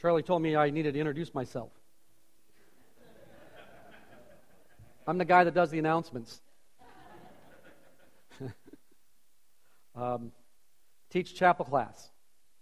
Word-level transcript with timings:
Charlie 0.00 0.22
told 0.22 0.42
me 0.42 0.54
I 0.54 0.70
needed 0.70 0.94
to 0.94 1.00
introduce 1.00 1.34
myself. 1.34 1.72
I'm 5.08 5.18
the 5.18 5.24
guy 5.24 5.42
that 5.42 5.54
does 5.54 5.70
the 5.70 5.78
announcements. 5.78 6.40
um, 9.96 10.30
teach 11.10 11.34
chapel 11.34 11.64
class. 11.64 12.10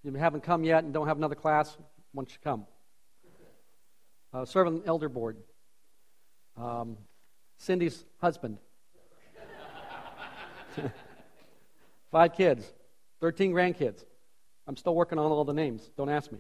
If 0.03 0.15
you 0.15 0.19
haven't 0.19 0.45
come 0.45 0.65
yet 0.65 0.85
and 0.85 0.95
don't 0.95 1.09
have 1.09 1.19
another 1.19 1.35
class, 1.35 1.77
why 2.13 2.23
don't 2.23 2.31
you 2.31 2.39
come? 2.43 2.67
Uh, 4.33 4.45
serve 4.45 4.69
on 4.69 4.81
the 4.81 4.87
elder 4.87 5.09
board. 5.09 5.37
Um, 6.57 6.97
Cindy's 7.59 8.05
husband. 8.19 8.59
Five 12.11 12.35
kids, 12.35 12.73
13 13.21 13.53
grandkids. 13.53 14.05
I'm 14.67 14.77
still 14.77 14.95
working 14.95 15.19
on 15.19 15.31
all 15.31 15.45
the 15.45 15.53
names. 15.53 15.91
Don't 15.97 16.09
ask 16.09 16.33
me. 16.33 16.39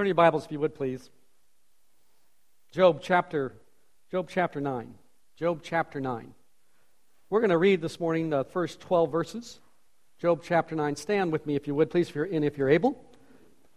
Turn 0.00 0.06
your 0.06 0.14
Bibles, 0.14 0.46
if 0.46 0.52
you 0.52 0.58
would, 0.60 0.74
please. 0.74 1.10
Job 2.72 3.00
chapter, 3.02 3.52
Job 4.10 4.30
chapter 4.30 4.58
9. 4.58 4.94
Job 5.36 5.60
chapter 5.62 6.00
9. 6.00 6.32
We're 7.28 7.40
going 7.40 7.50
to 7.50 7.58
read 7.58 7.82
this 7.82 8.00
morning 8.00 8.30
the 8.30 8.44
first 8.44 8.80
12 8.80 9.12
verses. 9.12 9.60
Job 10.18 10.40
chapter 10.42 10.74
9. 10.74 10.96
Stand 10.96 11.32
with 11.32 11.44
me, 11.44 11.54
if 11.54 11.66
you 11.66 11.74
would, 11.74 11.90
please, 11.90 12.08
if 12.08 12.14
you're, 12.14 12.24
and 12.24 12.46
if 12.46 12.56
you're 12.56 12.70
able. 12.70 12.98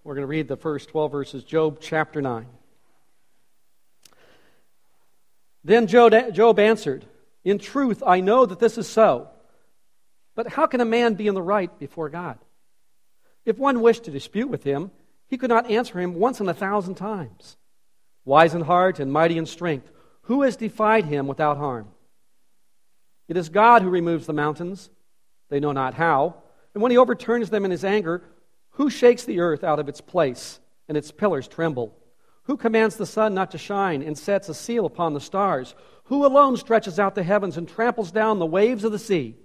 We're 0.05 0.13
going 0.13 0.23
to 0.23 0.27
read 0.27 0.48
the 0.48 0.55
first 0.55 0.88
12 0.88 1.12
verses. 1.12 1.44
Job 1.44 1.80
chapter 1.82 2.22
9. 2.22 2.46
Then 5.66 5.88
Job 5.88 6.58
answered, 6.58 7.04
In 7.44 7.60
truth, 7.60 8.02
I 8.08 8.21
know 8.21 8.46
that 8.46 8.60
this 8.60 8.77
is 8.77 8.88
so. 8.88 9.27
But 10.35 10.48
how 10.48 10.68
can 10.68 10.80
a 10.80 10.85
man 10.85 11.16
be 11.16 11.27
in 11.27 11.34
the 11.34 11.41
right 11.41 11.77
before 11.80 12.08
God? 12.08 12.40
If 13.44 13.58
one 13.58 13.82
wished 13.82 14.05
to 14.05 14.12
dispute 14.12 14.48
with 14.48 14.63
him, 14.63 14.90
he 15.27 15.38
could 15.38 15.49
not 15.49 15.70
answer 15.70 15.99
him 15.99 16.16
once 16.16 16.40
in 16.40 16.49
a 16.49 16.54
thousand 16.54 16.96
times. 16.96 17.57
Wise 18.26 18.55
in 18.55 18.62
heart 18.62 18.99
and 18.99 19.12
mighty 19.12 19.38
in 19.38 19.46
strength, 19.46 19.91
who 20.24 20.43
has 20.43 20.55
defied 20.55 21.05
him 21.05 21.27
without 21.27 21.57
harm? 21.57 21.90
It 23.27 23.38
is 23.38 23.49
God 23.49 23.82
who 23.82 23.90
removes 23.90 24.26
the 24.26 24.34
mountains. 24.34 24.90
They 25.49 25.60
know 25.60 25.71
not 25.71 25.93
how. 25.93 26.35
And 26.74 26.82
when 26.82 26.91
he 26.91 26.98
overturns 26.98 27.49
them 27.49 27.65
in 27.65 27.71
his 27.71 27.84
anger, 27.84 28.24
who 28.71 28.90
shakes 28.90 29.24
the 29.24 29.40
earth 29.40 29.63
out 29.63 29.80
of 29.80 29.90
its 29.90 30.02
place 30.02 30.60
and 30.88 30.98
its 30.98 31.12
pillars 31.12 31.48
tremble? 31.48 31.96
Who 32.43 32.58
commands 32.58 32.98
the 32.98 33.05
sun 33.05 33.34
not 33.34 33.52
to 33.52 33.58
shine 33.58 34.02
and 34.02 34.18
sets 34.18 34.49
a 34.49 34.54
seal 34.54 34.85
upon 34.85 35.13
the 35.13 35.21
stars? 35.21 35.76
Who 36.05 36.26
alone 36.26 36.58
stretches 36.58 36.99
out 36.99 37.15
the 37.15 37.24
heavens 37.24 37.58
and 37.58 37.68
tramples 37.68 38.12
down 38.12 38.40
the 38.40 38.46
waves 38.46 38.84
of 38.84 38.91
the 38.91 38.99
sea? 38.99 39.35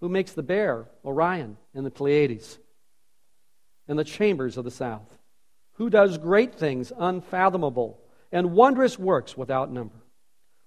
Who 0.00 0.08
makes 0.08 0.32
the 0.32 0.42
bear, 0.42 0.88
Orion, 1.04 1.56
and 1.74 1.84
the 1.84 1.90
Pleiades, 1.90 2.58
and 3.88 3.98
the 3.98 4.04
chambers 4.04 4.56
of 4.56 4.64
the 4.64 4.70
south? 4.70 5.18
Who 5.74 5.90
does 5.90 6.18
great 6.18 6.54
things 6.54 6.92
unfathomable 6.96 8.00
and 8.30 8.52
wondrous 8.52 8.98
works 8.98 9.36
without 9.36 9.72
number? 9.72 9.96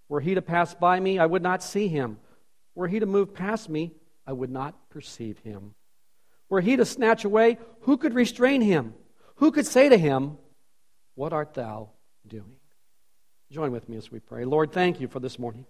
Were 0.10 0.22
he 0.22 0.36
to 0.36 0.42
pass 0.42 0.74
by 0.74 1.00
me, 1.00 1.20
I 1.20 1.26
would 1.26 1.44
not 1.44 1.64
see 1.64 1.88
him. 1.88 2.20
Were 2.76 2.88
he 2.88 3.00
to 3.00 3.06
move 3.06 3.34
past 3.34 3.70
me, 3.70 3.94
I 4.26 4.34
would 4.34 4.50
not 4.50 4.90
perceive 4.90 5.40
him. 5.40 5.74
Were 6.50 6.62
he 6.62 6.76
to 6.78 6.86
snatch 6.86 7.26
away, 7.26 7.58
who 7.82 7.98
could 7.98 8.14
restrain 8.14 8.62
him? 8.62 8.94
Who 9.38 9.52
could 9.52 9.66
say 9.66 9.90
to 9.90 9.98
him, 9.98 10.38
what 11.16 11.34
art 11.34 11.54
thou 11.54 11.90
doing? 12.26 12.56
Join 13.52 13.72
with 13.72 13.88
me 13.90 13.98
as 13.98 14.12
we 14.12 14.20
pray. 14.20 14.46
Lord, 14.46 14.72
thank 14.72 15.00
you 15.00 15.08
for 15.08 15.20
this 15.20 15.40
morning. 15.40 15.66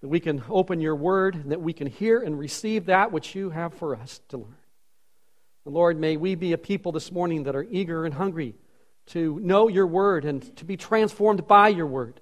That 0.00 0.08
we 0.08 0.20
can 0.20 0.42
open 0.48 0.80
your 0.80 0.96
word, 0.96 1.34
and 1.34 1.52
that 1.52 1.60
we 1.60 1.72
can 1.72 1.86
hear 1.86 2.22
and 2.22 2.38
receive 2.38 2.86
that 2.86 3.12
which 3.12 3.34
you 3.34 3.50
have 3.50 3.74
for 3.74 3.96
us 3.96 4.20
to 4.28 4.38
learn. 4.38 4.56
And 5.64 5.74
Lord, 5.74 5.98
may 5.98 6.16
we 6.16 6.34
be 6.34 6.52
a 6.52 6.58
people 6.58 6.92
this 6.92 7.12
morning 7.12 7.44
that 7.44 7.56
are 7.56 7.66
eager 7.68 8.04
and 8.04 8.14
hungry 8.14 8.54
to 9.06 9.38
know 9.40 9.68
your 9.68 9.86
word 9.86 10.24
and 10.24 10.56
to 10.56 10.64
be 10.64 10.76
transformed 10.76 11.46
by 11.46 11.68
your 11.68 11.86
word. 11.86 12.20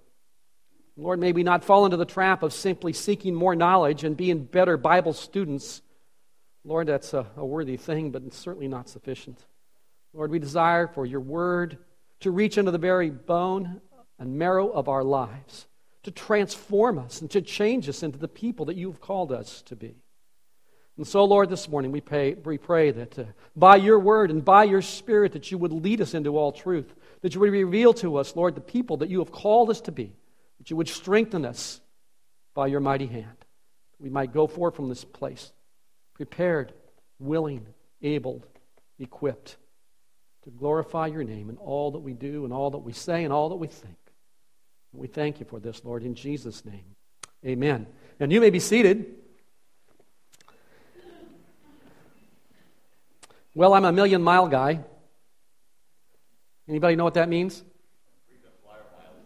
Lord, 0.96 1.20
may 1.20 1.32
we 1.32 1.44
not 1.44 1.64
fall 1.64 1.84
into 1.84 1.96
the 1.96 2.04
trap 2.04 2.42
of 2.42 2.52
simply 2.52 2.92
seeking 2.92 3.34
more 3.34 3.54
knowledge 3.54 4.02
and 4.02 4.16
being 4.16 4.42
better 4.42 4.76
Bible 4.76 5.12
students. 5.12 5.80
Lord, 6.64 6.88
that's 6.88 7.14
a, 7.14 7.26
a 7.36 7.46
worthy 7.46 7.76
thing, 7.76 8.10
but 8.10 8.22
it's 8.24 8.36
certainly 8.36 8.68
not 8.68 8.88
sufficient. 8.88 9.38
Lord, 10.12 10.30
we 10.30 10.40
desire 10.40 10.88
for 10.88 11.06
your 11.06 11.20
word 11.20 11.78
to 12.20 12.32
reach 12.32 12.58
into 12.58 12.72
the 12.72 12.78
very 12.78 13.10
bone 13.10 13.80
and 14.18 14.36
marrow 14.36 14.68
of 14.68 14.88
our 14.88 15.04
lives, 15.04 15.68
to 16.02 16.10
transform 16.10 16.98
us 16.98 17.20
and 17.20 17.30
to 17.30 17.42
change 17.42 17.88
us 17.88 18.02
into 18.02 18.18
the 18.18 18.26
people 18.26 18.66
that 18.66 18.76
you've 18.76 19.00
called 19.00 19.30
us 19.30 19.62
to 19.62 19.76
be. 19.76 19.94
And 20.98 21.06
so, 21.06 21.24
Lord, 21.24 21.48
this 21.48 21.68
morning 21.68 21.92
we 21.92 22.00
pray, 22.00 22.34
we 22.34 22.58
pray 22.58 22.90
that 22.90 23.18
uh, 23.18 23.24
by 23.54 23.76
your 23.76 24.00
word 24.00 24.32
and 24.32 24.44
by 24.44 24.64
your 24.64 24.82
spirit 24.82 25.32
that 25.32 25.50
you 25.50 25.56
would 25.56 25.72
lead 25.72 26.00
us 26.00 26.12
into 26.12 26.36
all 26.36 26.50
truth, 26.50 26.92
that 27.22 27.34
you 27.34 27.40
would 27.40 27.52
reveal 27.52 27.94
to 27.94 28.16
us, 28.16 28.34
Lord, 28.34 28.56
the 28.56 28.60
people 28.60 28.96
that 28.98 29.08
you 29.08 29.20
have 29.20 29.30
called 29.30 29.70
us 29.70 29.80
to 29.82 29.92
be, 29.92 30.12
that 30.58 30.70
you 30.70 30.76
would 30.76 30.88
strengthen 30.88 31.44
us 31.44 31.80
by 32.52 32.66
your 32.66 32.80
mighty 32.80 33.06
hand. 33.06 33.36
We 34.00 34.10
might 34.10 34.34
go 34.34 34.48
forth 34.48 34.74
from 34.74 34.88
this 34.88 35.04
place 35.04 35.52
prepared, 36.14 36.72
willing, 37.20 37.64
able, 38.02 38.42
equipped 38.98 39.56
to 40.42 40.50
glorify 40.50 41.06
your 41.06 41.22
name 41.22 41.48
in 41.48 41.56
all 41.58 41.92
that 41.92 42.00
we 42.00 42.12
do 42.12 42.42
and 42.44 42.52
all 42.52 42.72
that 42.72 42.78
we 42.78 42.92
say 42.92 43.22
and 43.22 43.32
all 43.32 43.50
that 43.50 43.56
we 43.56 43.68
think. 43.68 43.96
We 44.92 45.06
thank 45.06 45.38
you 45.38 45.46
for 45.46 45.60
this, 45.60 45.84
Lord, 45.84 46.02
in 46.02 46.16
Jesus' 46.16 46.64
name. 46.64 46.96
Amen. 47.46 47.86
And 48.18 48.32
you 48.32 48.40
may 48.40 48.50
be 48.50 48.58
seated. 48.58 49.14
Well, 53.58 53.74
I'm 53.74 53.84
a 53.84 53.90
million 53.90 54.22
mile 54.22 54.46
guy. 54.46 54.84
Anybody 56.68 56.94
know 56.94 57.02
what 57.02 57.14
that 57.14 57.28
means? 57.28 57.64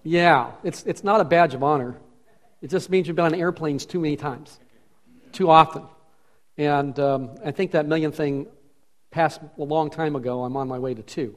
Yeah, 0.04 0.52
it's, 0.64 0.84
it's 0.84 1.04
not 1.04 1.20
a 1.20 1.24
badge 1.24 1.52
of 1.52 1.62
honor. 1.62 2.00
It 2.62 2.70
just 2.70 2.88
means 2.88 3.06
you've 3.06 3.16
been 3.16 3.26
on 3.26 3.34
airplanes 3.34 3.84
too 3.84 4.00
many 4.00 4.16
times, 4.16 4.58
too 5.32 5.50
often. 5.50 5.82
And 6.56 6.98
um, 6.98 7.34
I 7.44 7.50
think 7.50 7.72
that 7.72 7.84
million 7.84 8.10
thing 8.10 8.46
passed 9.10 9.38
a 9.58 9.62
long 9.62 9.90
time 9.90 10.16
ago. 10.16 10.44
I'm 10.44 10.56
on 10.56 10.66
my 10.66 10.78
way 10.78 10.94
to 10.94 11.02
two. 11.02 11.36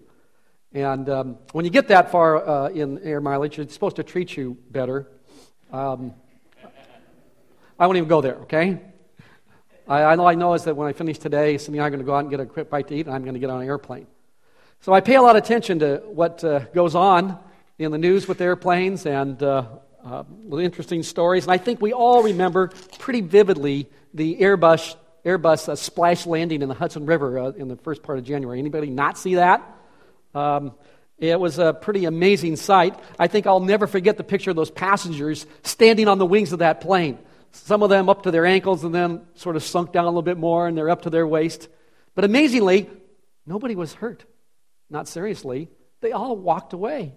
And 0.71 1.09
um, 1.09 1.37
when 1.51 1.65
you 1.65 1.71
get 1.71 1.89
that 1.89 2.11
far 2.11 2.47
uh, 2.47 2.69
in 2.69 2.99
air 2.99 3.19
mileage, 3.19 3.59
it's 3.59 3.73
supposed 3.73 3.97
to 3.97 4.03
treat 4.03 4.37
you 4.37 4.57
better. 4.71 5.11
Um, 5.69 6.13
I 7.77 7.87
won't 7.87 7.97
even 7.97 8.07
go 8.07 8.21
there, 8.21 8.35
okay? 8.43 8.79
I, 9.87 10.15
all 10.15 10.27
I 10.27 10.35
know 10.35 10.53
is 10.53 10.63
that 10.63 10.75
when 10.75 10.87
I 10.87 10.93
finish 10.93 11.19
today, 11.19 11.57
Cindy 11.57 11.77
and 11.77 11.83
I 11.83 11.87
are 11.87 11.89
going 11.91 11.99
to 11.99 12.05
go 12.05 12.15
out 12.15 12.19
and 12.19 12.29
get 12.29 12.39
a 12.39 12.45
quick 12.45 12.69
bite 12.69 12.87
to 12.87 12.95
eat, 12.95 13.05
and 13.05 13.15
I'm 13.15 13.21
going 13.23 13.35
to 13.35 13.39
get 13.39 13.49
on 13.49 13.61
an 13.61 13.67
airplane. 13.67 14.07
So 14.81 14.93
I 14.93 15.01
pay 15.01 15.15
a 15.15 15.21
lot 15.21 15.35
of 15.35 15.43
attention 15.43 15.79
to 15.79 16.01
what 16.07 16.43
uh, 16.43 16.59
goes 16.73 16.95
on 16.95 17.37
in 17.77 17.91
the 17.91 17.97
news 17.97 18.27
with 18.27 18.41
airplanes 18.41 19.05
and 19.05 19.41
uh, 19.41 19.65
uh, 20.03 20.23
interesting 20.57 21.03
stories. 21.03 21.43
And 21.45 21.51
I 21.51 21.57
think 21.57 21.81
we 21.81 21.93
all 21.93 22.23
remember 22.23 22.71
pretty 22.99 23.21
vividly 23.21 23.87
the 24.13 24.37
Airbus 24.37 24.95
Airbus 25.25 25.69
uh, 25.69 25.75
splash 25.75 26.27
landing 26.27 26.61
in 26.61 26.69
the 26.69 26.75
Hudson 26.75 27.07
River 27.07 27.39
uh, 27.39 27.49
in 27.49 27.67
the 27.67 27.75
first 27.77 28.03
part 28.03 28.19
of 28.19 28.25
January. 28.25 28.59
Anybody 28.59 28.91
not 28.91 29.17
see 29.17 29.35
that? 29.35 29.63
Um, 30.35 30.73
it 31.17 31.39
was 31.39 31.57
a 31.57 31.73
pretty 31.73 32.05
amazing 32.05 32.57
sight. 32.57 32.99
I 33.17 33.25
think 33.27 33.47
I'll 33.47 33.59
never 33.59 33.87
forget 33.87 34.17
the 34.17 34.23
picture 34.23 34.51
of 34.51 34.55
those 34.55 34.69
passengers 34.69 35.47
standing 35.63 36.07
on 36.07 36.19
the 36.19 36.25
wings 36.25 36.53
of 36.53 36.59
that 36.59 36.81
plane. 36.81 37.17
Some 37.55 37.83
of 37.83 37.89
them 37.89 38.09
up 38.09 38.23
to 38.23 38.31
their 38.31 38.45
ankles 38.45 38.83
and 38.83 38.93
then 38.93 39.21
sort 39.35 39.55
of 39.55 39.63
sunk 39.63 39.91
down 39.91 40.05
a 40.05 40.07
little 40.07 40.21
bit 40.21 40.37
more 40.37 40.67
and 40.67 40.77
they're 40.77 40.89
up 40.89 41.03
to 41.03 41.09
their 41.09 41.25
waist. 41.25 41.67
But 42.13 42.25
amazingly, 42.25 42.89
nobody 43.45 43.75
was 43.75 43.93
hurt. 43.93 44.25
Not 44.89 45.07
seriously. 45.07 45.69
They 46.01 46.11
all 46.11 46.35
walked 46.35 46.73
away. 46.73 47.13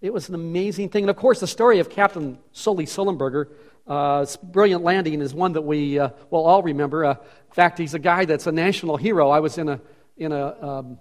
It 0.00 0.12
was 0.12 0.28
an 0.28 0.34
amazing 0.34 0.90
thing. 0.90 1.04
And 1.04 1.10
of 1.10 1.16
course, 1.16 1.40
the 1.40 1.46
story 1.46 1.78
of 1.78 1.90
Captain 1.90 2.38
Sully 2.52 2.86
Sullenberger 2.86 3.48
uh, 3.86 4.24
brilliant 4.42 4.84
landing 4.84 5.20
is 5.20 5.34
one 5.34 5.54
that 5.54 5.62
we 5.62 5.98
uh, 5.98 6.10
will 6.30 6.44
all 6.44 6.62
remember. 6.62 7.04
Uh, 7.04 7.10
in 7.12 7.54
fact, 7.54 7.78
he's 7.78 7.94
a 7.94 7.98
guy 7.98 8.24
that's 8.24 8.46
a 8.46 8.52
national 8.52 8.96
hero. 8.96 9.30
I 9.30 9.40
was 9.40 9.58
in 9.58 9.68
a, 9.68 9.80
in 10.16 10.32
a 10.32 10.66
um, 10.66 10.98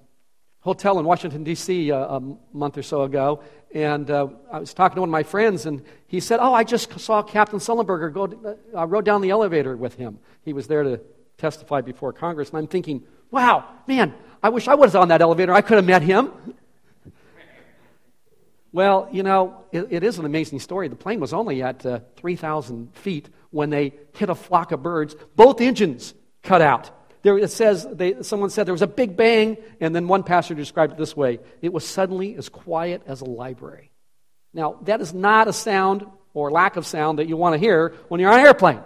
hotel 0.62 1.00
in 1.00 1.06
Washington, 1.06 1.44
D.C. 1.44 1.92
Uh, 1.92 2.18
a 2.18 2.22
month 2.54 2.78
or 2.78 2.84
so 2.84 3.02
ago, 3.04 3.44
and 3.74 4.10
uh, 4.10 4.28
I 4.52 4.60
was 4.60 4.74
talking 4.74 4.96
to 4.96 5.02
one 5.02 5.10
of 5.10 5.12
my 5.12 5.24
friends, 5.24 5.66
and 5.66 5.84
he 6.08 6.20
said, 6.20 6.40
Oh, 6.42 6.54
I 6.54 6.64
just 6.64 7.00
saw 7.00 7.22
Captain 7.24 7.60
Sullenberger 7.60 8.14
go, 8.14 8.58
I 8.76 8.82
uh, 8.82 8.86
rode 8.86 9.06
down 9.06 9.22
the 9.22 9.30
elevator 9.30 9.76
with 9.76 9.96
him. 9.96 10.20
He 10.44 10.54
was 10.54 10.68
there 10.68 10.84
to 10.84 11.02
testify 11.38 11.82
before 11.82 12.14
Congress, 12.14 12.50
and 12.50 12.58
I'm 12.58 12.68
thinking, 12.68 13.04
Wow, 13.32 13.66
man, 13.88 14.14
I 14.44 14.50
wish 14.50 14.68
I 14.68 14.76
was 14.76 14.96
on 14.96 15.08
that 15.08 15.22
elevator. 15.22 15.54
I 15.54 15.62
could 15.62 15.78
have 15.78 15.86
met 15.86 16.02
him. 16.02 16.32
Well, 18.74 19.10
you 19.12 19.24
know, 19.24 19.66
it, 19.72 19.88
it 19.90 20.04
is 20.04 20.18
an 20.18 20.26
amazing 20.26 20.60
story. 20.60 20.88
The 20.88 20.96
plane 20.96 21.20
was 21.20 21.34
only 21.34 21.62
at 21.62 21.86
uh, 21.86 22.00
3,000 22.16 22.96
feet 22.96 23.30
when 23.50 23.70
they 23.70 23.94
hit 24.14 24.30
a 24.30 24.36
flock 24.36 24.72
of 24.72 24.82
birds. 24.82 25.16
Both 25.36 25.60
engines 25.60 26.14
cut 26.42 26.62
out. 26.62 26.90
There, 27.24 27.38
it 27.38 27.52
says, 27.52 27.88
they, 27.92 28.24
someone 28.24 28.50
said 28.50 28.66
there 28.66 28.74
was 28.74 28.82
a 28.82 28.88
big 28.88 29.16
bang, 29.16 29.58
and 29.80 29.96
then 29.96 30.08
one 30.08 30.24
pastor 30.24 30.56
described 30.56 30.94
it 30.94 30.98
this 30.98 31.16
way 31.16 31.40
it 31.62 31.72
was 31.72 31.86
suddenly 31.86 32.36
as 32.36 32.50
quiet 32.50 33.04
as 33.06 33.22
a 33.22 33.26
library. 33.26 33.92
Now, 34.54 34.80
that 34.84 35.02
is 35.02 35.14
not 35.14 35.48
a 35.48 35.54
sound 35.54 36.06
or 36.34 36.52
lack 36.52 36.76
of 36.76 36.86
sound 36.86 37.20
that 37.20 37.28
you 37.28 37.38
want 37.38 37.54
to 37.54 37.60
hear 37.60 37.94
when 38.08 38.20
you're 38.20 38.32
on 38.32 38.40
an 38.40 38.46
airplane. 38.46 38.80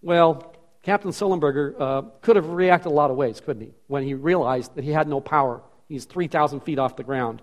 Well, 0.00 0.54
Captain 0.82 1.12
Sullenberger 1.12 1.80
uh, 1.80 2.02
could 2.22 2.36
have 2.36 2.48
reacted 2.48 2.90
a 2.90 2.94
lot 2.94 3.10
of 3.10 3.16
ways, 3.16 3.40
couldn't 3.40 3.62
he, 3.62 3.72
when 3.86 4.02
he 4.02 4.14
realized 4.14 4.74
that 4.74 4.82
he 4.82 4.90
had 4.90 5.06
no 5.06 5.20
power. 5.20 5.62
He's 5.88 6.06
3,000 6.06 6.60
feet 6.60 6.78
off 6.78 6.96
the 6.96 7.04
ground. 7.04 7.40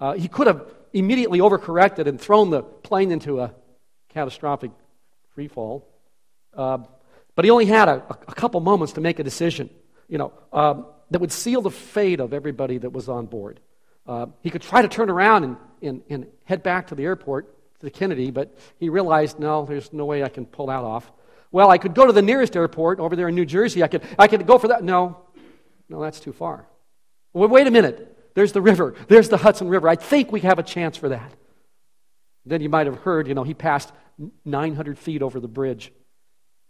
Uh, 0.00 0.14
he 0.14 0.26
could 0.26 0.48
have 0.48 0.66
immediately 0.92 1.38
overcorrected 1.38 2.06
and 2.06 2.20
thrown 2.20 2.50
the 2.50 2.62
plane 2.62 3.12
into 3.12 3.40
a 3.40 3.54
catastrophic 4.08 4.72
free 5.34 5.48
fall. 5.48 5.88
Uh, 6.56 6.78
but 7.34 7.44
he 7.44 7.50
only 7.50 7.66
had 7.66 7.88
a, 7.88 8.02
a, 8.28 8.34
couple 8.34 8.60
moments 8.60 8.92
to 8.94 9.00
make 9.00 9.18
a 9.18 9.24
decision, 9.24 9.68
you 10.08 10.18
know, 10.18 10.32
um, 10.52 10.86
that 11.10 11.20
would 11.20 11.32
seal 11.32 11.60
the 11.60 11.70
fate 11.70 12.20
of 12.20 12.32
everybody 12.32 12.78
that 12.78 12.90
was 12.90 13.08
on 13.08 13.26
board. 13.26 13.60
Uh, 14.06 14.26
he 14.42 14.50
could 14.50 14.62
try 14.62 14.82
to 14.82 14.88
turn 14.88 15.10
around 15.10 15.44
and, 15.44 15.56
and, 15.82 16.02
and 16.08 16.26
head 16.44 16.62
back 16.62 16.88
to 16.88 16.94
the 16.94 17.04
airport, 17.04 17.50
to 17.80 17.90
Kennedy, 17.90 18.30
but 18.30 18.56
he 18.78 18.88
realized, 18.88 19.38
no, 19.38 19.64
there's 19.64 19.92
no 19.92 20.04
way 20.04 20.22
I 20.22 20.28
can 20.28 20.46
pull 20.46 20.66
that 20.66 20.80
off. 20.80 21.10
Well, 21.50 21.70
I 21.70 21.78
could 21.78 21.94
go 21.94 22.06
to 22.06 22.12
the 22.12 22.22
nearest 22.22 22.56
airport 22.56 22.98
over 22.98 23.14
there 23.16 23.28
in 23.28 23.34
New 23.34 23.46
Jersey. 23.46 23.82
I 23.82 23.88
could, 23.88 24.02
I 24.18 24.26
could 24.28 24.46
go 24.46 24.58
for 24.58 24.68
that. 24.68 24.82
No, 24.82 25.18
no, 25.88 26.00
that's 26.00 26.20
too 26.20 26.32
far. 26.32 26.66
Well, 27.32 27.48
wait 27.48 27.66
a 27.66 27.70
minute. 27.70 28.10
There's 28.34 28.52
the 28.52 28.60
river. 28.60 28.94
There's 29.08 29.28
the 29.28 29.36
Hudson 29.36 29.68
River. 29.68 29.88
I 29.88 29.96
think 29.96 30.32
we 30.32 30.40
have 30.40 30.58
a 30.58 30.62
chance 30.62 30.96
for 30.96 31.10
that. 31.10 31.32
Then 32.46 32.60
you 32.60 32.68
might 32.68 32.86
have 32.86 32.96
heard, 32.96 33.28
you 33.28 33.34
know, 33.34 33.44
he 33.44 33.54
passed 33.54 33.92
900 34.44 34.98
feet 34.98 35.22
over 35.22 35.40
the 35.40 35.48
bridge. 35.48 35.92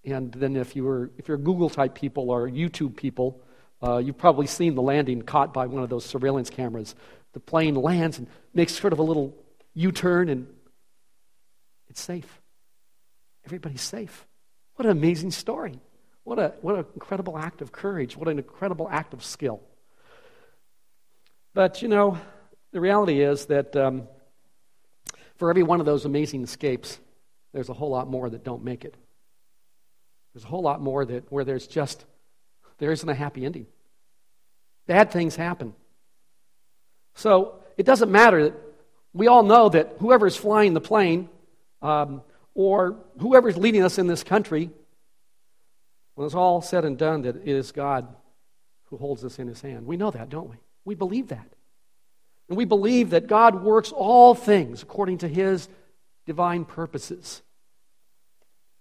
And 0.04 0.32
then 0.32 0.56
if, 0.56 0.76
you 0.76 0.84
were, 0.84 1.10
if 1.16 1.28
you're 1.28 1.38
Google 1.38 1.70
type 1.70 1.94
people 1.94 2.30
or 2.30 2.48
YouTube 2.48 2.96
people, 2.96 3.40
uh, 3.82 3.98
you've 3.98 4.18
probably 4.18 4.46
seen 4.46 4.74
the 4.74 4.82
landing 4.82 5.22
caught 5.22 5.54
by 5.54 5.66
one 5.66 5.82
of 5.82 5.88
those 5.88 6.04
surveillance 6.04 6.50
cameras. 6.50 6.94
The 7.32 7.40
plane 7.40 7.74
lands 7.74 8.18
and 8.18 8.28
makes 8.52 8.78
sort 8.78 8.92
of 8.92 8.98
a 8.98 9.02
little 9.02 9.34
U 9.74 9.92
turn, 9.92 10.28
and 10.28 10.46
it's 11.88 12.00
safe. 12.00 12.40
Everybody's 13.44 13.82
safe. 13.82 14.26
What 14.76 14.86
an 14.86 14.92
amazing 14.92 15.30
story. 15.30 15.80
What, 16.24 16.38
a, 16.38 16.54
what 16.62 16.76
an 16.76 16.86
incredible 16.94 17.36
act 17.38 17.60
of 17.60 17.72
courage. 17.72 18.16
What 18.16 18.28
an 18.28 18.38
incredible 18.38 18.88
act 18.88 19.12
of 19.12 19.24
skill. 19.24 19.60
But, 21.52 21.82
you 21.82 21.88
know, 21.88 22.18
the 22.72 22.80
reality 22.80 23.20
is 23.20 23.46
that 23.46 23.76
um, 23.76 24.08
for 25.36 25.50
every 25.50 25.62
one 25.62 25.80
of 25.80 25.86
those 25.86 26.04
amazing 26.04 26.42
escapes, 26.42 26.98
there's 27.52 27.68
a 27.68 27.74
whole 27.74 27.90
lot 27.90 28.08
more 28.08 28.28
that 28.28 28.44
don't 28.44 28.64
make 28.64 28.84
it. 28.84 28.96
There's 30.34 30.44
a 30.44 30.48
whole 30.48 30.62
lot 30.62 30.80
more 30.80 31.04
that 31.04 31.30
where 31.30 31.44
there's 31.44 31.66
just 31.66 32.04
there 32.78 32.92
isn't 32.92 33.08
a 33.08 33.14
happy 33.14 33.44
ending. 33.46 33.66
Bad 34.86 35.10
things 35.10 35.36
happen. 35.36 35.74
So 37.14 37.60
it 37.76 37.86
doesn't 37.86 38.10
matter 38.10 38.44
that 38.44 38.54
we 39.12 39.28
all 39.28 39.44
know 39.44 39.68
that 39.68 39.94
whoever 40.00 40.26
is 40.26 40.36
flying 40.36 40.74
the 40.74 40.80
plane 40.80 41.28
um, 41.80 42.22
or 42.54 42.96
is 43.16 43.56
leading 43.56 43.82
us 43.82 43.98
in 43.98 44.06
this 44.08 44.24
country, 44.24 44.70
when 46.14 46.26
it's 46.26 46.34
all 46.34 46.60
said 46.60 46.84
and 46.84 46.98
done, 46.98 47.22
that 47.22 47.36
it 47.36 47.48
is 47.48 47.72
God 47.72 48.06
who 48.90 48.96
holds 48.96 49.24
us 49.24 49.38
in 49.38 49.46
his 49.46 49.60
hand. 49.60 49.86
We 49.86 49.96
know 49.96 50.10
that, 50.10 50.28
don't 50.28 50.50
we? 50.50 50.56
We 50.84 50.94
believe 50.94 51.28
that. 51.28 51.46
And 52.48 52.58
we 52.58 52.64
believe 52.64 53.10
that 53.10 53.26
God 53.26 53.62
works 53.62 53.92
all 53.92 54.34
things 54.34 54.82
according 54.82 55.18
to 55.18 55.28
his 55.28 55.68
divine 56.26 56.64
purposes. 56.64 57.42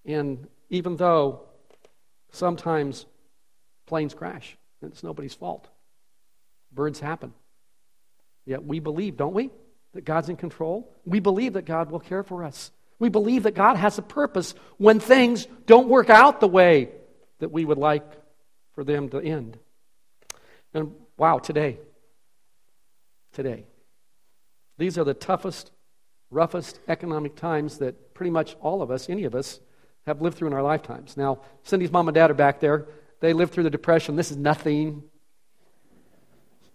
And 0.05 0.47
even 0.73 0.95
though 0.95 1.41
sometimes 2.31 3.05
planes 3.85 4.15
crash, 4.15 4.57
it's 4.81 5.03
nobody's 5.03 5.35
fault, 5.35 5.67
birds 6.71 6.99
happen. 6.99 7.31
Yet 8.43 8.65
we 8.65 8.79
believe, 8.79 9.15
don't 9.15 9.35
we, 9.35 9.51
that 9.93 10.03
God's 10.03 10.29
in 10.29 10.35
control? 10.35 10.91
We 11.05 11.19
believe 11.19 11.53
that 11.53 11.65
God 11.65 11.91
will 11.91 11.99
care 11.99 12.23
for 12.23 12.43
us. 12.43 12.71
We 12.97 13.09
believe 13.09 13.43
that 13.43 13.53
God 13.53 13.77
has 13.77 13.99
a 13.99 14.01
purpose 14.01 14.55
when 14.77 14.99
things 14.99 15.47
don't 15.67 15.89
work 15.89 16.09
out 16.09 16.39
the 16.39 16.47
way 16.47 16.89
that 17.37 17.51
we 17.51 17.65
would 17.65 17.77
like 17.77 18.09
for 18.73 18.83
them 18.83 19.09
to 19.09 19.19
end. 19.19 19.59
And 20.73 20.93
wow, 21.17 21.37
today, 21.37 21.77
today, 23.31 23.65
these 24.79 24.97
are 24.97 25.03
the 25.03 25.13
toughest, 25.13 25.69
roughest 26.31 26.79
economic 26.87 27.35
times 27.35 27.77
that 27.77 28.15
pretty 28.15 28.31
much 28.31 28.55
all 28.59 28.81
of 28.81 28.89
us, 28.89 29.07
any 29.07 29.25
of 29.25 29.35
us, 29.35 29.59
have 30.05 30.21
lived 30.21 30.37
through 30.37 30.47
in 30.47 30.53
our 30.53 30.61
lifetimes. 30.61 31.15
Now, 31.17 31.39
Cindy's 31.63 31.91
mom 31.91 32.07
and 32.07 32.15
dad 32.15 32.31
are 32.31 32.35
back 32.35 32.59
there. 32.59 32.87
They 33.19 33.33
lived 33.33 33.53
through 33.53 33.63
the 33.63 33.69
Depression. 33.69 34.15
This 34.15 34.31
is 34.31 34.37
nothing. 34.37 35.03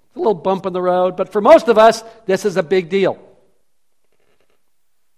It's 0.09 0.17
a 0.17 0.19
little 0.19 0.35
bump 0.35 0.67
in 0.67 0.73
the 0.73 0.81
road, 0.83 1.17
but 1.17 1.31
for 1.31 1.41
most 1.41 1.69
of 1.69 1.77
us, 1.77 2.03
this 2.27 2.45
is 2.45 2.57
a 2.57 2.63
big 2.63 2.89
deal. 2.89 3.19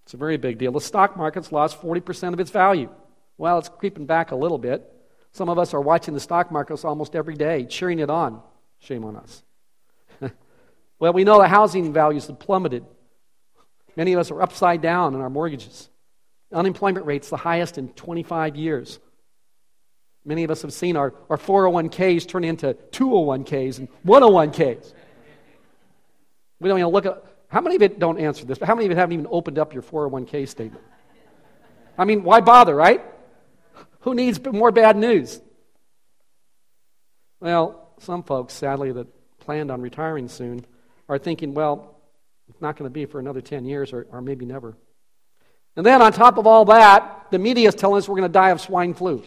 It's 0.04 0.14
a 0.14 0.16
very 0.16 0.38
big 0.38 0.58
deal. 0.58 0.72
The 0.72 0.80
stock 0.80 1.16
market's 1.16 1.52
lost 1.52 1.80
40% 1.80 2.32
of 2.32 2.40
its 2.40 2.50
value. 2.50 2.90
Well, 3.38 3.58
it's 3.58 3.68
creeping 3.68 4.06
back 4.06 4.32
a 4.32 4.36
little 4.36 4.58
bit. 4.58 4.92
Some 5.32 5.48
of 5.48 5.58
us 5.58 5.72
are 5.72 5.80
watching 5.80 6.14
the 6.14 6.20
stock 6.20 6.50
markets 6.50 6.84
almost 6.84 7.14
every 7.14 7.36
day, 7.36 7.64
cheering 7.64 8.00
it 8.00 8.10
on. 8.10 8.42
Shame 8.80 9.04
on 9.04 9.16
us. 9.16 9.44
well, 10.98 11.12
we 11.12 11.22
know 11.22 11.38
the 11.38 11.46
housing 11.46 11.92
values 11.92 12.26
have 12.26 12.40
plummeted. 12.40 12.84
Many 13.96 14.14
of 14.14 14.18
us 14.18 14.30
are 14.30 14.42
upside 14.42 14.82
down 14.82 15.14
in 15.14 15.20
our 15.20 15.30
mortgages. 15.30 15.88
Unemployment 16.52 17.06
rate's 17.06 17.30
the 17.30 17.36
highest 17.36 17.78
in 17.78 17.88
25 17.90 18.56
years. 18.56 18.98
Many 20.24 20.44
of 20.44 20.50
us 20.50 20.62
have 20.62 20.72
seen 20.72 20.96
our, 20.96 21.14
our 21.30 21.36
401ks 21.36 22.28
turn 22.28 22.44
into 22.44 22.74
201ks 22.74 23.78
and 23.78 23.88
101ks. 24.04 24.92
We 26.60 26.68
don't 26.68 26.78
even 26.78 26.90
look 26.90 27.06
at, 27.06 27.24
how 27.48 27.60
many 27.60 27.76
of 27.76 27.82
it 27.82 27.98
don't 27.98 28.18
answer 28.18 28.44
this, 28.44 28.58
but 28.58 28.68
how 28.68 28.74
many 28.74 28.86
of 28.86 28.92
it 28.92 28.96
haven't 28.96 29.14
even 29.14 29.26
opened 29.30 29.58
up 29.58 29.72
your 29.72 29.82
401k 29.82 30.46
statement? 30.46 30.84
I 31.96 32.04
mean, 32.04 32.22
why 32.22 32.40
bother, 32.40 32.74
right? 32.74 33.02
Who 34.00 34.14
needs 34.14 34.40
more 34.44 34.70
bad 34.70 34.96
news? 34.96 35.40
Well, 37.40 37.92
some 37.98 38.22
folks, 38.22 38.54
sadly, 38.54 38.92
that 38.92 39.06
planned 39.40 39.70
on 39.70 39.80
retiring 39.80 40.28
soon 40.28 40.64
are 41.08 41.18
thinking, 41.18 41.54
well, 41.54 42.00
it's 42.48 42.60
not 42.60 42.76
going 42.76 42.88
to 42.88 42.92
be 42.92 43.06
for 43.06 43.18
another 43.18 43.40
10 43.40 43.64
years 43.64 43.92
or, 43.92 44.06
or 44.10 44.20
maybe 44.20 44.44
never. 44.44 44.76
And 45.76 45.86
then 45.86 46.02
on 46.02 46.12
top 46.12 46.38
of 46.38 46.46
all 46.46 46.64
that, 46.66 47.30
the 47.30 47.38
media 47.38 47.68
is 47.68 47.74
telling 47.74 47.98
us 47.98 48.08
we're 48.08 48.16
going 48.16 48.28
to 48.28 48.32
die 48.32 48.50
of 48.50 48.60
swine 48.60 48.94
flu. 48.94 49.22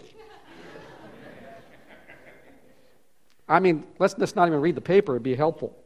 I 3.47 3.59
mean, 3.59 3.83
let's 3.99 4.13
just 4.13 4.35
not 4.35 4.47
even 4.47 4.61
read 4.61 4.75
the 4.75 4.81
paper, 4.81 5.13
it'd 5.13 5.23
be 5.23 5.35
helpful. 5.35 5.77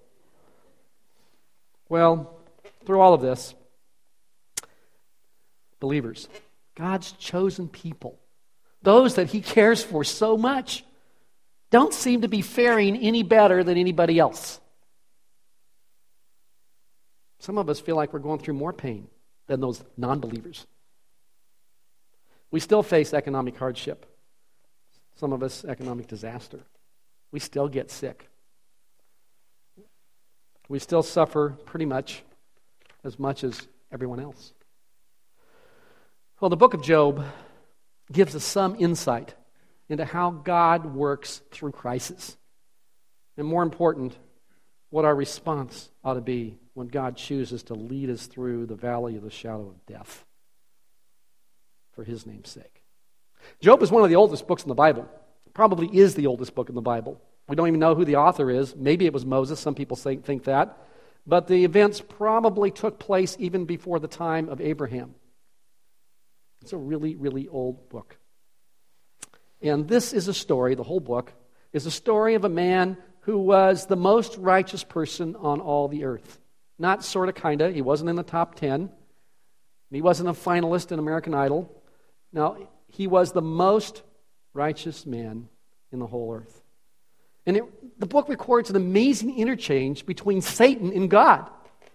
Well, 1.90 2.40
through 2.86 3.00
all 3.00 3.14
of 3.14 3.22
this, 3.22 3.56
believers, 5.80 6.28
God's 6.76 7.12
chosen 7.14 7.68
people, 7.68 8.20
those 8.82 9.16
that 9.16 9.28
He 9.28 9.42
cares 9.42 9.84
for 9.84 10.04
so 10.04 10.38
much, 10.38 10.84
don't 11.72 11.94
seem 11.94 12.22
to 12.22 12.28
be 12.28 12.42
faring 12.42 12.96
any 12.98 13.24
better 13.24 13.64
than 13.64 13.78
anybody 13.78 14.20
else. 14.20 14.60
Some 17.40 17.58
of 17.58 17.70
us 17.70 17.80
feel 17.80 17.96
like 17.96 18.14
we're 18.14 18.20
going 18.20 18.40
through 18.40 18.56
more 18.56 18.74
pain 18.74 19.08
than 19.48 19.60
those 19.60 19.84
non 19.98 20.20
believers. 20.20 20.66
We 22.52 22.60
still 22.60 22.84
face 22.84 23.14
economic 23.14 23.58
hardship, 23.58 24.06
some 25.16 25.34
of 25.34 25.44
us, 25.44 25.66
economic 25.66 26.08
disaster. 26.08 26.60
We 27.32 27.40
still 27.40 27.68
get 27.68 27.92
sick. 27.92 28.30
We 30.70 30.80
still 30.80 31.04
suffer 31.04 31.58
pretty 31.66 31.86
much 31.86 32.24
as 33.04 33.20
much 33.20 33.44
as 33.44 33.68
everyone 33.92 34.20
else. 34.20 34.54
Well, 36.40 36.50
the 36.50 36.58
book 36.58 36.74
of 36.74 36.82
Job 36.82 37.24
gives 38.12 38.36
us 38.36 38.44
some 38.44 38.76
insight 38.80 39.34
into 39.90 40.06
how 40.06 40.32
God 40.32 40.94
works 40.94 41.42
through 41.52 41.72
crisis. 41.72 42.38
And 43.38 43.48
more 43.48 43.64
important, 43.64 44.16
what 44.90 45.06
our 45.06 45.16
response 45.16 45.90
ought 46.04 46.16
to 46.16 46.22
be 46.22 46.58
when 46.78 46.88
God 46.88 47.18
chooses 47.18 47.64
to 47.64 47.74
lead 47.74 48.12
us 48.12 48.28
through 48.28 48.68
the 48.68 48.76
valley 48.76 49.16
of 49.16 49.24
the 49.24 49.32
shadow 49.32 49.68
of 49.68 49.86
death 49.88 50.24
for 51.94 52.04
his 52.04 52.28
name's 52.28 52.50
sake. 52.50 52.84
Job 53.60 53.82
is 53.82 53.90
one 53.90 54.04
of 54.04 54.10
the 54.10 54.16
oldest 54.16 54.48
books 54.48 54.62
in 54.62 54.70
the 54.70 54.76
Bible. 54.76 55.10
Probably 55.56 55.88
is 55.88 56.14
the 56.14 56.28
oldest 56.28 56.54
book 56.54 56.70
in 56.70 56.76
the 56.76 56.82
Bible. 56.82 57.20
We 57.50 57.56
don't 57.56 57.68
even 57.68 57.80
know 57.80 57.96
who 57.96 58.06
the 58.06 58.18
author 58.18 58.52
is. 58.52 58.76
Maybe 58.76 59.08
it 59.08 59.14
was 59.14 59.26
Moses. 59.26 59.60
Some 59.60 59.74
people 59.74 59.98
think 59.98 60.44
that. 60.44 60.78
But 61.26 61.48
the 61.48 61.66
events 61.66 62.00
probably 62.00 62.70
took 62.70 63.00
place 63.00 63.36
even 63.40 63.66
before 63.66 64.00
the 64.00 64.08
time 64.08 64.48
of 64.48 64.62
Abraham. 64.62 65.16
It's 66.62 66.74
a 66.74 66.78
really, 66.78 67.16
really 67.16 67.48
old 67.48 67.90
book. 67.90 68.18
And 69.64 69.88
this 69.88 70.14
is 70.14 70.28
a 70.28 70.34
story, 70.34 70.76
the 70.76 70.84
whole 70.84 71.00
book 71.00 71.34
is 71.74 71.88
a 71.88 71.92
story 71.92 72.36
of 72.36 72.46
a 72.46 72.50
man 72.50 72.98
who 73.22 73.40
was 73.40 73.88
the 73.88 73.96
most 73.96 74.38
righteous 74.38 74.84
person 74.84 75.36
on 75.38 75.60
all 75.60 75.88
the 75.88 76.04
earth. 76.04 76.40
Not 76.80 77.04
sort 77.04 77.30
of, 77.30 77.36
kind 77.36 77.62
of. 77.62 77.74
He 77.74 77.82
wasn't 77.82 78.10
in 78.10 78.16
the 78.16 78.24
top 78.24 78.56
10. 78.56 78.90
He 79.92 80.02
wasn't 80.02 80.30
a 80.30 80.34
finalist 80.34 80.92
in 80.92 81.00
American 81.00 81.34
Idol. 81.34 81.72
No, 82.34 82.68
he 82.88 83.08
was 83.08 83.32
the 83.32 83.42
most 83.42 84.04
righteous 84.54 85.06
man 85.06 85.48
in 85.92 86.00
the 86.00 86.08
whole 86.08 86.34
earth. 86.34 86.62
And 87.46 87.58
it, 87.58 88.00
the 88.00 88.06
book 88.06 88.28
records 88.28 88.70
an 88.70 88.76
amazing 88.76 89.38
interchange 89.38 90.06
between 90.06 90.42
Satan 90.42 90.92
and 90.92 91.10
God. 91.10 91.50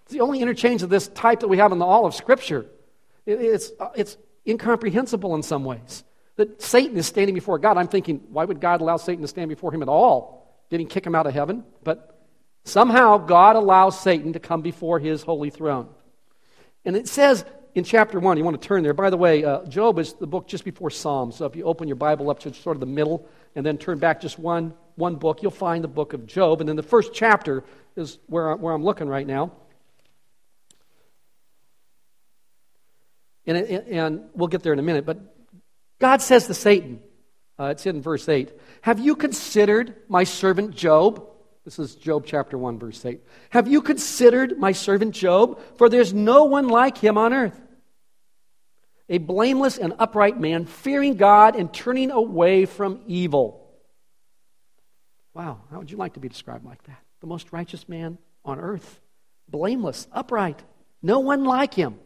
It's 0.05 0.13
the 0.13 0.21
only 0.21 0.41
interchange 0.41 0.83
of 0.83 0.89
this 0.89 1.09
type 1.09 1.41
that 1.41 1.49
we 1.49 1.59
have 1.59 1.73
in 1.73 1.79
the 1.79 1.85
all 1.85 2.07
of 2.07 2.15
Scripture. 2.15 2.67
It, 3.27 3.41
it's, 3.41 3.71
uh, 3.79 3.91
it's 3.95 4.17
incomprehensible 4.47 5.35
in 5.35 5.43
some 5.43 5.65
ways. 5.65 6.05
that 6.37 6.63
Satan 6.63 6.97
is 6.97 7.07
standing 7.07 7.35
before 7.35 7.59
God. 7.59 7.77
I'm 7.77 7.89
thinking, 7.89 8.23
why 8.31 8.45
would 8.45 8.61
God 8.61 8.81
allow 8.81 8.97
Satan 8.97 9.23
to 9.23 9.29
stand 9.29 9.51
before 9.51 9.73
him 9.73 9.83
at 9.83 9.89
all? 9.89 10.65
Did 10.71 10.81
he 10.81 10.87
kick 10.87 11.07
him 11.07 11.15
out 11.15 11.27
of 11.27 11.35
heaven? 11.35 11.65
But 11.85 12.12
somehow 12.65 13.19
God 13.19 13.57
allows 13.57 14.01
Satan 14.01 14.33
to 14.35 14.41
come 14.41 14.63
before 14.63 14.99
his 14.99 15.23
holy 15.23 15.51
throne. 15.51 15.89
And 16.85 16.97
it 16.97 17.09
says 17.09 17.45
in 17.75 17.85
chapter 17.85 18.21
1, 18.21 18.37
you 18.37 18.45
want 18.45 18.61
to 18.61 18.67
turn 18.67 18.83
there. 18.83 18.93
By 18.93 19.11
the 19.11 19.17
way, 19.17 19.45
uh, 19.45 19.65
Job 19.65 19.99
is 19.99 20.13
the 20.15 20.27
book 20.27 20.47
just 20.47 20.65
before 20.65 20.91
Psalms. 20.91 21.37
So 21.37 21.47
if 21.47 21.57
you 21.57 21.65
open 21.65 21.89
your 21.89 21.97
Bible 21.97 22.29
up 22.31 22.41
to 22.41 22.53
sort 22.53 22.77
of 22.77 22.81
the 22.81 22.87
middle 22.87 23.27
and 23.55 23.65
then 23.65 23.79
turn 23.79 23.99
back 23.99 24.21
just 24.21 24.39
one, 24.39 24.75
one 24.97 25.17
book, 25.17 25.43
you'll 25.43 25.51
find 25.51 25.83
the 25.83 25.89
book 25.89 26.13
of 26.13 26.27
Job. 26.27 26.61
And 26.61 26.69
then 26.69 26.77
the 26.77 26.83
first 26.83 27.15
chapter 27.15 27.65
is 27.97 28.19
where, 28.27 28.55
where 28.57 28.75
I'm 28.75 28.85
looking 28.85 29.09
right 29.09 29.27
now. 29.27 29.53
And, 33.47 33.57
and 33.57 34.25
we'll 34.35 34.49
get 34.49 34.63
there 34.63 34.73
in 34.73 34.79
a 34.79 34.83
minute. 34.83 35.07
But 35.07 35.19
God 35.99 36.21
says 36.21 36.47
to 36.49 36.55
Satan, 36.55 37.01
uh, 37.59 37.67
it's 37.67 37.87
in 37.87 38.03
verse 38.03 38.29
8, 38.29 38.53
Have 38.83 39.01
you 39.01 39.17
considered 39.17 39.95
my 40.09 40.25
servant 40.25 40.75
Job? 40.77 41.27
This 41.65 41.79
is 41.79 41.95
Job 41.95 42.25
chapter 42.27 42.59
1, 42.59 42.79
verse 42.79 43.05
8. 43.05 43.21
Have 43.51 43.69
you 43.69 43.83
considered 43.83 44.59
my 44.59 44.73
servant 44.73 45.15
Job? 45.15 45.61
For 45.77 45.89
there's 45.89 46.13
no 46.13 46.45
one 46.45 46.69
like 46.69 46.99
him 46.99 47.17
on 47.17 47.33
earth. 47.33 47.59
A 49.09 49.19
blameless 49.19 49.79
and 49.79 49.95
upright 49.99 50.41
man, 50.41 50.65
fearing 50.65 51.17
God 51.17 51.55
and 51.55 51.73
turning 51.73 52.11
away 52.11 52.65
from 52.65 53.01
evil. 53.07 53.63
Wow, 55.35 55.61
how 55.71 55.79
would 55.79 55.91
you 55.91 55.97
like 55.97 56.15
to 56.15 56.21
be 56.21 56.29
described 56.29 56.65
like 56.65 56.83
that? 56.85 56.99
The 57.21 57.27
most 57.27 57.53
righteous 57.53 57.89
man 57.89 58.19
on 58.45 58.59
earth. 58.59 59.01
Blameless, 59.49 60.09
upright. 60.13 60.63
No 61.01 61.21
one 61.21 61.45
like 61.45 61.75
him. 61.75 61.99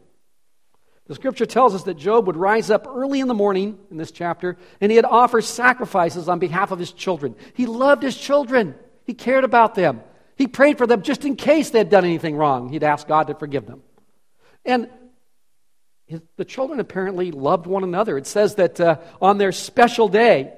The 1.07 1.15
scripture 1.15 1.45
tells 1.45 1.73
us 1.73 1.83
that 1.83 1.97
Job 1.97 2.27
would 2.27 2.35
rise 2.35 2.69
up 2.69 2.85
early 2.87 3.21
in 3.21 3.27
the 3.27 3.33
morning 3.33 3.79
in 3.89 3.97
this 3.97 4.11
chapter 4.11 4.57
and 4.81 4.91
he 4.91 4.97
had 4.97 5.05
offered 5.05 5.45
sacrifices 5.45 6.27
on 6.27 6.39
behalf 6.39 6.71
of 6.71 6.79
his 6.79 6.91
children. 6.91 7.35
He 7.53 7.65
loved 7.65 8.03
his 8.03 8.17
children, 8.17 8.75
he 9.07 9.13
cared 9.13 9.45
about 9.45 9.73
them. 9.73 10.01
He 10.35 10.47
prayed 10.47 10.77
for 10.77 10.85
them 10.85 11.01
just 11.01 11.25
in 11.25 11.35
case 11.37 11.71
they 11.71 11.79
had 11.79 11.89
done 11.89 12.03
anything 12.03 12.35
wrong. 12.35 12.69
He'd 12.69 12.83
ask 12.83 13.07
God 13.07 13.27
to 13.27 13.33
forgive 13.33 13.65
them. 13.65 13.81
And 14.65 14.89
his, 16.05 16.21
the 16.35 16.45
children 16.45 16.79
apparently 16.79 17.31
loved 17.31 17.65
one 17.65 17.83
another. 17.83 18.17
It 18.17 18.27
says 18.27 18.55
that 18.55 18.79
uh, 18.79 18.99
on 19.21 19.37
their 19.37 19.53
special 19.53 20.09
day, 20.09 20.53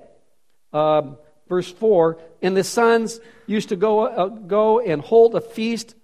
um, 0.73 1.17
verse 1.47 1.71
4, 1.71 2.19
and 2.41 2.57
the 2.57 2.63
sons 2.63 3.19
used 3.45 3.69
to 3.69 3.75
go, 3.75 4.07
uh, 4.07 4.27
go 4.27 4.79
and 4.79 5.01
hold 5.01 5.35
a 5.35 5.41
feast 5.41 5.95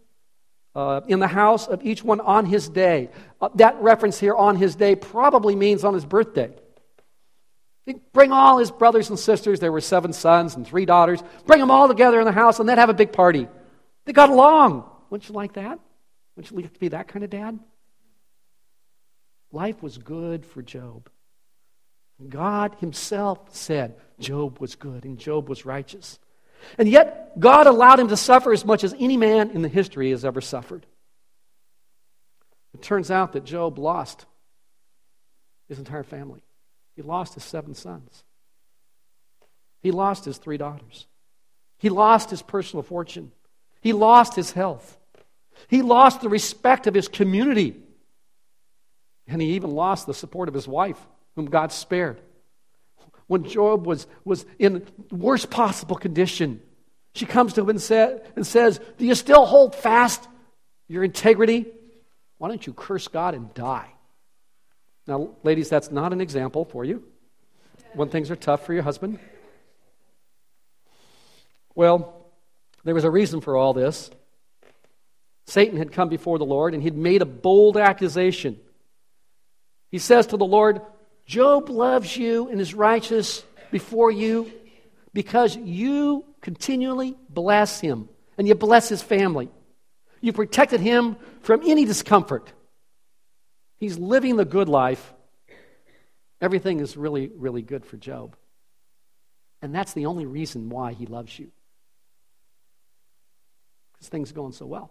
uh, 0.75 1.01
in 1.07 1.19
the 1.19 1.27
house 1.27 1.67
of 1.67 1.83
each 1.83 2.03
one 2.03 2.21
on 2.21 2.45
his 2.45 2.69
day. 2.69 3.09
Uh, 3.41 3.49
that 3.55 3.81
reference 3.81 4.19
here, 4.19 4.35
on 4.35 4.55
his 4.55 4.75
day, 4.75 4.95
probably 4.95 5.55
means 5.55 5.83
on 5.83 5.95
his 5.95 6.05
birthday. 6.05 6.53
Bring 8.13 8.31
all 8.31 8.57
his 8.57 8.71
brothers 8.71 9.09
and 9.09 9.19
sisters. 9.19 9.59
There 9.59 9.71
were 9.71 9.81
seven 9.81 10.11
sons 10.11 10.55
and 10.55 10.65
three 10.65 10.85
daughters. 10.85 11.21
Bring 11.45 11.59
them 11.59 11.69
all 11.69 11.87
together 11.87 12.19
in 12.19 12.25
the 12.25 12.31
house, 12.31 12.59
and 12.59 12.67
they'd 12.67 12.77
have 12.77 12.89
a 12.89 12.95
big 12.95 13.13
party. 13.13 13.47
They 14.05 14.13
got 14.13 14.29
along. 14.29 14.89
Wouldn't 15.09 15.29
you 15.29 15.35
like 15.35 15.53
that? 15.53 15.79
Wouldn't 16.35 16.51
you 16.51 16.57
like 16.57 16.73
to 16.73 16.79
be 16.79 16.89
that 16.89 17.07
kind 17.07 17.23
of 17.23 17.29
dad? 17.29 17.59
Life 19.51 19.81
was 19.83 19.97
good 19.97 20.45
for 20.45 20.61
Job. 20.61 21.09
God 22.29 22.75
Himself 22.79 23.39
said 23.55 23.95
Job 24.19 24.59
was 24.59 24.75
good 24.75 25.03
and 25.03 25.17
Job 25.17 25.49
was 25.49 25.65
righteous. 25.65 26.19
And 26.77 26.87
yet, 26.87 27.39
God 27.39 27.67
allowed 27.67 27.99
him 27.99 28.07
to 28.07 28.17
suffer 28.17 28.51
as 28.51 28.65
much 28.65 28.83
as 28.83 28.95
any 28.97 29.17
man 29.17 29.51
in 29.51 29.61
the 29.61 29.69
history 29.69 30.11
has 30.11 30.25
ever 30.25 30.41
suffered. 30.41 30.85
It 32.73 32.81
turns 32.81 33.11
out 33.11 33.33
that 33.33 33.43
Job 33.43 33.77
lost 33.77 34.25
his 35.67 35.77
entire 35.77 36.03
family. 36.03 36.41
He 36.95 37.01
lost 37.01 37.33
his 37.33 37.43
seven 37.43 37.73
sons. 37.73 38.23
He 39.81 39.91
lost 39.91 40.25
his 40.25 40.37
three 40.37 40.57
daughters. 40.57 41.07
He 41.77 41.89
lost 41.89 42.29
his 42.29 42.41
personal 42.41 42.83
fortune. 42.83 43.31
He 43.81 43.93
lost 43.93 44.35
his 44.35 44.51
health. 44.51 44.97
He 45.67 45.81
lost 45.81 46.21
the 46.21 46.29
respect 46.29 46.87
of 46.87 46.93
his 46.93 47.07
community. 47.07 47.75
And 49.27 49.41
he 49.41 49.53
even 49.53 49.71
lost 49.71 50.07
the 50.07 50.13
support 50.13 50.47
of 50.47 50.55
his 50.55 50.67
wife, 50.67 50.99
whom 51.35 51.45
God 51.45 51.71
spared 51.71 52.21
when 53.27 53.43
Job 53.43 53.85
was, 53.85 54.07
was 54.23 54.45
in 54.59 54.85
worst 55.11 55.49
possible 55.49 55.95
condition. 55.95 56.61
She 57.13 57.25
comes 57.25 57.53
to 57.53 57.61
him 57.61 57.69
and, 57.69 57.91
and 58.35 58.45
says, 58.45 58.79
Do 58.97 59.05
you 59.05 59.15
still 59.15 59.45
hold 59.45 59.75
fast 59.75 60.27
your 60.87 61.03
integrity? 61.03 61.65
Why 62.37 62.49
don't 62.49 62.65
you 62.65 62.73
curse 62.73 63.07
God 63.07 63.33
and 63.33 63.53
die? 63.53 63.89
Now, 65.07 65.29
ladies, 65.43 65.69
that's 65.69 65.91
not 65.91 66.13
an 66.13 66.21
example 66.21 66.65
for 66.65 66.83
you 66.83 67.03
when 67.93 68.09
things 68.09 68.31
are 68.31 68.35
tough 68.35 68.65
for 68.65 68.73
your 68.73 68.83
husband. 68.83 69.19
Well, 71.75 72.25
there 72.83 72.95
was 72.95 73.03
a 73.03 73.11
reason 73.11 73.41
for 73.41 73.55
all 73.55 73.73
this. 73.73 74.09
Satan 75.47 75.77
had 75.77 75.91
come 75.91 76.09
before 76.09 76.37
the 76.39 76.45
Lord 76.45 76.73
and 76.73 76.81
he'd 76.81 76.97
made 76.97 77.21
a 77.21 77.25
bold 77.25 77.77
accusation. 77.77 78.59
He 79.91 79.99
says 79.99 80.27
to 80.27 80.37
the 80.37 80.45
Lord, 80.45 80.81
Job 81.25 81.69
loves 81.69 82.15
you 82.15 82.49
and 82.49 82.59
is 82.59 82.73
righteous 82.73 83.43
before 83.71 84.11
you 84.11 84.51
because 85.13 85.55
you 85.55 86.25
continually 86.41 87.15
bless 87.29 87.79
him 87.79 88.09
and 88.37 88.47
you 88.47 88.55
bless 88.55 88.89
his 88.89 89.01
family. 89.01 89.49
You 90.21 90.33
protected 90.33 90.79
him 90.79 91.17
from 91.41 91.61
any 91.65 91.85
discomfort. 91.85 92.51
He's 93.85 93.99
living 93.99 94.35
the 94.35 94.45
good 94.45 94.67
life. 94.67 95.13
Everything 96.41 96.79
is 96.79 96.97
really, 96.97 97.29
really 97.37 97.61
good 97.61 97.85
for 97.85 97.97
Job. 97.97 98.35
And 99.61 99.75
that's 99.75 99.93
the 99.93 100.07
only 100.07 100.25
reason 100.25 100.69
why 100.69 100.93
he 100.93 101.05
loves 101.05 101.37
you. 101.37 101.51
Because 103.93 104.09
things 104.09 104.31
are 104.31 104.33
going 104.33 104.53
so 104.53 104.65
well. 104.65 104.89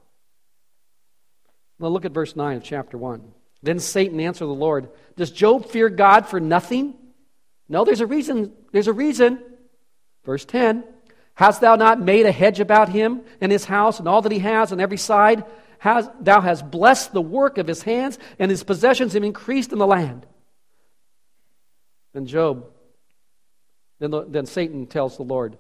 Now 1.80 1.88
look 1.88 2.04
at 2.04 2.12
verse 2.12 2.36
9 2.36 2.58
of 2.58 2.62
chapter 2.62 2.96
1. 2.96 3.20
Then 3.64 3.80
Satan 3.80 4.20
answered 4.20 4.46
the 4.46 4.52
Lord, 4.52 4.88
Does 5.16 5.32
Job 5.32 5.66
fear 5.66 5.88
God 5.88 6.28
for 6.28 6.38
nothing? 6.38 6.94
No, 7.68 7.84
there's 7.84 8.00
a 8.00 8.06
reason. 8.06 8.52
There's 8.70 8.86
a 8.86 8.92
reason. 8.92 9.40
Verse 10.24 10.44
10 10.44 10.84
Hast 11.34 11.60
thou 11.60 11.74
not 11.74 12.00
made 12.00 12.26
a 12.26 12.30
hedge 12.32 12.60
about 12.60 12.90
him 12.90 13.22
and 13.40 13.50
his 13.50 13.64
house 13.64 13.98
and 13.98 14.06
all 14.06 14.22
that 14.22 14.30
he 14.30 14.38
has 14.38 14.70
on 14.70 14.78
every 14.78 14.98
side? 14.98 15.44
Has, 15.84 16.08
thou 16.18 16.40
hast 16.40 16.70
blessed 16.70 17.12
the 17.12 17.20
work 17.20 17.58
of 17.58 17.66
his 17.66 17.82
hands, 17.82 18.18
and 18.38 18.50
his 18.50 18.64
possessions 18.64 19.12
have 19.12 19.22
increased 19.22 19.70
in 19.70 19.78
the 19.78 19.86
land. 19.86 20.24
Then 22.14 22.24
Job, 22.24 22.70
then, 23.98 24.10
the, 24.10 24.24
then 24.24 24.46
Satan 24.46 24.86
tells 24.86 25.18
the 25.18 25.24
Lord, 25.24 25.58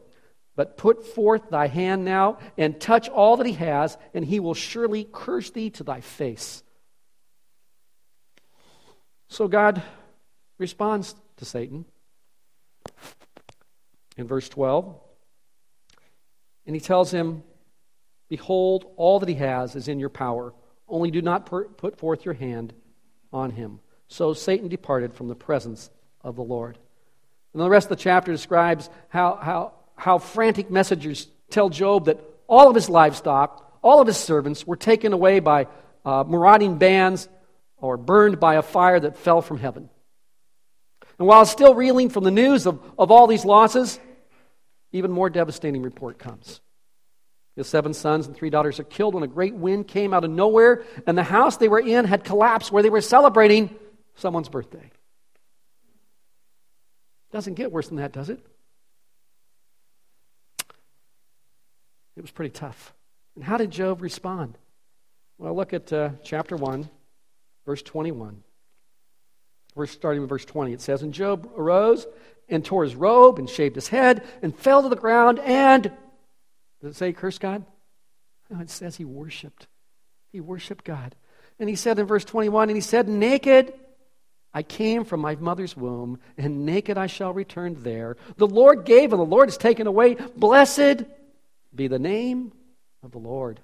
But 0.56 0.78
put 0.78 1.06
forth 1.06 1.50
thy 1.50 1.66
hand 1.66 2.06
now 2.06 2.38
and 2.56 2.80
touch 2.80 3.10
all 3.10 3.36
that 3.36 3.46
he 3.46 3.52
has, 3.52 3.98
and 4.14 4.24
he 4.24 4.40
will 4.40 4.54
surely 4.54 5.06
curse 5.12 5.50
thee 5.50 5.68
to 5.68 5.84
thy 5.84 6.00
face. 6.00 6.62
So 9.28 9.46
God 9.46 9.82
responds 10.56 11.14
to 11.36 11.44
Satan 11.44 11.84
in 14.16 14.26
verse 14.26 14.48
12. 14.48 14.98
And 16.66 16.74
he 16.74 16.80
tells 16.80 17.10
him, 17.10 17.42
Behold, 18.34 18.86
all 18.96 19.20
that 19.20 19.28
he 19.28 19.36
has 19.36 19.76
is 19.76 19.86
in 19.86 20.00
your 20.00 20.08
power. 20.08 20.52
Only 20.88 21.12
do 21.12 21.22
not 21.22 21.46
put 21.46 21.96
forth 22.00 22.24
your 22.24 22.34
hand 22.34 22.74
on 23.32 23.52
him. 23.52 23.78
So 24.08 24.34
Satan 24.34 24.66
departed 24.66 25.14
from 25.14 25.28
the 25.28 25.36
presence 25.36 25.88
of 26.20 26.34
the 26.34 26.42
Lord. 26.42 26.76
And 27.52 27.62
the 27.62 27.70
rest 27.70 27.84
of 27.84 27.96
the 27.96 28.02
chapter 28.02 28.32
describes 28.32 28.90
how, 29.08 29.36
how, 29.36 29.74
how 29.94 30.18
frantic 30.18 30.68
messengers 30.68 31.28
tell 31.48 31.68
Job 31.68 32.06
that 32.06 32.18
all 32.48 32.68
of 32.68 32.74
his 32.74 32.90
livestock, 32.90 33.78
all 33.84 34.00
of 34.00 34.08
his 34.08 34.16
servants 34.16 34.66
were 34.66 34.74
taken 34.74 35.12
away 35.12 35.38
by 35.38 35.68
uh, 36.04 36.24
marauding 36.26 36.76
bands 36.76 37.28
or 37.76 37.96
burned 37.96 38.40
by 38.40 38.56
a 38.56 38.62
fire 38.62 38.98
that 38.98 39.16
fell 39.16 39.42
from 39.42 39.58
heaven. 39.58 39.88
And 41.20 41.28
while 41.28 41.46
still 41.46 41.76
reeling 41.76 42.10
from 42.10 42.24
the 42.24 42.32
news 42.32 42.66
of, 42.66 42.80
of 42.98 43.12
all 43.12 43.28
these 43.28 43.44
losses, 43.44 44.00
even 44.90 45.12
more 45.12 45.30
devastating 45.30 45.82
report 45.82 46.18
comes. 46.18 46.60
His 47.56 47.68
seven 47.68 47.94
sons 47.94 48.26
and 48.26 48.34
three 48.34 48.50
daughters 48.50 48.80
are 48.80 48.84
killed 48.84 49.14
when 49.14 49.22
a 49.22 49.28
great 49.28 49.54
wind 49.54 49.86
came 49.86 50.12
out 50.12 50.24
of 50.24 50.30
nowhere, 50.30 50.82
and 51.06 51.16
the 51.16 51.22
house 51.22 51.56
they 51.56 51.68
were 51.68 51.80
in 51.80 52.04
had 52.04 52.24
collapsed 52.24 52.72
where 52.72 52.82
they 52.82 52.90
were 52.90 53.00
celebrating 53.00 53.74
someone's 54.16 54.48
birthday. 54.48 54.90
Doesn't 57.30 57.54
get 57.54 57.72
worse 57.72 57.88
than 57.88 57.98
that, 57.98 58.12
does 58.12 58.30
it? 58.30 58.44
It 62.16 62.22
was 62.22 62.30
pretty 62.30 62.50
tough. 62.50 62.92
And 63.34 63.44
how 63.44 63.56
did 63.56 63.70
Job 63.70 64.02
respond? 64.02 64.56
Well, 65.38 65.54
look 65.54 65.72
at 65.72 65.92
uh, 65.92 66.10
chapter 66.22 66.56
1, 66.56 66.88
verse 67.66 67.82
21. 67.82 68.42
We're 69.74 69.86
starting 69.86 70.20
with 70.20 70.30
verse 70.30 70.44
20. 70.44 70.72
It 70.72 70.80
says, 70.80 71.02
And 71.02 71.12
Job 71.12 71.50
arose 71.56 72.06
and 72.48 72.64
tore 72.64 72.84
his 72.84 72.94
robe 72.94 73.38
and 73.38 73.50
shaved 73.50 73.74
his 73.74 73.88
head 73.88 74.24
and 74.42 74.56
fell 74.56 74.82
to 74.82 74.88
the 74.88 74.96
ground 74.96 75.40
and, 75.40 75.90
does 76.84 76.96
it 76.96 76.98
say 76.98 77.12
curse 77.14 77.38
God? 77.38 77.64
No, 78.50 78.60
it 78.60 78.68
says 78.68 78.96
he 78.96 79.06
worshiped. 79.06 79.68
He 80.32 80.40
worshiped 80.40 80.84
God. 80.84 81.14
And 81.58 81.66
he 81.66 81.76
said 81.76 81.98
in 81.98 82.06
verse 82.06 82.26
21, 82.26 82.68
And 82.68 82.76
he 82.76 82.82
said, 82.82 83.08
Naked 83.08 83.72
I 84.52 84.62
came 84.62 85.04
from 85.04 85.20
my 85.20 85.34
mother's 85.34 85.76
womb, 85.76 86.20
and 86.36 86.66
naked 86.66 86.98
I 86.98 87.06
shall 87.06 87.32
return 87.32 87.82
there. 87.82 88.18
The 88.36 88.46
Lord 88.46 88.84
gave, 88.84 89.12
and 89.12 89.20
the 89.20 89.24
Lord 89.24 89.48
has 89.48 89.56
taken 89.56 89.86
away. 89.86 90.14
Blessed 90.36 91.04
be 91.74 91.88
the 91.88 91.98
name 91.98 92.52
of 93.02 93.12
the 93.12 93.18
Lord. 93.18 93.60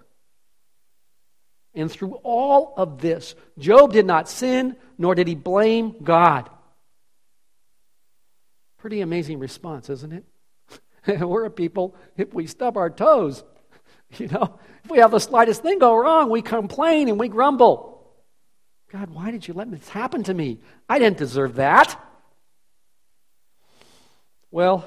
And 1.75 1.91
through 1.91 2.15
all 2.23 2.73
of 2.77 3.03
this, 3.03 3.35
Job 3.59 3.93
did 3.93 4.07
not 4.07 4.31
sin, 4.31 4.77
nor 4.97 5.15
did 5.15 5.29
he 5.29 5.35
blame 5.35 5.95
God. 6.03 6.49
Pretty 8.79 9.03
amazing 9.03 9.39
response, 9.39 9.91
isn't 9.91 10.13
it? 10.13 10.25
We're 11.21 11.45
a 11.45 11.51
people, 11.51 11.95
if 12.17 12.35
we 12.35 12.47
stub 12.47 12.77
our 12.77 12.91
toes, 12.91 13.45
you 14.19 14.29
know, 14.29 14.59
if 14.85 14.91
we 14.91 14.99
have 14.99 15.11
the 15.11 15.19
slightest 15.19 15.63
thing 15.63 15.79
go 15.79 15.97
wrong, 15.97 16.31
we 16.31 16.43
complain 16.43 17.09
and 17.09 17.19
we 17.19 17.29
grumble. 17.29 17.91
God, 18.93 19.11
why 19.11 19.31
did 19.31 19.47
you 19.47 19.55
let 19.55 19.71
this 19.71 19.89
happen 19.89 20.25
to 20.25 20.35
me? 20.35 20.59
I 20.89 20.99
didn't 20.99 21.19
deserve 21.19 21.57
that. 21.57 21.99
Well, 24.51 24.85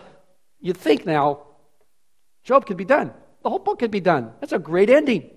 you'd 0.59 0.77
think 0.77 1.05
now, 1.05 1.43
Job 2.43 2.65
could 2.65 2.75
be 2.75 2.85
done. 2.85 3.13
The 3.43 3.49
whole 3.49 3.59
book 3.59 3.79
could 3.79 3.91
be 3.91 4.01
done. 4.01 4.31
That's 4.41 4.51
a 4.51 4.59
great 4.59 4.89
ending. 4.89 5.29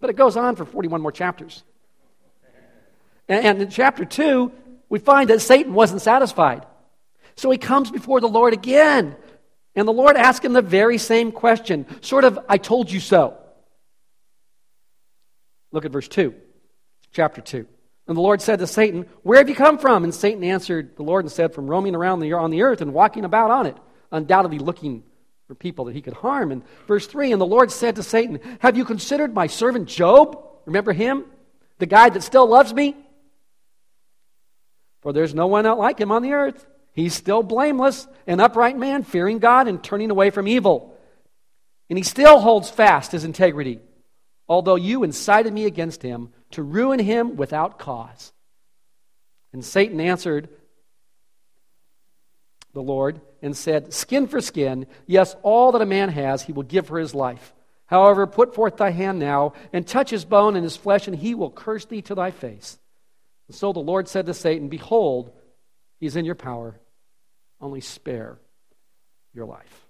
But 0.00 0.10
it 0.10 0.16
goes 0.16 0.36
on 0.36 0.56
for 0.56 0.64
41 0.64 1.02
more 1.02 1.12
chapters. 1.12 1.62
And 3.28 3.60
in 3.60 3.68
chapter 3.68 4.06
2, 4.06 4.50
we 4.88 4.98
find 4.98 5.28
that 5.28 5.40
Satan 5.40 5.74
wasn't 5.74 6.00
satisfied. 6.00 6.64
So 7.36 7.50
he 7.50 7.58
comes 7.58 7.90
before 7.90 8.20
the 8.20 8.28
Lord 8.28 8.54
again. 8.54 9.16
And 9.74 9.86
the 9.86 9.92
Lord 9.92 10.16
asked 10.16 10.44
him 10.44 10.52
the 10.52 10.62
very 10.62 10.98
same 10.98 11.30
question, 11.30 11.86
sort 12.00 12.24
of, 12.24 12.38
I 12.48 12.58
told 12.58 12.90
you 12.90 13.00
so. 13.00 13.36
Look 15.70 15.84
at 15.84 15.92
verse 15.92 16.08
2 16.08 16.34
chapter 17.12 17.40
2. 17.40 17.66
And 18.06 18.16
the 18.16 18.22
Lord 18.22 18.40
said 18.40 18.58
to 18.60 18.66
Satan, 18.66 19.06
Where 19.22 19.38
have 19.38 19.48
you 19.48 19.54
come 19.54 19.78
from? 19.78 20.02
And 20.02 20.14
Satan 20.14 20.42
answered 20.42 20.96
the 20.96 21.02
Lord 21.02 21.24
and 21.24 21.32
said, 21.32 21.54
From 21.54 21.68
roaming 21.68 21.94
around 21.94 22.20
the, 22.20 22.32
on 22.32 22.50
the 22.50 22.62
earth 22.62 22.80
and 22.80 22.94
walking 22.94 23.24
about 23.24 23.50
on 23.50 23.66
it, 23.66 23.76
undoubtedly 24.10 24.58
looking 24.58 25.04
for 25.46 25.54
people 25.54 25.86
that 25.86 25.94
he 25.94 26.00
could 26.00 26.14
harm. 26.14 26.50
And 26.50 26.62
verse 26.86 27.06
3 27.06 27.32
And 27.32 27.40
the 27.40 27.46
Lord 27.46 27.70
said 27.70 27.96
to 27.96 28.02
Satan, 28.02 28.40
Have 28.60 28.76
you 28.78 28.86
considered 28.86 29.34
my 29.34 29.46
servant 29.46 29.88
Job? 29.88 30.42
Remember 30.64 30.92
him? 30.92 31.24
The 31.78 31.86
guy 31.86 32.08
that 32.08 32.22
still 32.22 32.46
loves 32.46 32.72
me? 32.72 32.96
For 35.02 35.12
there's 35.12 35.34
no 35.34 35.46
one 35.46 35.66
out 35.66 35.78
like 35.78 35.98
him 35.98 36.10
on 36.10 36.22
the 36.22 36.32
earth. 36.32 36.66
He's 36.98 37.14
still 37.14 37.44
blameless, 37.44 38.08
an 38.26 38.40
upright 38.40 38.76
man, 38.76 39.04
fearing 39.04 39.38
God 39.38 39.68
and 39.68 39.80
turning 39.82 40.10
away 40.10 40.30
from 40.30 40.48
evil. 40.48 40.98
And 41.88 41.96
he 41.96 42.02
still 42.02 42.40
holds 42.40 42.70
fast 42.70 43.12
his 43.12 43.22
integrity, 43.22 43.78
although 44.48 44.74
you 44.74 45.04
incited 45.04 45.52
me 45.52 45.66
against 45.66 46.02
him 46.02 46.30
to 46.50 46.62
ruin 46.64 46.98
him 46.98 47.36
without 47.36 47.78
cause. 47.78 48.32
And 49.52 49.64
Satan 49.64 50.00
answered 50.00 50.48
the 52.74 52.82
Lord 52.82 53.20
and 53.42 53.56
said, 53.56 53.94
Skin 53.94 54.26
for 54.26 54.40
skin, 54.40 54.88
yes, 55.06 55.36
all 55.44 55.70
that 55.70 55.82
a 55.82 55.86
man 55.86 56.08
has, 56.08 56.42
he 56.42 56.52
will 56.52 56.64
give 56.64 56.88
for 56.88 56.98
his 56.98 57.14
life. 57.14 57.54
However, 57.86 58.26
put 58.26 58.56
forth 58.56 58.76
thy 58.76 58.90
hand 58.90 59.20
now 59.20 59.52
and 59.72 59.86
touch 59.86 60.10
his 60.10 60.24
bone 60.24 60.56
and 60.56 60.64
his 60.64 60.76
flesh, 60.76 61.06
and 61.06 61.14
he 61.14 61.36
will 61.36 61.52
curse 61.52 61.84
thee 61.84 62.02
to 62.02 62.16
thy 62.16 62.32
face. 62.32 62.76
And 63.46 63.56
so 63.56 63.72
the 63.72 63.78
Lord 63.78 64.08
said 64.08 64.26
to 64.26 64.34
Satan, 64.34 64.68
Behold, 64.68 65.30
he 66.00 66.06
is 66.06 66.16
in 66.16 66.24
your 66.24 66.34
power, 66.34 66.80
only 67.60 67.80
spare 67.80 68.38
your 69.34 69.46
life. 69.46 69.86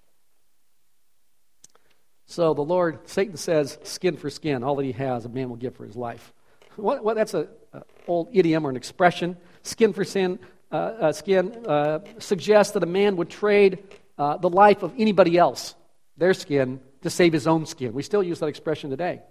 So 2.25 2.53
the 2.53 2.61
Lord, 2.61 3.09
Satan 3.09 3.37
says, 3.37 3.79
skin 3.83 4.15
for 4.15 4.29
skin, 4.29 4.63
all 4.63 4.75
that 4.75 4.85
he 4.85 4.91
has, 4.91 5.25
a 5.25 5.29
man 5.29 5.49
will 5.49 5.55
give 5.55 5.75
for 5.75 5.85
his 5.85 5.95
life. 5.95 6.31
What, 6.75 7.03
what, 7.03 7.15
that's 7.15 7.33
an 7.33 7.47
old 8.07 8.29
idiom 8.31 8.65
or 8.65 8.69
an 8.69 8.75
expression. 8.75 9.35
Skin 9.63 9.93
for 9.93 10.03
sin, 10.03 10.37
uh, 10.71 10.75
uh, 10.75 11.11
skin 11.11 11.65
uh, 11.65 11.99
suggests 12.19 12.73
that 12.73 12.83
a 12.83 12.87
man 12.87 13.17
would 13.17 13.29
trade 13.29 13.79
uh, 14.17 14.37
the 14.37 14.49
life 14.49 14.83
of 14.83 14.93
anybody 14.97 15.37
else, 15.37 15.75
their 16.17 16.33
skin, 16.33 16.79
to 17.01 17.09
save 17.09 17.33
his 17.33 17.47
own 17.47 17.65
skin. 17.65 17.93
We 17.93 18.03
still 18.03 18.21
use 18.21 18.39
that 18.39 18.47
expression 18.47 18.89
today. 18.89 19.21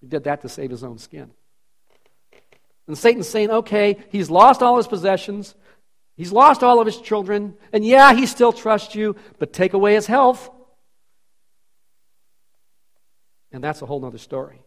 He 0.00 0.06
did 0.06 0.24
that 0.24 0.42
to 0.42 0.48
save 0.48 0.70
his 0.70 0.84
own 0.84 0.98
skin. 0.98 1.30
And 2.86 2.98
Satan's 2.98 3.28
saying, 3.28 3.50
okay, 3.50 3.96
he's 4.10 4.28
lost 4.28 4.62
all 4.62 4.76
his 4.76 4.88
possessions, 4.88 5.54
he's 6.16 6.32
lost 6.32 6.62
all 6.62 6.80
of 6.80 6.86
his 6.86 6.98
children, 6.98 7.54
and 7.72 7.84
yeah, 7.84 8.14
he 8.14 8.26
still 8.26 8.52
trusts 8.52 8.94
you, 8.94 9.16
but 9.38 9.52
take 9.52 9.72
away 9.72 9.94
his 9.94 10.06
health. 10.06 10.50
And 13.52 13.62
that's 13.62 13.82
a 13.82 13.86
whole 13.86 14.04
other 14.04 14.18
story. 14.18 14.62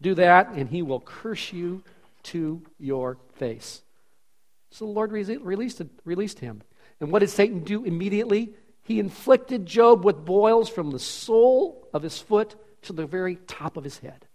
Do 0.00 0.14
that, 0.14 0.50
and 0.50 0.68
he 0.68 0.82
will 0.82 1.00
curse 1.00 1.52
you 1.52 1.82
to 2.24 2.62
your 2.78 3.18
face. 3.34 3.82
So 4.70 4.86
the 4.86 4.92
Lord 4.92 5.12
released, 5.12 5.82
released 6.04 6.38
him. 6.38 6.62
And 7.00 7.10
what 7.10 7.18
did 7.18 7.30
Satan 7.30 7.64
do 7.64 7.84
immediately? 7.84 8.54
He 8.84 8.98
inflicted 8.98 9.66
Job 9.66 10.04
with 10.04 10.24
boils 10.24 10.68
from 10.68 10.90
the 10.90 10.98
sole 10.98 11.88
of 11.92 12.02
his 12.02 12.18
foot 12.18 12.54
to 12.82 12.92
the 12.92 13.06
very 13.06 13.36
top 13.36 13.76
of 13.76 13.84
his 13.84 13.98
head. 13.98 14.26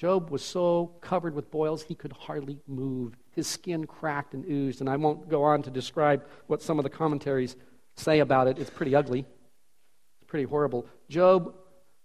Job 0.00 0.30
was 0.30 0.42
so 0.42 0.92
covered 1.02 1.34
with 1.34 1.50
boils 1.50 1.82
he 1.82 1.94
could 1.94 2.12
hardly 2.12 2.58
move. 2.66 3.18
His 3.32 3.46
skin 3.46 3.86
cracked 3.86 4.32
and 4.32 4.46
oozed. 4.46 4.80
And 4.80 4.88
I 4.88 4.96
won't 4.96 5.28
go 5.28 5.42
on 5.42 5.62
to 5.64 5.70
describe 5.70 6.26
what 6.46 6.62
some 6.62 6.78
of 6.78 6.84
the 6.84 6.88
commentaries 6.88 7.54
say 7.96 8.20
about 8.20 8.48
it. 8.48 8.58
It's 8.58 8.70
pretty 8.70 8.94
ugly, 8.94 9.20
it's 9.20 10.26
pretty 10.26 10.46
horrible. 10.46 10.86
Job 11.10 11.54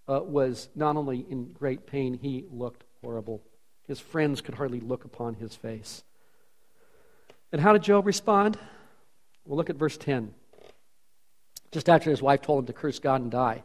uh, 0.10 0.20
was 0.22 0.68
not 0.76 0.98
only 0.98 1.26
in 1.30 1.54
great 1.54 1.88
pain, 1.88 2.20
he 2.22 2.44
looked 2.52 2.84
horrible. 3.02 3.42
His 3.88 4.02
friends 4.02 4.42
could 4.42 4.56
hardly 4.56 4.82
look 4.82 5.06
upon 5.06 5.36
his 5.36 5.56
face. 5.56 6.04
And 7.54 7.62
how 7.62 7.72
did 7.72 7.84
Job 7.84 8.06
respond? 8.06 8.60
Well, 9.46 9.56
look 9.56 9.70
at 9.70 9.78
verse 9.78 9.96
10. 9.96 10.34
Just 11.72 11.88
after 11.88 12.10
his 12.10 12.22
wife 12.22 12.42
told 12.42 12.60
him 12.60 12.68
to 12.68 12.74
curse 12.74 13.00
God 13.00 13.22
and 13.22 13.32
die. 13.32 13.64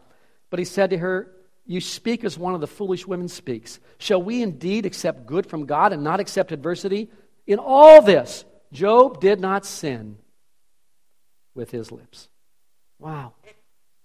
But 0.51 0.61
he 0.61 0.65
said 0.65 0.91
to 0.91 0.99
her, 0.99 1.33
You 1.67 1.81
speak 1.81 2.25
as 2.25 2.39
one 2.39 2.55
of 2.55 2.61
the 2.61 2.67
foolish 2.67 3.07
women 3.07 3.29
speaks. 3.29 3.79
Shall 3.99 4.23
we 4.23 4.43
indeed 4.43 4.87
accept 4.87 5.27
good 5.27 5.47
from 5.47 5.67
God 5.67 5.93
and 5.93 6.03
not 6.03 6.21
accept 6.21 6.53
adversity? 6.53 7.11
In 7.47 7.59
all 7.59 8.03
this, 8.03 8.45
Job 8.73 9.21
did 9.21 9.41
not 9.41 9.65
sin 9.67 10.17
with 11.55 11.71
his 11.71 11.93
lips. 11.93 12.29
Wow. 12.99 13.35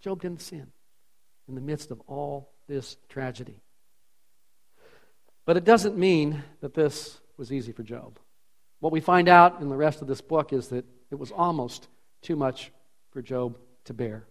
Job 0.02 0.22
didn't 0.22 0.42
sin 0.42 0.68
in 1.48 1.56
the 1.56 1.62
midst 1.62 1.92
of 1.92 2.02
all 2.08 2.52
this 2.68 2.98
tragedy. 3.10 3.62
But 5.46 5.58
it 5.58 5.64
doesn't 5.64 5.98
mean 5.98 6.44
that 6.62 6.74
this 6.74 7.20
was 7.38 7.52
easy 7.52 7.72
for 7.72 7.84
Job. 7.84 8.20
What 8.80 8.92
we 8.92 9.00
find 9.00 9.30
out 9.30 9.62
in 9.62 9.70
the 9.70 9.76
rest 9.76 10.02
of 10.02 10.08
this 10.08 10.22
book 10.22 10.54
is 10.54 10.70
that 10.70 10.86
it 11.12 11.20
was 11.20 11.32
almost 11.32 11.88
too 12.22 12.36
much 12.36 12.72
for 13.12 13.22
Job 13.22 13.58
to 13.86 13.94
bear. 13.94 14.26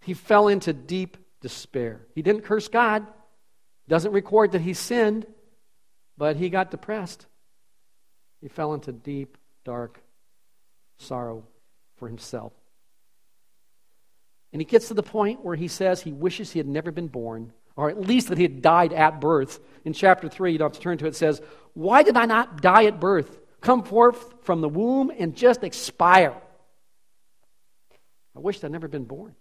He 0.00 0.14
fell 0.14 0.48
into 0.48 0.72
deep 0.72 1.16
despair. 1.40 2.06
He 2.14 2.22
didn't 2.22 2.42
curse 2.42 2.68
God, 2.68 3.06
doesn't 3.88 4.12
record 4.12 4.52
that 4.52 4.60
he 4.60 4.74
sinned, 4.74 5.26
but 6.16 6.36
he 6.36 6.50
got 6.50 6.70
depressed. 6.70 7.26
He 8.40 8.48
fell 8.48 8.74
into 8.74 8.92
deep, 8.92 9.36
dark 9.64 10.02
sorrow 10.98 11.44
for 11.96 12.08
himself. 12.08 12.52
And 14.52 14.60
he 14.60 14.66
gets 14.66 14.88
to 14.88 14.94
the 14.94 15.02
point 15.02 15.44
where 15.44 15.56
he 15.56 15.68
says 15.68 16.00
he 16.00 16.12
wishes 16.12 16.52
he 16.52 16.58
had 16.58 16.66
never 16.66 16.90
been 16.90 17.08
born, 17.08 17.52
or 17.76 17.88
at 17.88 18.00
least 18.00 18.28
that 18.28 18.38
he 18.38 18.44
had 18.44 18.62
died 18.62 18.92
at 18.92 19.20
birth. 19.20 19.60
In 19.84 19.92
chapter 19.92 20.28
3, 20.28 20.52
you 20.52 20.58
don't 20.58 20.66
have 20.66 20.78
to 20.78 20.80
turn 20.80 20.98
to 20.98 21.06
it, 21.06 21.10
it 21.10 21.16
says, 21.16 21.40
Why 21.74 22.02
did 22.02 22.16
I 22.16 22.26
not 22.26 22.60
die 22.60 22.84
at 22.84 23.00
birth? 23.00 23.38
Come 23.60 23.82
forth 23.82 24.34
from 24.42 24.60
the 24.60 24.68
womb 24.68 25.12
and 25.16 25.36
just 25.36 25.62
expire. 25.62 26.34
I 28.34 28.38
wish 28.40 28.62
I'd 28.64 28.72
never 28.72 28.88
been 28.88 29.04
born. 29.04 29.34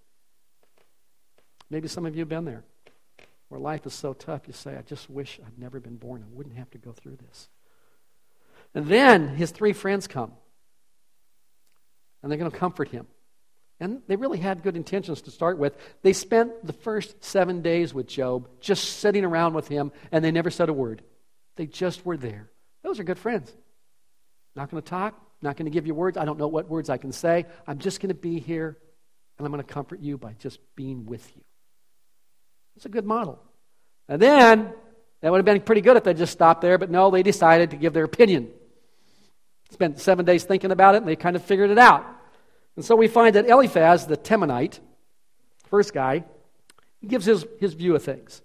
Maybe 1.69 1.87
some 1.87 2.05
of 2.05 2.15
you 2.15 2.21
have 2.21 2.29
been 2.29 2.45
there, 2.45 2.63
where 3.49 3.59
life 3.59 3.85
is 3.85 3.93
so 3.93 4.13
tough, 4.13 4.47
you 4.47 4.53
say, 4.53 4.75
I 4.75 4.81
just 4.81 5.09
wish 5.09 5.39
I'd 5.45 5.59
never 5.59 5.79
been 5.79 5.97
born. 5.97 6.23
I 6.23 6.35
wouldn't 6.35 6.57
have 6.57 6.69
to 6.71 6.77
go 6.77 6.91
through 6.91 7.17
this. 7.17 7.47
And 8.73 8.87
then 8.87 9.29
his 9.29 9.51
three 9.51 9.73
friends 9.73 10.07
come, 10.07 10.31
and 12.21 12.31
they're 12.31 12.39
going 12.39 12.51
to 12.51 12.57
comfort 12.57 12.89
him. 12.89 13.07
And 13.79 14.01
they 14.07 14.17
really 14.17 14.39
had 14.39 14.61
good 14.61 14.75
intentions 14.75 15.21
to 15.21 15.31
start 15.31 15.57
with. 15.57 15.77
They 16.01 16.11
spent 16.11 16.65
the 16.65 16.73
first 16.73 17.23
seven 17.23 17.61
days 17.61 17.93
with 17.93 18.07
Job, 18.07 18.49
just 18.59 18.99
sitting 18.99 19.23
around 19.23 19.53
with 19.53 19.67
him, 19.67 19.91
and 20.11 20.23
they 20.23 20.31
never 20.31 20.49
said 20.49 20.69
a 20.69 20.73
word. 20.73 21.01
They 21.55 21.65
just 21.65 22.05
were 22.05 22.17
there. 22.17 22.49
Those 22.83 22.99
are 22.99 23.03
good 23.03 23.19
friends. 23.19 23.55
Not 24.55 24.69
going 24.69 24.83
to 24.83 24.89
talk, 24.89 25.19
not 25.41 25.55
going 25.55 25.65
to 25.65 25.71
give 25.71 25.87
you 25.87 25.93
words. 25.93 26.17
I 26.17 26.25
don't 26.25 26.37
know 26.37 26.47
what 26.47 26.67
words 26.69 26.89
I 26.89 26.97
can 26.97 27.11
say. 27.11 27.45
I'm 27.65 27.79
just 27.79 28.01
going 28.01 28.09
to 28.09 28.15
be 28.15 28.39
here, 28.39 28.77
and 29.37 29.45
I'm 29.45 29.51
going 29.51 29.63
to 29.63 29.73
comfort 29.73 30.01
you 30.01 30.17
by 30.17 30.33
just 30.39 30.59
being 30.75 31.05
with 31.05 31.31
you. 31.35 31.41
It's 32.75 32.85
a 32.85 32.89
good 32.89 33.05
model. 33.05 33.39
And 34.07 34.21
then, 34.21 34.73
that 35.21 35.31
would 35.31 35.37
have 35.37 35.45
been 35.45 35.61
pretty 35.61 35.81
good 35.81 35.97
if 35.97 36.03
they 36.03 36.13
just 36.13 36.31
stopped 36.31 36.61
there, 36.61 36.77
but 36.77 36.89
no, 36.89 37.11
they 37.11 37.23
decided 37.23 37.71
to 37.71 37.77
give 37.77 37.93
their 37.93 38.05
opinion. 38.05 38.49
Spent 39.71 39.99
seven 39.99 40.25
days 40.25 40.43
thinking 40.43 40.71
about 40.71 40.95
it, 40.95 40.99
and 40.99 41.07
they 41.07 41.15
kind 41.15 41.35
of 41.35 41.43
figured 41.43 41.69
it 41.69 41.77
out. 41.77 42.05
And 42.75 42.85
so 42.85 42.95
we 42.95 43.07
find 43.07 43.35
that 43.35 43.47
Eliphaz, 43.47 44.07
the 44.07 44.17
Temanite, 44.17 44.79
first 45.67 45.93
guy, 45.93 46.23
gives 47.05 47.25
his, 47.25 47.45
his 47.59 47.73
view 47.73 47.95
of 47.95 48.03
things. 48.03 48.41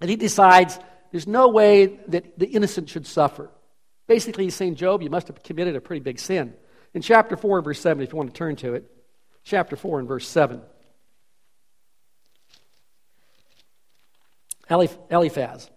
And 0.00 0.10
he 0.10 0.16
decides 0.16 0.78
there's 1.12 1.26
no 1.26 1.48
way 1.48 2.00
that 2.08 2.38
the 2.38 2.46
innocent 2.46 2.88
should 2.88 3.06
suffer. 3.06 3.50
Basically, 4.08 4.44
he's 4.44 4.54
saying, 4.54 4.74
Job, 4.74 5.02
you 5.02 5.10
must 5.10 5.28
have 5.28 5.42
committed 5.42 5.76
a 5.76 5.80
pretty 5.80 6.00
big 6.00 6.18
sin. 6.18 6.54
In 6.94 7.02
chapter 7.02 7.36
4, 7.36 7.58
and 7.58 7.64
verse 7.64 7.80
7, 7.80 8.02
if 8.02 8.12
you 8.12 8.16
want 8.16 8.34
to 8.34 8.36
turn 8.36 8.56
to 8.56 8.74
it, 8.74 8.90
chapter 9.44 9.76
4 9.76 10.00
and 10.00 10.08
verse 10.08 10.26
7. 10.28 10.60
Eliphaz. 15.10 15.70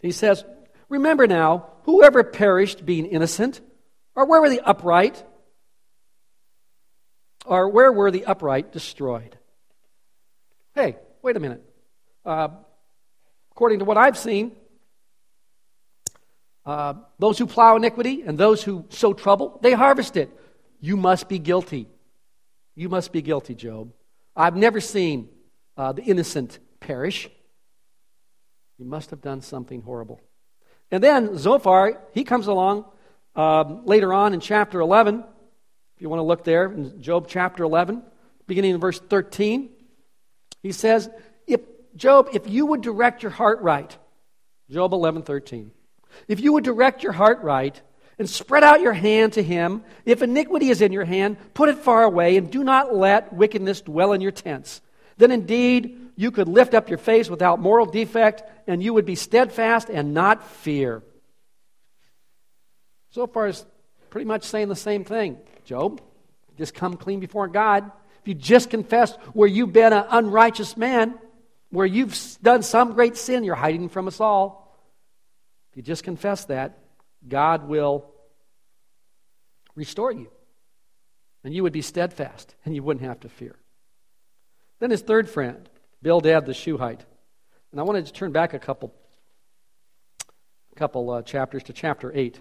He 0.00 0.12
says, 0.12 0.44
Remember 0.88 1.26
now, 1.26 1.70
whoever 1.84 2.24
perished 2.24 2.84
being 2.84 3.06
innocent, 3.06 3.60
or 4.14 4.26
where 4.26 4.40
were 4.40 4.50
the 4.50 4.60
upright, 4.60 5.22
or 7.46 7.68
where 7.68 7.92
were 7.92 8.10
the 8.10 8.24
upright 8.24 8.72
destroyed? 8.72 9.36
Hey, 10.74 10.96
wait 11.22 11.36
a 11.36 11.40
minute. 11.40 11.62
Uh, 12.24 12.48
according 13.52 13.80
to 13.80 13.84
what 13.84 13.96
I've 13.96 14.18
seen, 14.18 14.52
uh, 16.66 16.94
those 17.18 17.38
who 17.38 17.46
plow 17.46 17.76
iniquity 17.76 18.22
and 18.22 18.36
those 18.36 18.62
who 18.62 18.84
sow 18.90 19.12
trouble, 19.12 19.58
they 19.62 19.72
harvest 19.72 20.16
it. 20.16 20.30
You 20.80 20.96
must 20.96 21.28
be 21.28 21.38
guilty. 21.38 21.88
You 22.74 22.88
must 22.88 23.12
be 23.12 23.22
guilty, 23.22 23.54
Job. 23.54 23.92
I've 24.36 24.56
never 24.56 24.80
seen 24.80 25.28
uh, 25.76 25.92
the 25.92 26.02
innocent 26.02 26.58
perish. 26.80 27.28
You 28.80 28.86
must 28.86 29.10
have 29.10 29.20
done 29.20 29.42
something 29.42 29.82
horrible. 29.82 30.22
And 30.90 31.04
then 31.04 31.36
Zophar, 31.36 32.00
he 32.14 32.24
comes 32.24 32.46
along 32.46 32.86
um, 33.36 33.84
later 33.84 34.14
on 34.14 34.32
in 34.32 34.40
chapter 34.40 34.80
11. 34.80 35.22
If 35.96 36.02
you 36.02 36.08
want 36.08 36.20
to 36.20 36.24
look 36.24 36.44
there 36.44 36.72
in 36.72 37.02
Job 37.02 37.26
chapter 37.28 37.62
11, 37.62 38.02
beginning 38.46 38.70
in 38.70 38.80
verse 38.80 38.98
13, 38.98 39.68
he 40.62 40.72
says, 40.72 41.10
if, 41.46 41.60
Job, 41.94 42.30
if 42.32 42.48
you 42.48 42.64
would 42.64 42.80
direct 42.80 43.22
your 43.22 43.32
heart 43.32 43.60
right, 43.60 43.94
Job 44.70 44.94
11, 44.94 45.24
13, 45.24 45.72
if 46.26 46.40
you 46.40 46.54
would 46.54 46.64
direct 46.64 47.02
your 47.02 47.12
heart 47.12 47.42
right 47.42 47.78
and 48.18 48.30
spread 48.30 48.64
out 48.64 48.80
your 48.80 48.94
hand 48.94 49.34
to 49.34 49.42
him, 49.42 49.84
if 50.06 50.22
iniquity 50.22 50.70
is 50.70 50.80
in 50.80 50.90
your 50.90 51.04
hand, 51.04 51.36
put 51.52 51.68
it 51.68 51.76
far 51.76 52.02
away 52.02 52.38
and 52.38 52.50
do 52.50 52.64
not 52.64 52.94
let 52.94 53.34
wickedness 53.34 53.82
dwell 53.82 54.14
in 54.14 54.22
your 54.22 54.32
tents. 54.32 54.80
Then 55.18 55.32
indeed 55.32 56.09
you 56.20 56.30
could 56.30 56.48
lift 56.48 56.74
up 56.74 56.90
your 56.90 56.98
face 56.98 57.30
without 57.30 57.60
moral 57.60 57.86
defect 57.86 58.42
and 58.66 58.82
you 58.82 58.92
would 58.92 59.06
be 59.06 59.14
steadfast 59.14 59.88
and 59.88 60.12
not 60.12 60.46
fear. 60.46 61.02
So 63.12 63.26
far, 63.26 63.48
it's 63.48 63.64
pretty 64.10 64.26
much 64.26 64.44
saying 64.44 64.68
the 64.68 64.76
same 64.76 65.02
thing. 65.02 65.38
Job, 65.64 66.02
just 66.58 66.74
come 66.74 66.98
clean 66.98 67.20
before 67.20 67.48
God. 67.48 67.90
If 68.20 68.28
you 68.28 68.34
just 68.34 68.68
confess 68.68 69.16
where 69.32 69.48
you've 69.48 69.72
been 69.72 69.94
an 69.94 70.04
unrighteous 70.10 70.76
man, 70.76 71.14
where 71.70 71.86
you've 71.86 72.14
done 72.42 72.62
some 72.62 72.92
great 72.92 73.16
sin, 73.16 73.42
you're 73.42 73.54
hiding 73.54 73.88
from 73.88 74.06
us 74.06 74.20
all. 74.20 74.78
If 75.70 75.78
you 75.78 75.82
just 75.82 76.04
confess 76.04 76.44
that, 76.44 76.80
God 77.26 77.66
will 77.66 78.12
restore 79.74 80.12
you. 80.12 80.30
And 81.44 81.54
you 81.54 81.62
would 81.62 81.72
be 81.72 81.80
steadfast, 81.80 82.54
and 82.66 82.74
you 82.74 82.82
wouldn't 82.82 83.06
have 83.06 83.20
to 83.20 83.30
fear. 83.30 83.56
Then 84.80 84.90
his 84.90 85.00
third 85.00 85.30
friend, 85.30 85.66
Bildad 86.02 86.46
the 86.46 86.54
Shuhite. 86.54 87.04
And 87.72 87.80
I 87.80 87.84
wanted 87.84 88.06
to 88.06 88.12
turn 88.12 88.32
back 88.32 88.54
a 88.54 88.58
couple, 88.58 88.94
a 90.72 90.74
couple 90.74 91.10
uh, 91.10 91.22
chapters 91.22 91.62
to 91.64 91.72
chapter 91.72 92.10
8. 92.14 92.40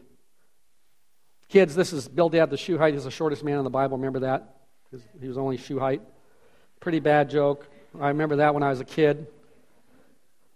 Kids, 1.49 1.75
this 1.75 1.93
is 1.93 2.07
Bildad 2.07 2.49
the 2.49 2.57
Shuhite. 2.57 2.93
He's 2.93 3.03
the 3.03 3.11
shortest 3.11 3.43
man 3.43 3.57
in 3.57 3.63
the 3.63 3.69
Bible. 3.69 3.97
Remember 3.97 4.19
that? 4.19 4.55
He 5.19 5.27
was 5.27 5.37
only 5.37 5.57
Shuhite. 5.57 6.01
Pretty 6.79 6.99
bad 6.99 7.29
joke. 7.29 7.67
I 7.99 8.09
remember 8.09 8.37
that 8.37 8.53
when 8.53 8.63
I 8.63 8.69
was 8.69 8.79
a 8.79 8.85
kid. 8.85 9.27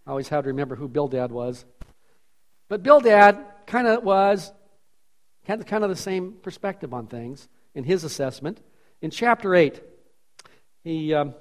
I 0.08 0.12
always 0.12 0.28
had 0.28 0.42
to 0.42 0.48
remember 0.48 0.76
who 0.76 0.88
Bildad 0.88 1.32
was. 1.32 1.66
But 2.70 2.84
Bildad 2.84 3.38
kind 3.66 3.88
of 3.88 4.04
was, 4.04 4.52
had 5.44 5.66
kind 5.68 5.84
of 5.84 5.90
the 5.90 5.96
same 5.96 6.34
perspective 6.42 6.94
on 6.94 7.08
things 7.08 7.48
in 7.76 7.84
his 7.84 8.04
assessment. 8.04 8.62
In 9.02 9.12
chapter 9.12 9.54
8, 9.54 9.82
he, 10.84 11.14
um, 11.14 11.36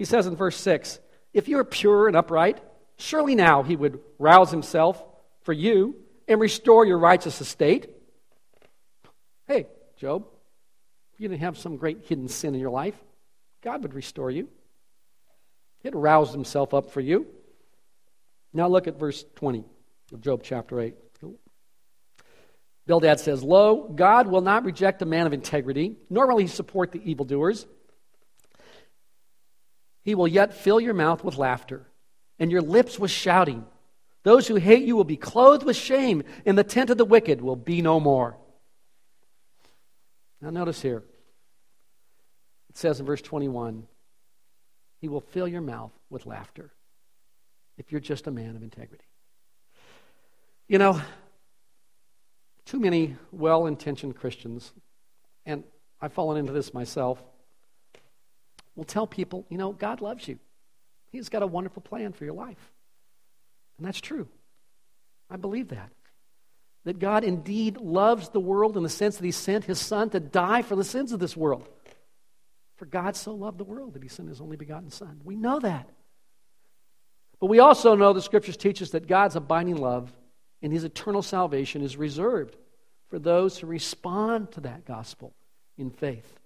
he 0.00 0.06
says 0.06 0.26
in 0.26 0.34
verse 0.34 0.56
6 0.56 0.98
If 1.34 1.46
you 1.46 1.58
are 1.58 1.64
pure 1.64 2.08
and 2.08 2.16
upright, 2.16 2.58
surely 2.96 3.34
now 3.34 3.62
he 3.62 3.76
would 3.76 4.00
rouse 4.18 4.50
himself 4.50 5.04
for 5.42 5.52
you 5.52 5.94
and 6.26 6.40
restore 6.40 6.86
your 6.86 6.98
righteous 6.98 7.38
estate. 7.42 7.90
Hey, 9.46 9.66
Job, 9.98 10.24
if 11.12 11.20
you 11.20 11.28
didn't 11.28 11.42
have 11.42 11.58
some 11.58 11.76
great 11.76 12.06
hidden 12.06 12.28
sin 12.28 12.54
in 12.54 12.60
your 12.62 12.70
life, 12.70 12.94
God 13.60 13.82
would 13.82 13.92
restore 13.92 14.30
you. 14.30 14.48
He'd 15.82 15.94
rouse 15.94 16.32
himself 16.32 16.72
up 16.72 16.92
for 16.92 17.02
you. 17.02 17.26
Now 18.54 18.68
look 18.68 18.86
at 18.86 18.98
verse 18.98 19.22
20 19.34 19.66
of 20.14 20.22
Job 20.22 20.40
chapter 20.42 20.80
8. 20.80 20.94
Bildad 22.86 23.20
says, 23.20 23.42
Lo, 23.42 23.86
God 23.94 24.28
will 24.28 24.40
not 24.40 24.64
reject 24.64 25.02
a 25.02 25.06
man 25.06 25.26
of 25.26 25.34
integrity, 25.34 25.96
nor 26.08 26.26
will 26.26 26.38
he 26.38 26.46
support 26.46 26.90
the 26.90 27.02
evildoers. 27.04 27.66
He 30.02 30.14
will 30.14 30.28
yet 30.28 30.54
fill 30.54 30.80
your 30.80 30.94
mouth 30.94 31.22
with 31.22 31.36
laughter 31.36 31.86
and 32.38 32.50
your 32.50 32.62
lips 32.62 32.98
with 32.98 33.10
shouting. 33.10 33.66
Those 34.22 34.48
who 34.48 34.56
hate 34.56 34.84
you 34.84 34.96
will 34.96 35.04
be 35.04 35.16
clothed 35.16 35.64
with 35.64 35.76
shame, 35.76 36.22
and 36.44 36.56
the 36.56 36.64
tent 36.64 36.90
of 36.90 36.98
the 36.98 37.04
wicked 37.04 37.40
will 37.40 37.56
be 37.56 37.82
no 37.82 38.00
more. 38.00 38.36
Now, 40.40 40.50
notice 40.50 40.80
here. 40.80 41.04
It 42.70 42.76
says 42.76 43.00
in 43.00 43.06
verse 43.06 43.22
21 43.22 43.86
He 45.00 45.08
will 45.08 45.20
fill 45.20 45.48
your 45.48 45.60
mouth 45.60 45.92
with 46.08 46.26
laughter 46.26 46.72
if 47.76 47.92
you're 47.92 48.00
just 48.00 48.26
a 48.26 48.30
man 48.30 48.56
of 48.56 48.62
integrity. 48.62 49.04
You 50.68 50.78
know, 50.78 51.00
too 52.64 52.78
many 52.78 53.16
well 53.32 53.66
intentioned 53.66 54.16
Christians, 54.16 54.72
and 55.44 55.64
I've 56.00 56.12
fallen 56.12 56.36
into 56.36 56.52
this 56.52 56.72
myself, 56.72 57.22
will 58.76 58.84
tell 58.84 59.06
people, 59.06 59.46
you 59.48 59.58
know, 59.58 59.72
God 59.72 60.00
loves 60.00 60.26
you. 60.28 60.38
He's 61.10 61.28
got 61.28 61.42
a 61.42 61.46
wonderful 61.46 61.82
plan 61.82 62.12
for 62.12 62.24
your 62.24 62.34
life. 62.34 62.72
And 63.78 63.86
that's 63.86 64.00
true. 64.00 64.28
I 65.28 65.36
believe 65.36 65.68
that. 65.68 65.90
That 66.84 66.98
God 66.98 67.24
indeed 67.24 67.76
loves 67.76 68.30
the 68.30 68.40
world 68.40 68.76
in 68.76 68.82
the 68.82 68.88
sense 68.88 69.16
that 69.16 69.24
He 69.24 69.32
sent 69.32 69.64
His 69.64 69.78
Son 69.78 70.10
to 70.10 70.20
die 70.20 70.62
for 70.62 70.76
the 70.76 70.84
sins 70.84 71.12
of 71.12 71.20
this 71.20 71.36
world. 71.36 71.68
For 72.76 72.86
God 72.86 73.16
so 73.16 73.34
loved 73.34 73.58
the 73.58 73.64
world 73.64 73.94
that 73.94 74.02
He 74.02 74.08
sent 74.08 74.28
His 74.28 74.40
only 74.40 74.56
begotten 74.56 74.90
Son. 74.90 75.20
We 75.24 75.36
know 75.36 75.60
that. 75.60 75.88
But 77.38 77.46
we 77.46 77.58
also 77.58 77.94
know 77.94 78.12
the 78.12 78.22
Scriptures 78.22 78.56
teach 78.56 78.80
us 78.80 78.90
that 78.90 79.06
God's 79.06 79.36
abiding 79.36 79.76
love 79.76 80.12
and 80.62 80.72
His 80.72 80.84
eternal 80.84 81.22
salvation 81.22 81.82
is 81.82 81.96
reserved 81.96 82.56
for 83.08 83.18
those 83.18 83.58
who 83.58 83.66
respond 83.66 84.52
to 84.52 84.60
that 84.62 84.86
gospel 84.86 85.34
in 85.76 85.90
faith. 85.90 86.39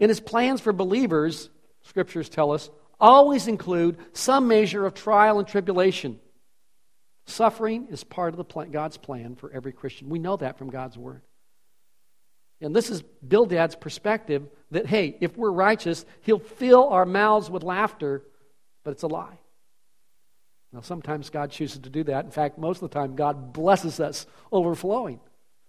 And 0.00 0.08
his 0.08 0.20
plans 0.20 0.60
for 0.60 0.72
believers, 0.72 1.50
scriptures 1.82 2.28
tell 2.28 2.52
us, 2.52 2.70
always 2.98 3.46
include 3.46 3.98
some 4.12 4.48
measure 4.48 4.86
of 4.86 4.94
trial 4.94 5.38
and 5.38 5.46
tribulation. 5.46 6.18
Suffering 7.26 7.88
is 7.90 8.02
part 8.02 8.34
of 8.34 8.48
plan, 8.48 8.70
God's 8.70 8.96
plan 8.96 9.36
for 9.36 9.52
every 9.52 9.72
Christian. 9.72 10.08
We 10.08 10.18
know 10.18 10.36
that 10.38 10.58
from 10.58 10.70
God's 10.70 10.98
word. 10.98 11.22
And 12.60 12.74
this 12.74 12.90
is 12.90 13.02
Bildad's 13.26 13.74
perspective 13.74 14.48
that, 14.70 14.86
hey, 14.86 15.16
if 15.20 15.36
we're 15.36 15.50
righteous, 15.50 16.04
he'll 16.22 16.38
fill 16.38 16.88
our 16.88 17.06
mouths 17.06 17.50
with 17.50 17.62
laughter, 17.62 18.22
but 18.84 18.90
it's 18.92 19.02
a 19.02 19.06
lie. 19.06 19.38
Now, 20.72 20.80
sometimes 20.80 21.30
God 21.30 21.50
chooses 21.50 21.80
to 21.80 21.90
do 21.90 22.04
that. 22.04 22.24
In 22.24 22.30
fact, 22.30 22.58
most 22.58 22.82
of 22.82 22.90
the 22.90 22.94
time, 22.94 23.16
God 23.16 23.52
blesses 23.52 23.98
us 23.98 24.26
overflowing. 24.52 25.20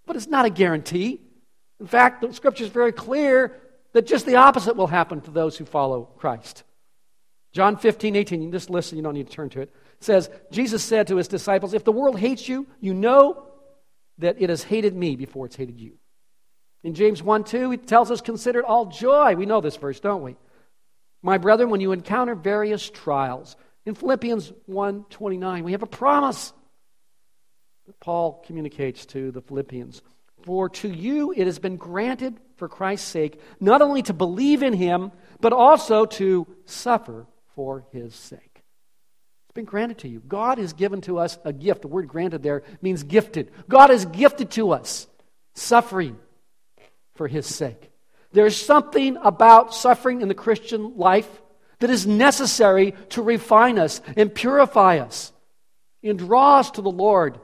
But 0.05 0.15
it's 0.15 0.27
not 0.27 0.45
a 0.45 0.49
guarantee. 0.49 1.21
In 1.79 1.87
fact, 1.87 2.21
the 2.21 2.33
scripture 2.33 2.65
is 2.65 2.69
very 2.69 2.91
clear 2.91 3.57
that 3.93 4.07
just 4.07 4.25
the 4.25 4.35
opposite 4.35 4.75
will 4.75 4.87
happen 4.87 5.21
to 5.21 5.31
those 5.31 5.57
who 5.57 5.65
follow 5.65 6.05
Christ. 6.17 6.63
John 7.51 7.77
15, 7.77 8.15
18, 8.15 8.41
you 8.41 8.51
just 8.51 8.69
listen, 8.69 8.97
you 8.97 9.03
don't 9.03 9.13
need 9.13 9.27
to 9.27 9.33
turn 9.33 9.49
to 9.49 9.61
it. 9.61 9.73
It 9.99 10.03
says, 10.03 10.29
Jesus 10.51 10.83
said 10.83 11.07
to 11.07 11.17
his 11.17 11.27
disciples, 11.27 11.73
If 11.73 11.83
the 11.83 11.91
world 11.91 12.17
hates 12.17 12.47
you, 12.47 12.65
you 12.79 12.93
know 12.93 13.45
that 14.19 14.37
it 14.39 14.49
has 14.49 14.63
hated 14.63 14.95
me 14.95 15.15
before 15.15 15.45
it's 15.45 15.55
hated 15.55 15.79
you. 15.79 15.93
In 16.83 16.95
James 16.95 17.21
1 17.21 17.43
2, 17.43 17.71
he 17.71 17.77
tells 17.77 18.09
us, 18.09 18.21
Consider 18.21 18.59
it 18.59 18.65
all 18.65 18.85
joy. 18.85 19.35
We 19.35 19.45
know 19.45 19.61
this 19.61 19.75
verse, 19.75 19.99
don't 19.99 20.23
we? 20.23 20.37
My 21.21 21.37
brethren, 21.37 21.69
when 21.69 21.81
you 21.81 21.91
encounter 21.91 22.35
various 22.35 22.89
trials. 22.89 23.55
In 23.85 23.95
Philippians 23.95 24.53
1 24.67 25.05
29, 25.09 25.63
we 25.63 25.71
have 25.71 25.83
a 25.83 25.87
promise 25.87 26.53
that 27.87 27.99
Paul 27.99 28.43
communicates 28.45 29.05
to 29.07 29.31
the 29.31 29.41
Philippians. 29.41 30.01
For 30.43 30.69
to 30.69 30.89
you 30.89 31.31
it 31.31 31.45
has 31.45 31.59
been 31.59 31.77
granted 31.77 32.39
for 32.55 32.67
Christ's 32.67 33.07
sake 33.07 33.39
not 33.59 33.81
only 33.81 34.01
to 34.03 34.13
believe 34.13 34.63
in 34.63 34.73
him, 34.73 35.11
but 35.39 35.53
also 35.53 36.05
to 36.05 36.47
suffer 36.65 37.27
for 37.55 37.85
his 37.91 38.15
sake. 38.15 38.63
It's 39.45 39.53
been 39.53 39.65
granted 39.65 39.99
to 39.99 40.07
you. 40.07 40.21
God 40.25 40.59
has 40.59 40.73
given 40.73 41.01
to 41.01 41.17
us 41.17 41.37
a 41.43 41.51
gift. 41.51 41.81
The 41.81 41.87
word 41.89 42.07
granted 42.07 42.41
there 42.41 42.63
means 42.81 43.03
gifted. 43.03 43.51
God 43.67 43.89
has 43.89 44.05
gifted 44.05 44.51
to 44.51 44.71
us 44.71 45.07
suffering 45.53 46.17
for 47.15 47.27
his 47.27 47.45
sake. 47.45 47.91
There's 48.31 48.55
something 48.55 49.17
about 49.17 49.73
suffering 49.73 50.21
in 50.21 50.29
the 50.29 50.33
Christian 50.33 50.97
life 50.97 51.29
that 51.79 51.89
is 51.89 52.07
necessary 52.07 52.93
to 53.09 53.21
refine 53.21 53.77
us 53.77 54.01
and 54.15 54.33
purify 54.33 54.99
us. 54.99 55.33
and 56.03 56.17
draw 56.17 56.59
us 56.59 56.71
to 56.71 56.81
the 56.81 56.91
Lord 56.91 57.39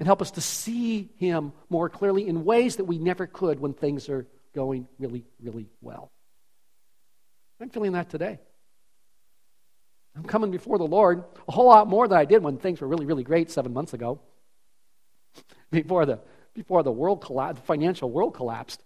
and 0.00 0.06
help 0.06 0.22
us 0.22 0.32
to 0.32 0.40
see 0.40 1.10
Him 1.18 1.52
more 1.68 1.88
clearly 1.88 2.26
in 2.26 2.44
ways 2.44 2.76
that 2.76 2.84
we 2.84 2.98
never 2.98 3.26
could 3.26 3.60
when 3.60 3.74
things 3.74 4.08
are 4.08 4.26
going 4.54 4.88
really, 4.98 5.24
really 5.40 5.68
well. 5.82 6.10
I'm 7.60 7.68
feeling 7.68 7.92
that 7.92 8.08
today. 8.08 8.40
I'm 10.16 10.24
coming 10.24 10.50
before 10.50 10.78
the 10.78 10.86
Lord 10.86 11.22
a 11.46 11.52
whole 11.52 11.66
lot 11.66 11.86
more 11.86 12.08
than 12.08 12.18
I 12.18 12.24
did 12.24 12.42
when 12.42 12.56
things 12.56 12.80
were 12.80 12.88
really, 12.88 13.04
really 13.04 13.22
great 13.22 13.50
seven 13.50 13.74
months 13.74 13.92
ago. 13.92 14.20
before 15.70 16.06
the, 16.06 16.18
before 16.54 16.82
the 16.82 16.90
world 16.90 17.22
collapsed, 17.22 17.60
the 17.62 17.66
financial 17.66 18.10
world 18.10 18.34
collapsed. 18.34 18.82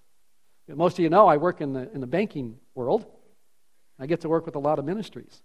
Most 0.68 0.98
of 0.98 1.02
you 1.02 1.10
know 1.10 1.28
I 1.28 1.36
work 1.36 1.60
in 1.60 1.72
the, 1.72 1.90
in 1.92 2.00
the 2.00 2.06
banking 2.08 2.58
world. 2.74 3.06
I 4.00 4.06
get 4.06 4.22
to 4.22 4.28
work 4.28 4.46
with 4.46 4.56
a 4.56 4.58
lot 4.58 4.80
of 4.80 4.84
ministries. 4.84 5.42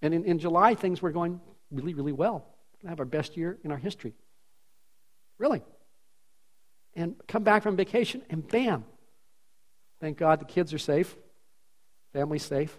And 0.00 0.14
in, 0.14 0.24
in 0.24 0.38
July, 0.38 0.74
things 0.74 1.02
were 1.02 1.12
going 1.12 1.40
really, 1.70 1.92
really 1.92 2.12
well. 2.12 2.46
We're 2.72 2.78
going 2.78 2.86
to 2.86 2.88
have 2.88 3.00
our 3.00 3.04
best 3.04 3.36
year 3.36 3.58
in 3.62 3.70
our 3.70 3.76
history. 3.76 4.14
Really. 5.38 5.62
And 6.94 7.14
come 7.28 7.44
back 7.44 7.62
from 7.62 7.76
vacation, 7.76 8.22
and 8.28 8.46
bam. 8.46 8.84
Thank 10.00 10.18
God 10.18 10.40
the 10.40 10.44
kids 10.44 10.74
are 10.74 10.78
safe, 10.78 11.16
family's 12.12 12.44
safe. 12.44 12.76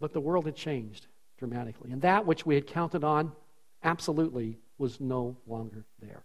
But 0.00 0.12
the 0.12 0.20
world 0.20 0.46
had 0.46 0.56
changed 0.56 1.06
dramatically. 1.38 1.92
And 1.92 2.02
that 2.02 2.26
which 2.26 2.44
we 2.44 2.56
had 2.56 2.66
counted 2.66 3.04
on 3.04 3.32
absolutely 3.84 4.58
was 4.78 5.00
no 5.00 5.36
longer 5.46 5.84
there. 6.00 6.24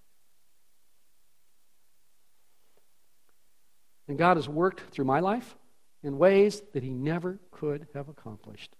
And 4.07 4.17
God 4.17 4.37
has 4.37 4.47
worked 4.47 4.81
through 4.91 5.05
my 5.05 5.19
life 5.19 5.55
in 6.01 6.17
ways 6.17 6.61
that 6.73 6.83
He 6.83 6.89
never 6.91 7.39
could 7.51 7.87
have 7.93 8.09
accomplished. 8.09 8.75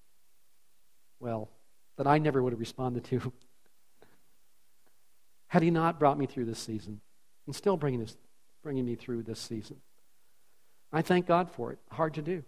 Well, 1.20 1.50
that 1.98 2.08
I 2.08 2.17
never 2.17 2.41
would 2.41 2.54
have 2.54 2.60
responded 2.60 3.04
to 3.06 3.34
had 5.48 5.64
He 5.64 5.72
not 5.72 6.00
brought 6.00 6.18
me 6.18 6.26
through 6.26 6.46
this 6.46 6.60
season 6.60 7.02
and 7.46 7.56
still 7.56 7.78
bringing, 7.78 8.00
this, 8.00 8.16
bringing 8.64 8.86
me 8.86 8.96
through 8.96 9.24
this 9.24 9.40
season. 9.40 9.78
I 10.92 11.02
thank 11.02 11.26
God 11.26 11.52
for 11.52 11.72
it. 11.72 11.80
Hard 11.92 12.14
to 12.16 12.22
do. 12.22 12.44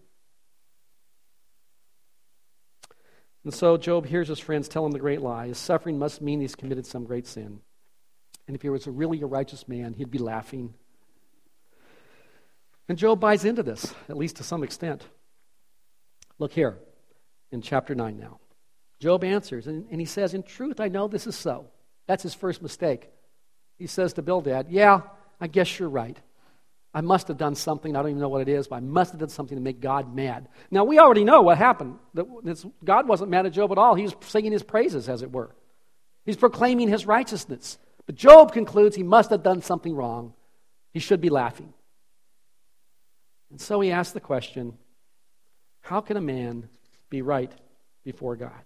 And 3.44 3.54
so 3.54 3.78
Job 3.78 4.06
hears 4.06 4.28
his 4.28 4.40
friends 4.40 4.68
tell 4.68 4.86
him 4.86 4.92
the 4.92 5.00
great 5.00 5.22
lie. 5.22 5.48
His 5.48 5.58
suffering 5.58 5.98
must 5.98 6.22
mean 6.22 6.42
he's 6.42 6.56
committed 6.56 6.86
some 6.86 7.06
great 7.06 7.26
sin. 7.26 7.62
And 8.48 8.56
if 8.56 8.62
he 8.62 8.70
was 8.70 8.88
really 8.88 9.22
a 9.22 9.26
righteous 9.26 9.68
man, 9.68 9.94
he'd 9.94 10.12
be 10.12 10.18
laughing 10.18 10.74
and 12.90 12.98
Job 12.98 13.20
buys 13.20 13.46
into 13.46 13.62
this, 13.62 13.94
at 14.10 14.18
least 14.18 14.38
to 14.38 14.44
some 14.44 14.64
extent. 14.64 15.06
Look 16.40 16.52
here 16.52 16.80
in 17.52 17.62
chapter 17.62 17.94
9 17.94 18.18
now. 18.18 18.40
Job 19.00 19.24
answers, 19.24 19.68
and, 19.68 19.86
and 19.92 20.02
he 20.02 20.06
says, 20.06 20.34
In 20.34 20.42
truth, 20.42 20.80
I 20.80 20.88
know 20.88 21.08
this 21.08 21.28
is 21.28 21.36
so. 21.36 21.68
That's 22.10 22.24
his 22.24 22.34
first 22.34 22.63
mistake. 22.63 23.08
He 23.78 23.86
says 23.86 24.13
to 24.13 24.24
Bildad, 24.24 24.72
Yeah, 24.72 25.02
I 25.39 25.45
guess 25.45 25.78
you're 25.78 25.89
right. 25.89 26.17
I 26.91 27.02
must 27.02 27.28
have 27.28 27.38
done 27.38 27.54
something. 27.54 27.95
I 27.95 28.02
don't 28.02 28.10
even 28.10 28.19
know 28.19 28.30
what 28.30 28.41
it 28.41 28.50
is, 28.50 28.67
but 28.67 28.78
I 28.78 28.80
must 28.80 29.12
have 29.12 29.19
done 29.19 29.30
something 29.30 29.56
to 29.56 29.62
make 29.62 29.80
God 29.80 30.15
mad. 30.15 30.48
Now, 30.72 30.86
we 30.86 30.98
already 30.98 31.24
know 31.24 31.43
what 31.43 31.60
happened. 31.60 32.00
God 32.84 33.08
wasn't 33.08 33.30
mad 33.30 33.45
at 33.45 33.54
Job 33.54 33.72
at 33.72 33.78
all. 33.78 33.93
He 33.93 34.02
was 34.02 34.15
singing 34.22 34.52
his 34.52 34.63
praises, 34.63 35.08
as 35.08 35.22
it 35.22 35.32
were. 35.32 35.56
He's 36.26 36.36
proclaiming 36.36 36.88
his 36.88 37.06
righteousness. 37.06 37.78
But 38.08 38.15
Job 38.15 38.54
concludes 38.54 38.95
he 38.95 39.04
must 39.04 39.30
have 39.30 39.43
done 39.43 39.62
something 39.62 39.95
wrong. 39.95 40.34
He 40.91 41.00
should 41.00 41.22
be 41.22 41.30
laughing. 41.30 41.76
And 43.52 43.62
so 43.62 43.80
he 43.82 43.91
asks 43.91 44.13
the 44.13 44.19
question 44.19 44.80
how 45.82 46.02
can 46.02 46.17
a 46.17 46.22
man 46.22 46.69
be 47.12 47.22
right 47.22 47.52
before 48.04 48.36
God? 48.36 48.63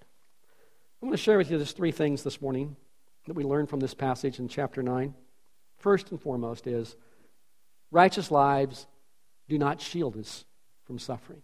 I'm 1.01 1.10
going 1.10 1.12
to 1.12 1.21
share 1.21 1.38
with 1.38 1.51
you 1.51 1.58
just 1.58 1.75
three 1.75 1.91
things 1.91 2.23
this 2.23 2.41
morning 2.41 2.77
that 3.25 3.33
we 3.33 3.43
learn 3.43 3.67
from 3.67 3.79
this 3.79 3.93
passage 3.93 4.39
in 4.39 4.47
chapter 4.47 4.83
9. 4.83 5.13
First 5.77 6.12
and 6.12 6.21
foremost 6.21 6.67
is 6.67 6.95
righteous 7.91 8.31
lives 8.31 8.88
do 9.47 9.57
not 9.57 9.81
shield 9.81 10.17
us 10.17 10.45
from 10.86 10.99
suffering. 10.99 11.41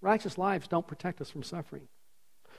Righteous 0.00 0.38
lives 0.38 0.68
don't 0.68 0.86
protect 0.86 1.20
us 1.20 1.30
from 1.30 1.42
suffering. 1.42 1.88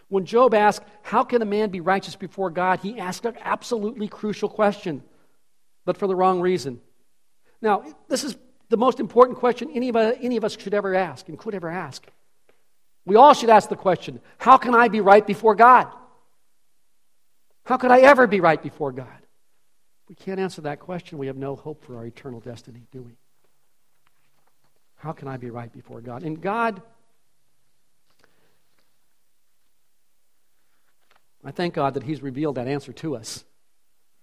When 0.10 0.26
Job 0.26 0.54
asked, 0.54 0.84
How 1.04 1.24
can 1.24 1.42
a 1.42 1.46
man 1.46 1.70
be 1.70 1.82
righteous 1.82 2.16
before 2.16 2.50
God? 2.50 2.80
he 2.80 3.00
asked 3.00 3.26
an 3.26 3.38
absolutely 3.42 4.08
crucial 4.08 4.50
question, 4.50 5.04
but 5.86 5.98
for 5.98 6.08
the 6.08 6.16
wrong 6.16 6.42
reason. 6.42 6.82
Now, 7.62 7.84
this 8.08 8.24
is 8.24 8.36
the 8.70 8.78
most 8.78 9.00
important 9.00 9.40
question 9.40 9.70
any 9.74 9.90
of, 9.90 9.96
any 9.96 10.38
of 10.38 10.44
us 10.44 10.58
should 10.58 10.74
ever 10.74 10.94
ask 10.96 11.28
and 11.30 11.38
could 11.38 11.56
ever 11.56 11.70
ask. 11.70 12.06
We 13.06 13.16
all 13.16 13.34
should 13.34 13.50
ask 13.50 13.70
the 13.70 13.76
question 13.76 14.20
how 14.38 14.58
can 14.58 14.76
I 14.76 14.88
be 14.88 15.02
right 15.02 15.26
before 15.26 15.56
God? 15.56 15.88
How 17.68 17.76
could 17.76 17.92
I 17.92 18.00
ever 18.00 18.28
be 18.28 18.40
right 18.40 18.62
before 18.62 18.92
God? 18.94 19.08
we 20.10 20.16
can't 20.16 20.40
answer 20.40 20.62
that 20.62 20.80
question, 20.80 21.18
we 21.18 21.28
have 21.28 21.36
no 21.36 21.58
hope 21.58 21.84
for 21.84 21.98
our 21.98 22.06
eternal 22.06 22.40
destiny, 22.40 22.88
do 22.92 23.02
we? 23.02 23.18
How 24.96 25.12
can 25.12 25.28
I 25.28 25.36
be 25.36 25.50
right 25.50 25.72
before 25.72 26.00
God? 26.00 26.24
And 26.24 26.40
God, 26.40 26.82
I 31.44 31.52
thank 31.52 31.74
God 31.74 31.96
that 31.96 32.04
He's 32.04 32.22
revealed 32.22 32.56
that 32.56 32.70
answer 32.70 32.94
to 32.94 33.18
us 33.18 33.44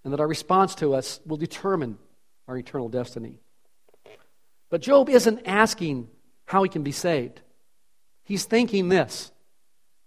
and 0.05 0.13
that 0.13 0.21
our 0.21 0.27
response 0.27 0.75
to 0.77 0.95
us 0.95 1.21
will 1.27 1.37
determine 1.37 1.99
our 2.49 2.57
eternal 2.57 2.89
destiny. 2.89 3.41
But 4.71 4.81
Job 4.81 5.11
isn't 5.11 5.43
asking 5.47 6.09
how 6.47 6.63
he 6.63 6.69
can 6.69 6.83
be 6.83 6.93
saved. 6.93 7.41
He's 8.25 8.45
thinking 8.45 8.89
this 8.89 9.31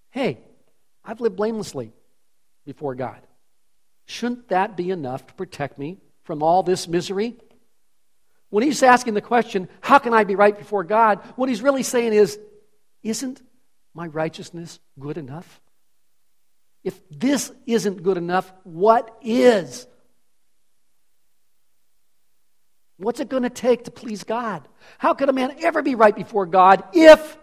hey, 0.10 0.40
I've 1.06 1.22
lived 1.22 1.36
blamelessly 1.36 1.94
before 2.68 2.94
God. 2.94 3.20
Shouldn't 4.06 4.50
that 4.50 4.78
be 4.78 4.92
enough 4.92 5.26
to 5.26 5.34
protect 5.34 5.80
me 5.80 5.98
from 6.26 6.44
all 6.44 6.62
this 6.62 6.88
misery? 6.88 7.36
When 8.50 8.64
he's 8.64 8.84
asking 8.84 9.16
the 9.16 9.22
question, 9.22 9.68
how 9.82 9.98
can 9.98 10.14
I 10.14 10.26
be 10.26 10.36
right 10.36 10.56
before 10.56 10.84
God? 10.84 11.20
What 11.36 11.50
he's 11.50 11.64
really 11.64 11.82
saying 11.82 12.14
is, 12.14 12.38
isn't 13.02 13.42
my 13.94 14.08
righteousness 14.08 14.80
good 15.00 15.18
enough? 15.18 15.62
If 16.84 17.00
this 17.10 17.52
isn't 17.66 18.04
good 18.04 18.18
enough, 18.18 18.52
what 18.64 19.18
is? 19.22 19.88
What's 22.98 23.20
it 23.20 23.30
going 23.30 23.44
to 23.44 23.50
take 23.50 23.86
to 23.86 23.92
please 23.92 24.24
God? 24.24 24.68
How 24.98 25.14
can 25.14 25.30
a 25.30 25.34
man 25.34 25.56
ever 25.60 25.82
be 25.82 25.96
right 25.96 26.16
before 26.16 26.46
God 26.46 26.84
if 26.94 27.38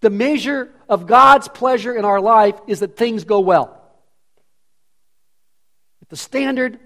the 0.00 0.10
measure 0.10 0.72
of 0.88 1.06
God's 1.06 1.48
pleasure 1.48 1.94
in 1.94 2.04
our 2.04 2.20
life 2.20 2.58
is 2.66 2.80
that 2.80 2.96
things 2.96 3.24
go 3.24 3.40
well? 3.40 3.81
The 6.12 6.18
standard 6.18 6.78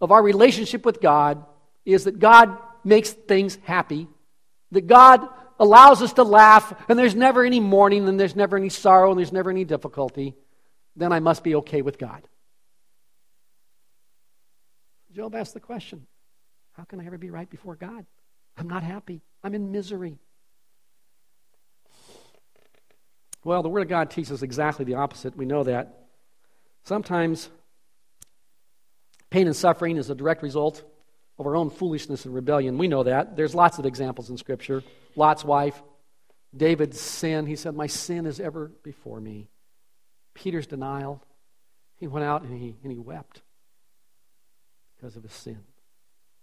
of 0.00 0.12
our 0.12 0.22
relationship 0.22 0.86
with 0.86 1.00
God 1.00 1.44
is 1.84 2.04
that 2.04 2.20
God 2.20 2.56
makes 2.84 3.10
things 3.10 3.58
happy, 3.64 4.06
that 4.70 4.86
God 4.86 5.28
allows 5.58 6.00
us 6.00 6.12
to 6.12 6.22
laugh, 6.22 6.72
and 6.88 6.96
there's 6.96 7.16
never 7.16 7.44
any 7.44 7.58
mourning, 7.58 8.08
and 8.08 8.20
there's 8.20 8.36
never 8.36 8.56
any 8.56 8.68
sorrow, 8.68 9.10
and 9.10 9.18
there's 9.18 9.32
never 9.32 9.50
any 9.50 9.64
difficulty, 9.64 10.36
then 10.94 11.12
I 11.12 11.18
must 11.18 11.42
be 11.42 11.56
okay 11.56 11.82
with 11.82 11.98
God. 11.98 12.22
Job 15.10 15.34
asked 15.34 15.54
the 15.54 15.60
question 15.60 16.06
how 16.74 16.84
can 16.84 17.00
I 17.00 17.06
ever 17.06 17.18
be 17.18 17.30
right 17.30 17.50
before 17.50 17.74
God? 17.74 18.06
I'm 18.56 18.68
not 18.68 18.84
happy. 18.84 19.22
I'm 19.42 19.56
in 19.56 19.72
misery. 19.72 20.20
Well, 23.42 23.64
the 23.64 23.68
Word 23.68 23.82
of 23.82 23.88
God 23.88 24.12
teaches 24.12 24.44
exactly 24.44 24.84
the 24.84 24.94
opposite. 24.94 25.36
We 25.36 25.46
know 25.46 25.64
that. 25.64 26.04
Sometimes 26.84 27.50
pain 29.30 29.46
and 29.46 29.56
suffering 29.56 29.96
is 29.96 30.10
a 30.10 30.14
direct 30.14 30.42
result 30.42 30.82
of 31.38 31.46
our 31.46 31.56
own 31.56 31.70
foolishness 31.70 32.24
and 32.24 32.34
rebellion. 32.34 32.78
We 32.78 32.88
know 32.88 33.04
that. 33.04 33.36
There's 33.36 33.54
lots 33.54 33.78
of 33.78 33.86
examples 33.86 34.30
in 34.30 34.36
Scripture. 34.36 34.82
Lot's 35.14 35.44
wife, 35.44 35.80
David's 36.56 37.00
sin. 37.00 37.46
He 37.46 37.56
said, 37.56 37.74
My 37.74 37.86
sin 37.86 38.26
is 38.26 38.40
ever 38.40 38.72
before 38.82 39.20
me. 39.20 39.48
Peter's 40.34 40.66
denial. 40.66 41.22
He 41.96 42.06
went 42.06 42.24
out 42.24 42.42
and 42.42 42.60
he, 42.60 42.76
and 42.82 42.92
he 42.92 42.98
wept 42.98 43.42
because 44.96 45.16
of 45.16 45.22
his 45.22 45.32
sin. 45.32 45.60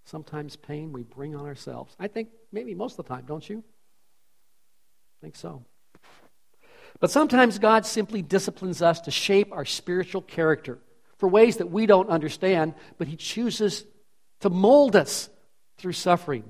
Sometimes 0.06 0.56
pain 0.56 0.94
we 0.94 1.04
bring 1.04 1.36
on 1.36 1.46
ourselves. 1.46 1.96
I 2.00 2.08
think 2.08 2.30
maybe 2.52 2.76
most 2.76 3.00
of 3.00 3.06
the 3.06 3.14
time, 3.14 3.26
don't 3.26 3.48
you? 3.48 3.60
I 3.60 5.18
think 5.22 5.36
so. 5.36 5.64
But 7.00 7.12
sometimes 7.12 7.60
God 7.60 7.86
simply 7.86 8.22
disciplines 8.22 8.82
us 8.82 9.02
to 9.02 9.12
shape 9.12 9.52
our 9.52 9.66
spiritual 9.66 10.22
character 10.22 10.80
for 11.18 11.30
ways 11.30 11.58
that 11.58 11.72
we 11.72 11.86
don't 11.86 12.10
understand, 12.10 12.74
but 12.98 13.08
He 13.08 13.16
chooses 13.16 13.86
to 14.42 14.50
mold 14.50 14.96
us 14.96 15.30
through 15.78 15.94
suffering, 15.94 16.44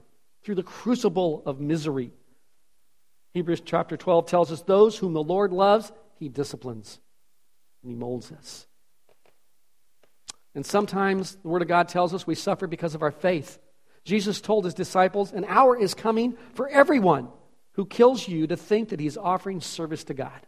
through 0.44 0.56
the 0.56 0.64
crucible 0.64 1.44
of 1.46 1.60
misery. 1.60 2.12
Hebrews 3.34 3.62
chapter 3.66 3.98
12 3.98 4.28
tells 4.28 4.52
us 4.52 4.62
those 4.62 4.98
whom 4.98 5.14
the 5.14 5.24
Lord 5.24 5.52
loves, 5.52 5.92
He 6.20 6.30
disciplines 6.30 7.00
and 7.84 7.92
He 7.92 7.96
molds 7.96 8.32
us. 8.32 8.66
And 10.56 10.66
sometimes 10.66 11.36
the 11.36 11.50
Word 11.50 11.62
of 11.62 11.68
God 11.68 11.90
tells 11.90 12.14
us 12.14 12.26
we 12.26 12.36
suffer 12.36 12.66
because 12.66 12.96
of 12.96 13.04
our 13.04 13.12
faith. 13.12 13.60
Jesus 14.06 14.40
told 14.40 14.66
his 14.66 14.74
disciples, 14.74 15.34
An 15.34 15.46
hour 15.48 15.78
is 15.78 15.94
coming 15.94 16.38
for 16.54 16.70
everyone 16.70 17.28
who 17.74 17.86
kills 17.86 18.28
you 18.28 18.48
to 18.48 18.56
think 18.56 18.90
that 18.90 19.00
he's 19.00 19.18
offering 19.18 19.60
service 19.60 20.06
to 20.06 20.14
God. 20.14 20.48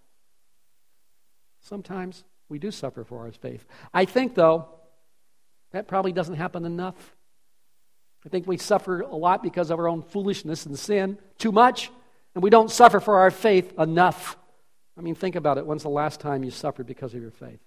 Sometimes 1.61 2.23
we 2.49 2.59
do 2.59 2.71
suffer 2.71 3.03
for 3.03 3.19
our 3.19 3.31
faith. 3.31 3.65
I 3.93 4.05
think, 4.05 4.35
though, 4.35 4.69
That 5.71 5.87
probably 5.87 6.11
doesn't 6.13 6.35
happen 6.35 6.65
enough. 6.65 7.15
I 8.25 8.29
think 8.29 8.47
we 8.47 8.57
suffer 8.57 9.01
a 9.01 9.15
lot 9.15 9.43
because 9.43 9.69
of 9.69 9.79
our 9.79 9.87
own 9.87 10.01
foolishness 10.01 10.65
and 10.65 10.77
sin, 10.77 11.17
too 11.37 11.51
much, 11.51 11.91
and 12.33 12.43
we 12.43 12.49
don't 12.49 12.71
suffer 12.71 12.99
for 12.99 13.19
our 13.19 13.31
faith 13.31 13.77
enough. 13.77 14.37
I 14.97 15.01
mean, 15.01 15.15
think 15.15 15.35
about 15.35 15.57
it. 15.57 15.65
When's 15.65 15.83
the 15.83 15.89
last 15.89 16.19
time 16.19 16.43
you 16.43 16.51
suffered 16.51 16.87
because 16.87 17.13
of 17.13 17.21
your 17.21 17.31
faith? 17.31 17.59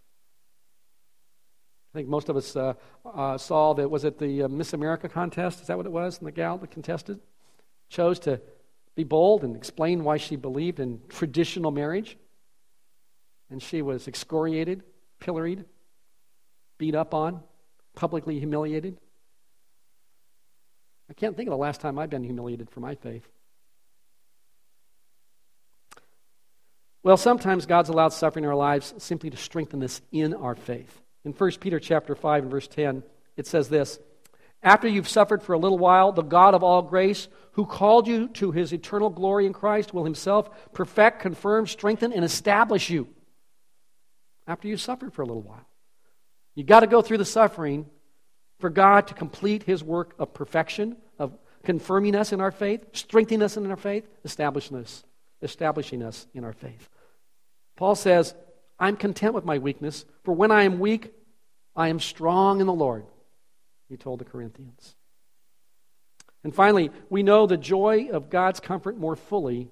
I 1.92 1.98
think 1.98 2.08
most 2.08 2.28
of 2.28 2.36
us 2.36 2.54
uh, 2.56 2.74
uh, 3.04 3.36
saw 3.36 3.74
that, 3.74 3.88
was 3.90 4.04
it 4.04 4.18
the 4.18 4.44
uh, 4.44 4.48
Miss 4.48 4.72
America 4.72 5.08
contest? 5.08 5.60
Is 5.60 5.66
that 5.66 5.76
what 5.76 5.86
it 5.86 5.92
was? 5.92 6.18
And 6.18 6.26
the 6.26 6.32
gal 6.32 6.56
that 6.58 6.70
contested 6.70 7.20
chose 7.88 8.18
to 8.20 8.40
be 8.94 9.04
bold 9.04 9.44
and 9.44 9.56
explain 9.56 10.04
why 10.04 10.16
she 10.16 10.36
believed 10.36 10.78
in 10.78 11.00
traditional 11.08 11.70
marriage. 11.70 12.16
And 13.50 13.62
she 13.62 13.82
was 13.82 14.06
excoriated, 14.06 14.82
pilloried, 15.18 15.64
beat 16.78 16.94
up 16.94 17.14
on, 17.14 17.42
publicly 17.94 18.38
humiliated. 18.38 18.96
I 21.10 21.14
can't 21.14 21.36
think 21.36 21.48
of 21.48 21.52
the 21.52 21.56
last 21.56 21.80
time 21.80 21.98
I've 21.98 22.10
been 22.10 22.22
humiliated 22.22 22.70
for 22.70 22.80
my 22.80 22.94
faith. 22.94 23.28
Well, 27.02 27.16
sometimes 27.16 27.66
God's 27.66 27.88
allowed 27.88 28.12
suffering 28.12 28.44
in 28.44 28.50
our 28.50 28.56
lives 28.56 28.94
simply 28.98 29.30
to 29.30 29.36
strengthen 29.36 29.82
us 29.82 30.00
in 30.12 30.34
our 30.34 30.54
faith. 30.54 31.00
In 31.24 31.32
1 31.32 31.50
Peter 31.60 31.80
chapter 31.80 32.14
5 32.14 32.44
and 32.44 32.50
verse 32.50 32.68
10, 32.68 33.02
it 33.36 33.46
says 33.46 33.68
this, 33.68 33.98
after 34.62 34.86
you've 34.86 35.08
suffered 35.08 35.42
for 35.42 35.54
a 35.54 35.58
little 35.58 35.78
while, 35.78 36.12
the 36.12 36.22
God 36.22 36.54
of 36.54 36.62
all 36.62 36.82
grace, 36.82 37.28
who 37.52 37.64
called 37.64 38.06
you 38.06 38.28
to 38.28 38.52
his 38.52 38.72
eternal 38.72 39.08
glory 39.08 39.46
in 39.46 39.54
Christ, 39.54 39.94
will 39.94 40.04
himself 40.04 40.72
perfect, 40.72 41.20
confirm, 41.20 41.66
strengthen, 41.66 42.12
and 42.12 42.24
establish 42.24 42.90
you. 42.90 43.08
After 44.50 44.66
you've 44.66 44.80
suffered 44.80 45.12
for 45.12 45.22
a 45.22 45.26
little 45.26 45.42
while. 45.42 45.64
You've 46.56 46.66
got 46.66 46.80
to 46.80 46.88
go 46.88 47.02
through 47.02 47.18
the 47.18 47.24
suffering 47.24 47.86
for 48.58 48.68
God 48.68 49.06
to 49.06 49.14
complete 49.14 49.62
his 49.62 49.84
work 49.84 50.12
of 50.18 50.34
perfection, 50.34 50.96
of 51.20 51.38
confirming 51.62 52.16
us 52.16 52.32
in 52.32 52.40
our 52.40 52.50
faith, 52.50 52.84
strengthening 52.92 53.42
us 53.42 53.56
in 53.56 53.70
our 53.70 53.76
faith, 53.76 54.08
establishing 54.24 54.76
us, 54.76 55.04
establishing 55.40 56.02
us 56.02 56.26
in 56.34 56.42
our 56.42 56.52
faith. 56.52 56.88
Paul 57.76 57.94
says, 57.94 58.34
I'm 58.76 58.96
content 58.96 59.34
with 59.34 59.44
my 59.44 59.58
weakness, 59.58 60.04
for 60.24 60.34
when 60.34 60.50
I 60.50 60.64
am 60.64 60.80
weak, 60.80 61.12
I 61.76 61.86
am 61.86 62.00
strong 62.00 62.60
in 62.60 62.66
the 62.66 62.72
Lord, 62.72 63.04
he 63.88 63.96
told 63.96 64.18
the 64.18 64.24
Corinthians. 64.24 64.96
And 66.42 66.52
finally, 66.52 66.90
we 67.08 67.22
know 67.22 67.46
the 67.46 67.56
joy 67.56 68.08
of 68.10 68.30
God's 68.30 68.58
comfort 68.58 68.98
more 68.98 69.14
fully 69.14 69.70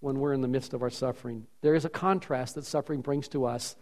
when 0.00 0.18
we're 0.18 0.32
in 0.32 0.40
the 0.40 0.48
midst 0.48 0.74
of 0.74 0.82
our 0.82 0.90
suffering. 0.90 1.46
There 1.60 1.74
is 1.74 1.84
a 1.84 1.90
contrast 1.90 2.54
that 2.54 2.64
suffering 2.64 3.00
brings 3.00 3.28
to 3.28 3.44
us 3.46 3.76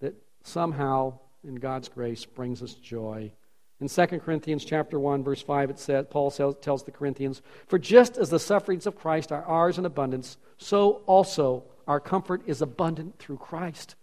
that 0.00 0.14
somehow, 0.44 1.18
in 1.42 1.56
God's 1.56 1.88
grace, 1.88 2.24
brings 2.24 2.62
us 2.62 2.74
joy. 2.74 3.32
In 3.80 3.88
2 3.88 4.06
Corinthians 4.20 4.64
chapter 4.64 4.98
1, 4.98 5.24
verse 5.24 5.42
5, 5.42 5.70
it 5.70 5.78
says, 5.78 6.06
Paul 6.08 6.30
tells 6.30 6.84
the 6.84 6.92
Corinthians, 6.92 7.42
For 7.66 7.78
just 7.78 8.16
as 8.16 8.30
the 8.30 8.38
sufferings 8.38 8.86
of 8.86 8.96
Christ 8.96 9.32
are 9.32 9.44
ours 9.44 9.78
in 9.78 9.84
abundance, 9.84 10.36
so 10.56 11.02
also 11.06 11.64
our 11.86 12.00
comfort 12.00 12.42
is 12.46 12.62
abundant 12.62 13.18
through 13.18 13.38
Christ. 13.38 13.96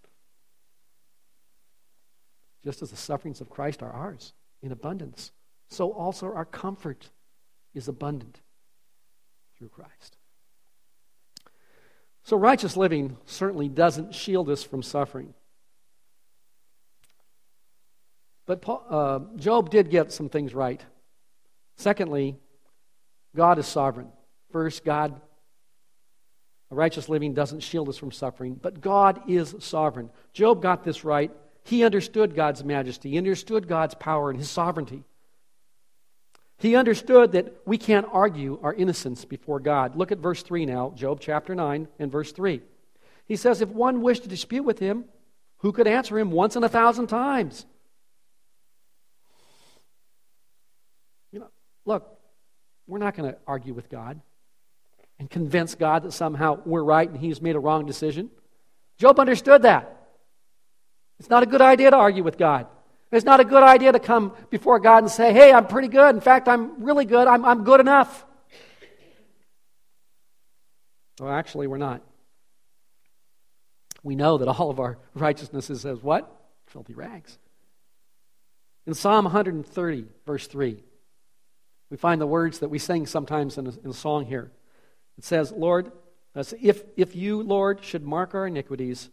Just 2.63 2.82
as 2.82 2.91
the 2.91 2.98
sufferings 2.98 3.41
of 3.41 3.50
Christ 3.50 3.82
are 3.82 3.91
ours 3.91 4.34
in 4.62 4.72
abundance, 4.72 5.32
so 5.70 5.91
also 5.91 6.32
our 6.32 6.46
comfort 6.46 7.10
is 7.74 7.88
abundant 7.88 8.41
through 9.58 9.70
Christ. 9.70 10.17
So, 12.23 12.38
righteous 12.38 12.77
living 12.77 13.17
certainly 13.25 13.67
doesn't 13.67 14.13
shield 14.13 14.49
us 14.49 14.63
from 14.63 14.84
suffering. 14.84 15.34
But 18.45 18.62
Paul, 18.62 18.86
uh, 18.89 19.19
Job 19.38 19.69
did 19.69 19.89
get 19.89 20.12
some 20.12 20.29
things 20.29 20.53
right. 20.53 20.84
Secondly, 21.77 22.38
God 23.36 23.60
is 23.60 23.65
sovereign. 23.65 24.10
First, 24.51 24.84
God, 24.84 25.19
righteous 26.69 27.10
living 27.10 27.34
doesn't 27.34 27.62
shield 27.62 27.89
us 27.89 27.97
from 27.97 28.12
suffering, 28.12 28.55
but 28.62 28.81
God 28.81 29.21
is 29.29 29.55
sovereign. 29.60 30.10
Job 30.34 30.62
got 30.62 30.84
this 30.84 31.03
right. 31.03 31.31
He 31.63 31.84
understood 31.84 32.36
God's 32.36 32.63
majesty, 32.63 33.12
he 33.12 33.17
understood 33.17 33.67
God's 33.67 33.95
power 33.95 34.29
and 34.29 34.39
his 34.39 34.49
sovereignty. 34.49 35.03
He 36.62 36.76
understood 36.76 37.32
that 37.32 37.56
we 37.65 37.80
can't 37.80 38.06
argue 38.12 38.60
our 38.62 38.71
innocence 38.71 39.26
before 39.26 39.60
God. 39.60 39.95
Look 39.95 40.12
at 40.12 40.19
verse 40.19 40.43
3 40.43 40.67
now, 40.67 40.93
Job 40.95 41.19
chapter 41.19 41.56
9 41.56 41.88
and 41.97 42.12
verse 42.12 42.32
3. 42.32 42.62
He 43.26 43.36
says, 43.36 43.62
If 43.62 43.69
one 43.69 44.02
wished 44.02 44.24
to 44.24 44.30
dispute 44.30 44.62
with 44.62 44.78
him, 44.78 45.06
who 45.58 45.71
could 45.71 45.88
answer 45.88 46.19
him 46.19 46.30
once 46.30 46.56
in 46.56 46.63
a 46.63 46.69
thousand 46.69 47.08
times? 47.08 47.65
You 51.32 51.39
know, 51.39 51.50
look, 51.84 52.08
we're 52.86 53.00
not 53.00 53.15
going 53.15 53.32
to 53.32 53.39
argue 53.47 53.74
with 53.74 53.89
God 53.89 54.21
and 55.17 55.28
convince 55.32 55.74
God 55.74 56.04
that 56.04 56.12
somehow 56.12 56.62
we're 56.63 56.84
right 56.84 57.10
and 57.10 57.17
he's 57.17 57.41
made 57.41 57.56
a 57.56 57.60
wrong 57.60 57.88
decision. 57.88 58.30
Job 59.00 59.19
understood 59.19 59.63
that. 59.63 59.97
It's 61.19 61.30
not 61.30 61.41
a 61.41 61.47
good 61.47 61.62
idea 61.62 61.89
to 61.89 61.97
argue 61.97 62.24
with 62.24 62.38
God. 62.38 62.67
It's 63.12 63.26
not 63.26 63.41
a 63.41 63.45
good 63.45 63.63
idea 63.63 63.91
to 63.91 64.00
come 64.00 64.34
before 64.50 64.80
God 64.80 65.00
and 65.00 65.12
say, 65.12 65.34
hey, 65.34 65.52
I'm 65.52 65.67
pretty 65.67 65.89
good. 65.89 66.15
In 66.15 66.21
fact, 66.21 66.47
I'm 66.47 66.84
really 66.84 67.06
good. 67.06 67.28
I'm, 67.28 67.43
I'm 67.43 67.63
good 67.63 67.82
enough. 67.82 68.26
Well, 71.19 71.32
actually, 71.32 71.67
we're 71.67 71.78
not. 71.78 72.02
We 74.02 74.15
know 74.15 74.38
that 74.38 74.47
all 74.47 74.69
of 74.69 74.80
our 74.80 74.97
righteousness 75.13 75.69
is 75.69 75.86
as 75.86 76.02
what? 76.02 76.34
Filthy 76.67 76.93
rags. 76.93 77.38
In 78.88 78.93
Psalm 78.93 79.26
130, 79.26 80.06
verse 80.26 80.47
3, 80.47 80.82
we 81.89 81.97
find 81.97 82.19
the 82.19 82.26
words 82.26 82.60
that 82.60 82.69
we 82.69 82.80
sing 82.80 83.06
sometimes 83.06 83.58
in 83.58 83.67
a, 83.67 83.71
in 83.84 83.89
a 83.91 83.93
song 83.93 84.26
here. 84.26 84.52
It 85.17 85.26
says, 85.26 85.52
Lord, 85.52 85.91
if, 86.34 86.84
if 86.95 87.15
you, 87.15 87.43
Lord, 87.43 87.84
should 87.84 88.04
mark 88.04 88.34
our 88.34 88.47
iniquities, 88.47 89.10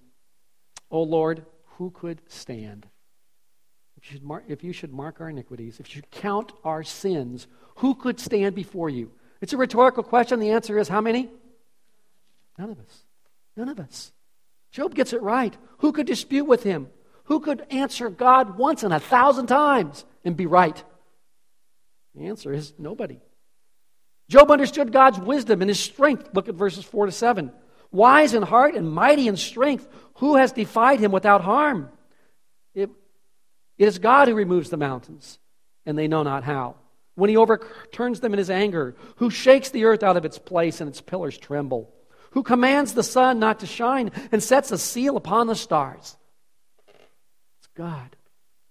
O 0.90 1.02
Lord, 1.02 1.44
who 1.76 1.90
could 1.90 2.22
stand? 2.28 2.86
If 3.98 4.04
you, 4.04 4.12
should 4.12 4.22
mark, 4.22 4.44
if 4.46 4.62
you 4.62 4.72
should 4.72 4.92
mark 4.92 5.20
our 5.20 5.28
iniquities, 5.28 5.80
if 5.80 5.88
you 5.88 5.94
should 5.94 6.10
count 6.12 6.52
our 6.62 6.84
sins, 6.84 7.48
who 7.76 7.96
could 7.96 8.20
stand 8.20 8.54
before 8.54 8.88
you? 8.88 9.10
It's 9.40 9.52
a 9.52 9.56
rhetorical 9.56 10.04
question. 10.04 10.38
The 10.38 10.52
answer 10.52 10.78
is 10.78 10.86
how 10.86 11.00
many? 11.00 11.28
None 12.56 12.70
of 12.70 12.78
us. 12.78 13.02
None 13.56 13.68
of 13.68 13.80
us. 13.80 14.12
Job 14.70 14.94
gets 14.94 15.12
it 15.12 15.20
right. 15.20 15.56
Who 15.78 15.90
could 15.90 16.06
dispute 16.06 16.44
with 16.44 16.62
him? 16.62 16.88
Who 17.24 17.40
could 17.40 17.66
answer 17.70 18.08
God 18.08 18.56
once 18.56 18.84
in 18.84 18.92
a 18.92 19.00
thousand 19.00 19.48
times 19.48 20.04
and 20.24 20.36
be 20.36 20.46
right? 20.46 20.82
The 22.14 22.26
answer 22.26 22.52
is 22.52 22.74
nobody. 22.78 23.18
Job 24.28 24.50
understood 24.52 24.92
God's 24.92 25.18
wisdom 25.18 25.60
and 25.60 25.68
his 25.68 25.80
strength. 25.80 26.28
Look 26.34 26.48
at 26.48 26.54
verses 26.54 26.84
4 26.84 27.06
to 27.06 27.12
7. 27.12 27.50
Wise 27.90 28.32
in 28.32 28.44
heart 28.44 28.76
and 28.76 28.88
mighty 28.92 29.26
in 29.26 29.36
strength, 29.36 29.88
who 30.16 30.36
has 30.36 30.52
defied 30.52 31.00
him 31.00 31.10
without 31.10 31.40
harm? 31.40 31.90
It, 33.78 33.88
is 33.88 33.98
God 33.98 34.28
who 34.28 34.34
removes 34.34 34.70
the 34.70 34.76
mountains, 34.76 35.38
and 35.86 35.96
they 35.96 36.08
know 36.08 36.22
not 36.22 36.44
how. 36.44 36.76
When 37.14 37.30
he 37.30 37.36
overturns 37.36 38.20
them 38.20 38.32
in 38.32 38.38
his 38.38 38.50
anger, 38.50 38.96
who 39.16 39.30
shakes 39.30 39.70
the 39.70 39.84
earth 39.84 40.02
out 40.02 40.16
of 40.16 40.24
its 40.24 40.38
place 40.38 40.80
and 40.80 40.88
its 40.88 41.00
pillars 41.00 41.38
tremble, 41.38 41.92
who 42.32 42.42
commands 42.42 42.94
the 42.94 43.02
sun 43.02 43.38
not 43.38 43.60
to 43.60 43.66
shine 43.66 44.10
and 44.30 44.42
sets 44.42 44.70
a 44.72 44.78
seal 44.78 45.16
upon 45.16 45.46
the 45.46 45.54
stars. 45.54 46.16
It's 46.88 47.68
God. 47.74 48.16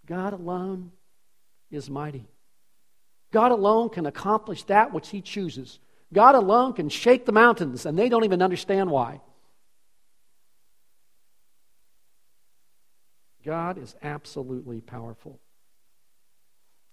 God 0.06 0.34
alone 0.34 0.91
is 1.72 1.89
mighty. 1.89 2.28
God 3.32 3.52
alone 3.52 3.89
can 3.89 4.06
accomplish 4.06 4.63
that 4.63 4.93
which 4.93 5.10
He 5.10 5.22
chooses. 5.22 5.80
God 6.13 6.36
alone 6.36 6.74
can 6.74 6.88
shake 6.88 7.26
the 7.26 7.34
mountains, 7.34 7.86
and 7.86 8.00
they 8.00 8.08
don't 8.08 8.24
even 8.24 8.41
understand 8.41 8.89
why. 8.89 9.20
God 13.48 13.77
is 13.77 13.95
absolutely 14.04 14.81
powerful. 14.81 15.39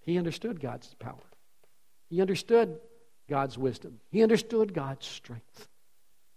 He 0.05 0.17
understood 0.17 0.61
God's 0.61 0.93
power, 0.95 1.27
He 2.09 2.21
understood 2.21 2.79
God's 3.29 3.57
wisdom, 3.57 3.99
He 4.09 4.23
understood 4.23 4.73
God's 4.73 5.05
strength. 5.05 5.67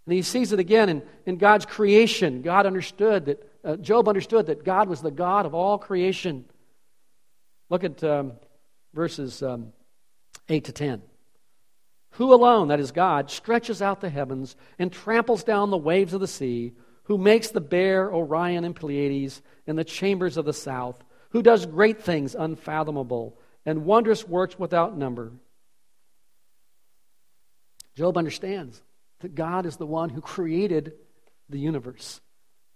And 0.05 0.15
he 0.15 0.23
sees 0.23 0.51
it 0.51 0.59
again 0.59 0.89
in, 0.89 1.03
in 1.27 1.37
God's 1.37 1.67
creation. 1.67 2.41
God 2.41 2.65
understood 2.65 3.25
that, 3.25 3.51
uh, 3.63 3.75
Job 3.75 4.07
understood 4.07 4.47
that 4.47 4.63
God 4.63 4.89
was 4.89 5.01
the 5.01 5.11
God 5.11 5.45
of 5.45 5.53
all 5.53 5.77
creation. 5.77 6.45
Look 7.69 7.83
at 7.83 8.03
um, 8.03 8.31
verses 8.91 9.43
um, 9.43 9.71
8 10.47 10.63
to 10.63 10.71
10. 10.71 11.03
Who 12.13 12.33
alone, 12.33 12.69
that 12.69 12.79
is 12.79 12.91
God, 12.91 13.29
stretches 13.29 13.83
out 13.83 14.01
the 14.01 14.09
heavens 14.09 14.55
and 14.79 14.91
tramples 14.91 15.43
down 15.43 15.69
the 15.69 15.77
waves 15.77 16.15
of 16.15 16.21
the 16.21 16.27
sea, 16.27 16.73
who 17.09 17.17
makes 17.17 17.49
the 17.49 17.59
bear 17.59 18.13
Orion 18.13 18.63
and 18.63 18.75
Pleiades 18.75 19.41
in 19.65 19.75
the 19.75 19.83
chambers 19.83 20.37
of 20.37 20.45
the 20.45 20.53
south, 20.53 21.03
who 21.31 21.41
does 21.41 21.65
great 21.65 22.03
things 22.03 22.35
unfathomable 22.35 23.35
and 23.65 23.83
wondrous 23.83 24.27
works 24.27 24.59
without 24.59 24.95
number. 24.95 25.31
Job 27.95 28.15
understands 28.15 28.79
that 29.21 29.33
God 29.33 29.65
is 29.65 29.77
the 29.77 29.87
one 29.87 30.09
who 30.09 30.21
created 30.21 30.93
the 31.49 31.57
universe. 31.57 32.21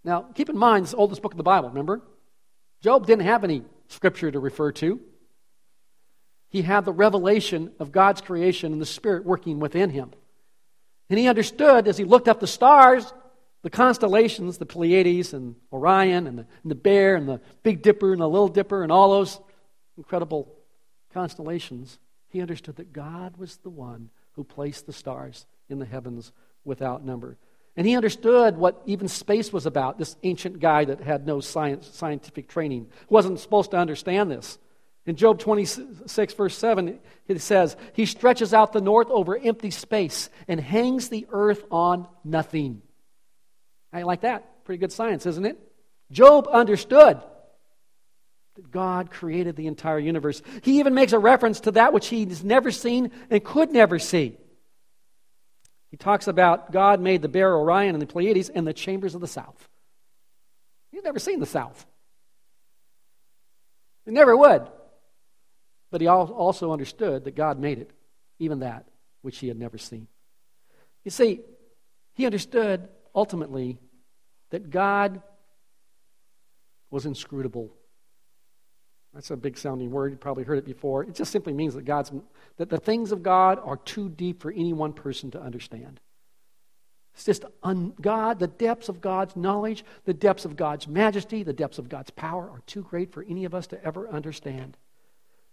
Now, 0.03 0.23
keep 0.34 0.49
in 0.49 0.57
mind, 0.57 0.86
this 0.86 0.95
oldest 0.95 1.21
book 1.21 1.34
of 1.34 1.38
the 1.38 1.43
Bible, 1.43 1.69
remember? 1.69 2.01
Job 2.81 3.05
didn't 3.05 3.25
have 3.25 3.43
any 3.43 3.61
scripture 3.88 4.31
to 4.31 4.39
refer 4.39 4.71
to. 4.73 4.99
He 6.49 6.63
had 6.63 6.86
the 6.86 6.91
revelation 6.91 7.71
of 7.79 7.91
God's 7.91 8.21
creation 8.21 8.73
and 8.73 8.81
the 8.81 8.88
Spirit 8.88 9.25
working 9.25 9.59
within 9.59 9.91
him. 9.91 10.11
And 11.11 11.19
he 11.19 11.27
understood 11.27 11.88
as 11.88 11.97
he 11.99 12.03
looked 12.03 12.27
up 12.27 12.39
the 12.39 12.47
stars, 12.47 13.13
the 13.64 13.70
constellations, 13.70 14.57
the 14.57 14.66
Pleiades 14.66 15.34
and 15.34 15.55
Orion 15.72 16.28
and 16.28 16.38
the, 16.38 16.45
and 16.61 16.72
the 16.72 16.76
Bear 16.76 17.16
and 17.16 17.28
the 17.28 17.41
Big 17.64 17.82
Dipper 17.82 18.11
and 18.11 18.22
the 18.22 18.30
Little 18.30 18.49
Dipper 18.49 18.84
and 18.84 18.91
all 18.91 19.11
those 19.11 19.39
incredible 19.97 20.53
constellations, 21.14 21.97
he 22.28 22.41
understood 22.41 22.76
that 22.76 22.93
God 22.93 23.38
was 23.38 23.57
the 23.57 23.70
one 23.70 24.09
who 24.34 24.43
placed 24.43 24.86
the 24.86 24.93
stars 24.93 25.45
in 25.70 25.80
the 25.80 25.86
heavens 25.86 26.34
without 26.66 27.05
number. 27.05 27.38
And 27.76 27.88
he 27.88 27.95
understood 27.95 28.57
what 28.57 28.82
even 28.86 29.07
space 29.07 29.51
was 29.51 29.66
about. 29.66 29.97
This 29.97 30.16
ancient 30.24 30.59
guy 30.59 30.86
that 30.86 31.01
had 31.01 31.26
no 31.26 31.39
science, 31.39 31.89
scientific 31.93 32.47
training 32.47 32.88
wasn't 33.09 33.39
supposed 33.39 33.72
to 33.72 33.78
understand 33.78 34.30
this. 34.30 34.59
In 35.05 35.16
Job 35.16 35.39
26, 35.39 36.34
verse 36.34 36.57
7, 36.57 36.99
it 37.28 37.41
says, 37.41 37.76
He 37.93 38.05
stretches 38.05 38.53
out 38.53 38.74
the 38.74 38.82
north 38.82 39.09
over 39.09 39.38
empty 39.38 39.72
space 39.72 40.30
and 40.47 40.59
hangs 40.59 41.09
the 41.09 41.26
earth 41.32 41.64
on 41.72 42.07
nothing. 42.24 42.82
I 43.93 44.01
like 44.03 44.21
that. 44.21 44.65
Pretty 44.65 44.79
good 44.79 44.91
science, 44.91 45.25
isn't 45.25 45.45
it? 45.45 45.57
Job 46.11 46.47
understood 46.51 47.21
that 48.55 48.71
God 48.71 49.11
created 49.11 49.55
the 49.55 49.67
entire 49.67 49.99
universe. 49.99 50.41
He 50.63 50.79
even 50.79 50.93
makes 50.93 51.13
a 51.13 51.19
reference 51.19 51.61
to 51.61 51.71
that 51.71 51.93
which 51.93 52.07
he 52.07 52.25
has 52.25 52.43
never 52.43 52.71
seen 52.71 53.11
and 53.29 53.43
could 53.43 53.71
never 53.71 53.99
see. 53.99 54.37
He 55.91 55.97
talks 55.97 56.27
about 56.27 56.71
God 56.71 56.99
made 56.99 57.21
the 57.21 57.29
bear 57.29 57.55
Orion 57.55 57.93
and 57.93 58.01
the 58.01 58.07
Pleiades 58.07 58.49
and 58.49 58.65
the 58.65 58.73
chambers 58.73 59.15
of 59.15 59.21
the 59.21 59.27
south. 59.27 59.69
He's 60.91 61.03
never 61.03 61.19
seen 61.19 61.39
the 61.39 61.45
south. 61.45 61.85
He 64.05 64.11
never 64.11 64.35
would. 64.35 64.67
But 65.91 66.01
he 66.01 66.07
also 66.07 66.71
understood 66.71 67.25
that 67.25 67.35
God 67.35 67.59
made 67.59 67.77
it, 67.77 67.91
even 68.39 68.59
that 68.59 68.87
which 69.21 69.37
he 69.37 69.47
had 69.47 69.59
never 69.59 69.77
seen. 69.77 70.07
You 71.03 71.11
see, 71.11 71.41
he 72.15 72.25
understood 72.25 72.89
ultimately 73.16 73.80
that 74.49 74.70
God 74.70 75.22
was 76.89 77.05
inscrutable. 77.05 77.74
That's 79.14 79.32
a 79.32 79.38
big 79.38 79.57
sounding 79.57 79.91
word. 79.91 80.11
You 80.11 80.18
probably 80.18 80.43
heard 80.43 80.57
it 80.57 80.66
before. 80.66 81.03
It 81.03 81.16
just 81.16 81.32
simply 81.32 81.53
means 81.53 81.76
that 81.76 81.86
God's 81.86 82.11
that 82.57 82.70
the 82.70 82.80
things 82.80 83.11
of 83.11 83.22
God 83.24 83.59
are 83.64 83.78
too 83.78 84.09
deep 84.09 84.41
for 84.41 84.51
any 84.51 84.74
one 84.74 84.93
person 84.93 85.32
to 85.32 85.41
understand. 85.41 85.99
It's 87.14 87.26
just 87.26 87.45
un, 87.61 87.93
God, 88.01 88.39
the 88.39 88.47
depths 88.47 88.89
of 88.89 89.01
God's 89.01 89.36
knowledge, 89.36 89.86
the 90.05 90.16
depths 90.16 90.45
of 90.45 90.55
God's 90.55 90.88
majesty, 90.88 91.43
the 91.43 91.53
depths 91.53 91.78
of 91.78 91.89
God's 91.89 92.09
power 92.09 92.49
are 92.49 92.61
too 92.66 92.82
great 92.82 93.14
for 93.14 93.24
any 93.24 93.45
of 93.45 93.53
us 93.53 93.68
to 93.68 93.84
ever 93.84 94.09
understand. 94.09 94.78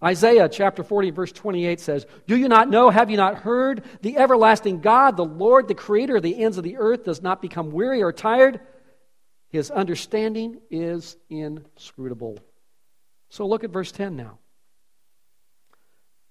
Isaiah 0.03 0.49
chapter 0.49 0.83
40, 0.83 1.11
verse 1.11 1.33
28 1.33 1.79
says, 1.79 2.07
Do 2.27 2.37
you 2.37 2.49
not 2.49 2.71
know, 2.71 2.89
have 2.89 3.11
you 3.11 3.19
not 3.19 3.37
heard? 3.37 3.83
The 4.01 4.17
everlasting 4.17 4.81
God, 4.81 5.17
the 5.17 5.25
Lord, 5.25 5.69
the 5.69 5.75
creator 5.75 6.17
of 6.17 6.23
the 6.23 6.43
ends 6.43 6.57
of 6.57 6.65
the 6.65 6.79
earth, 6.79 7.05
does 7.05 7.21
not 7.21 7.43
become 7.43 7.71
weary 7.71 8.03
or 8.03 8.13
tired. 8.13 8.61
His 9.51 9.71
understanding 9.71 10.61
is 10.71 11.17
inscrutable. 11.29 12.39
So 13.29 13.47
look 13.47 13.63
at 13.63 13.71
verse 13.71 13.93
10 13.93 14.17
now. 14.17 14.39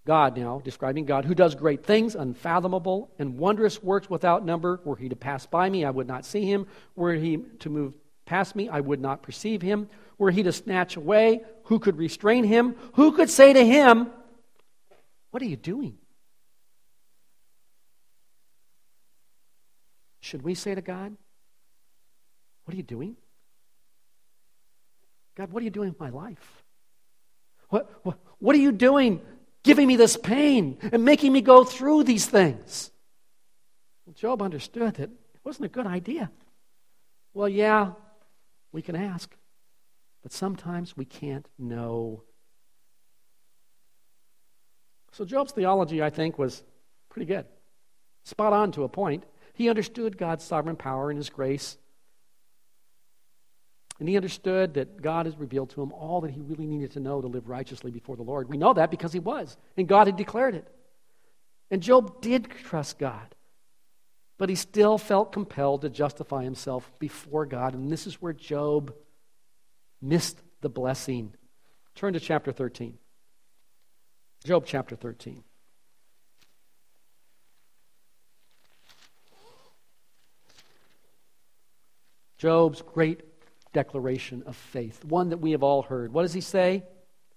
God 0.06 0.36
now, 0.36 0.60
describing 0.64 1.06
God, 1.06 1.26
who 1.26 1.36
does 1.36 1.54
great 1.54 1.86
things, 1.86 2.16
unfathomable, 2.16 3.12
and 3.20 3.38
wondrous 3.38 3.84
works 3.84 4.10
without 4.10 4.44
number. 4.44 4.82
Were 4.84 4.96
he 4.96 5.10
to 5.10 5.16
pass 5.16 5.46
by 5.46 5.70
me, 5.70 5.86
I 5.86 5.92
would 5.92 6.08
not 6.08 6.26
see 6.26 6.46
him. 6.46 6.66
Were 6.96 7.14
he 7.14 7.38
to 7.60 7.70
move 7.70 7.94
past 8.26 8.56
me, 8.56 8.70
I 8.70 8.80
would 8.80 9.00
not 9.00 9.22
perceive 9.22 9.62
him. 9.62 9.88
Were 10.20 10.30
he 10.30 10.44
to 10.44 10.52
snatch 10.52 10.98
away, 10.98 11.42
who 11.64 11.80
could 11.80 11.98
restrain 11.98 12.44
him? 12.44 12.76
Who 12.94 13.14
could 13.14 13.30
say 13.30 13.54
to 13.54 13.66
him, 13.66 14.12
What 15.32 15.42
are 15.42 15.48
you 15.48 15.56
doing? 15.56 15.98
Should 20.20 20.44
we 20.44 20.54
say 20.54 20.76
to 20.76 20.82
God, 20.82 21.16
What 22.66 22.74
are 22.74 22.78
you 22.78 22.84
doing? 22.84 23.16
God, 25.36 25.54
what 25.54 25.62
are 25.62 25.64
you 25.64 25.70
doing 25.70 25.90
with 25.90 26.00
my 26.02 26.10
life? 26.10 26.64
What, 27.70 27.90
what, 28.04 28.20
what 28.40 28.56
are 28.58 28.60
you 28.60 28.74
doing 28.74 29.22
giving 29.64 29.88
me 29.88 29.96
this 29.96 30.18
pain 30.18 30.80
and 30.92 31.06
making 31.06 31.32
me 31.32 31.40
go 31.40 31.64
through 31.64 32.04
these 32.04 32.26
things? 32.26 32.92
Well, 34.06 34.16
Job 34.16 34.42
understood 34.42 34.96
that 34.96 35.04
it 35.04 35.40
wasn't 35.46 35.68
a 35.68 35.70
good 35.70 35.88
idea. 35.88 36.30
Well, 37.34 37.48
yeah, 37.48 37.92
we 38.74 38.82
can 38.82 38.98
ask, 38.98 39.34
but 40.24 40.32
sometimes 40.32 40.96
we 40.96 41.06
can't 41.06 41.48
know. 41.58 42.24
So, 45.12 45.26
Job's 45.26 45.52
theology, 45.52 46.02
I 46.04 46.10
think, 46.10 46.38
was 46.38 46.64
pretty 47.10 47.26
good. 47.26 47.46
Spot 48.26 48.54
on 48.54 48.72
to 48.74 48.84
a 48.84 48.90
point. 48.90 49.24
He 49.54 49.70
understood 49.70 50.18
God's 50.18 50.44
sovereign 50.44 50.76
power 50.76 51.10
and 51.10 51.18
His 51.18 51.30
grace 51.30 51.78
and 54.00 54.08
he 54.08 54.16
understood 54.16 54.76
that 54.76 55.02
God 55.02 55.26
has 55.26 55.38
revealed 55.38 55.72
to 55.72 55.82
him 55.82 55.92
all 55.92 56.22
that 56.22 56.32
he 56.32 56.40
really 56.40 56.66
needed 56.66 56.92
to 56.92 57.02
know 57.02 57.22
to 57.22 57.28
live 57.28 57.50
righteously 57.50 57.92
before 57.92 58.16
the 58.16 58.24
Lord. 58.24 58.48
We 58.50 58.58
know 58.58 58.74
that 58.74 58.92
because 58.92 59.12
he 59.12 59.20
was, 59.20 59.58
and 59.76 59.88
God 59.88 60.08
had 60.08 60.16
declared 60.16 60.56
it. 60.56 60.68
And 61.70 61.84
Job 61.84 62.22
did 62.22 62.50
trust 62.50 62.98
God, 62.98 63.36
but 64.38 64.50
he 64.50 64.56
still 64.56 64.98
felt 64.98 65.34
compelled 65.34 65.82
to 65.82 65.90
justify 65.90 66.44
himself 66.44 66.92
before 66.98 67.46
God. 67.46 67.74
And 67.74 67.92
this 67.92 68.08
is 68.08 68.22
where 68.22 68.34
Job 68.34 68.94
missed 70.02 70.42
the 70.62 70.70
blessing. 70.70 71.34
Turn 71.96 72.14
to 72.14 72.20
chapter 72.20 72.52
13. 72.52 72.98
Job 74.46 74.64
chapter 74.66 74.96
13. 74.96 75.44
Job's 82.38 82.82
great 82.82 83.22
declaration 83.74 84.44
of 84.46 84.56
faith, 84.56 85.04
one 85.04 85.30
that 85.30 85.38
we 85.38 85.52
have 85.52 85.62
all 85.62 85.82
heard. 85.82 86.14
What 86.14 86.22
does 86.22 86.34
he 86.34 86.42
say? 86.42 86.84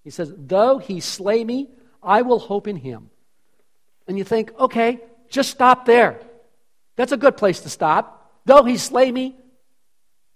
He 0.04 0.10
says, 0.10 0.32
Though 0.36 0.78
he 0.78 1.00
slay 1.00 1.42
me, 1.42 1.70
I 2.02 2.22
will 2.22 2.38
hope 2.38 2.68
in 2.68 2.76
him. 2.76 3.10
And 4.06 4.16
you 4.16 4.24
think, 4.24 4.52
okay, 4.58 5.00
just 5.28 5.50
stop 5.50 5.86
there. 5.86 6.20
That's 6.96 7.12
a 7.12 7.16
good 7.16 7.36
place 7.36 7.60
to 7.60 7.68
stop. 7.68 8.40
Though 8.44 8.62
he 8.64 8.76
slay 8.76 9.10
me, 9.10 9.36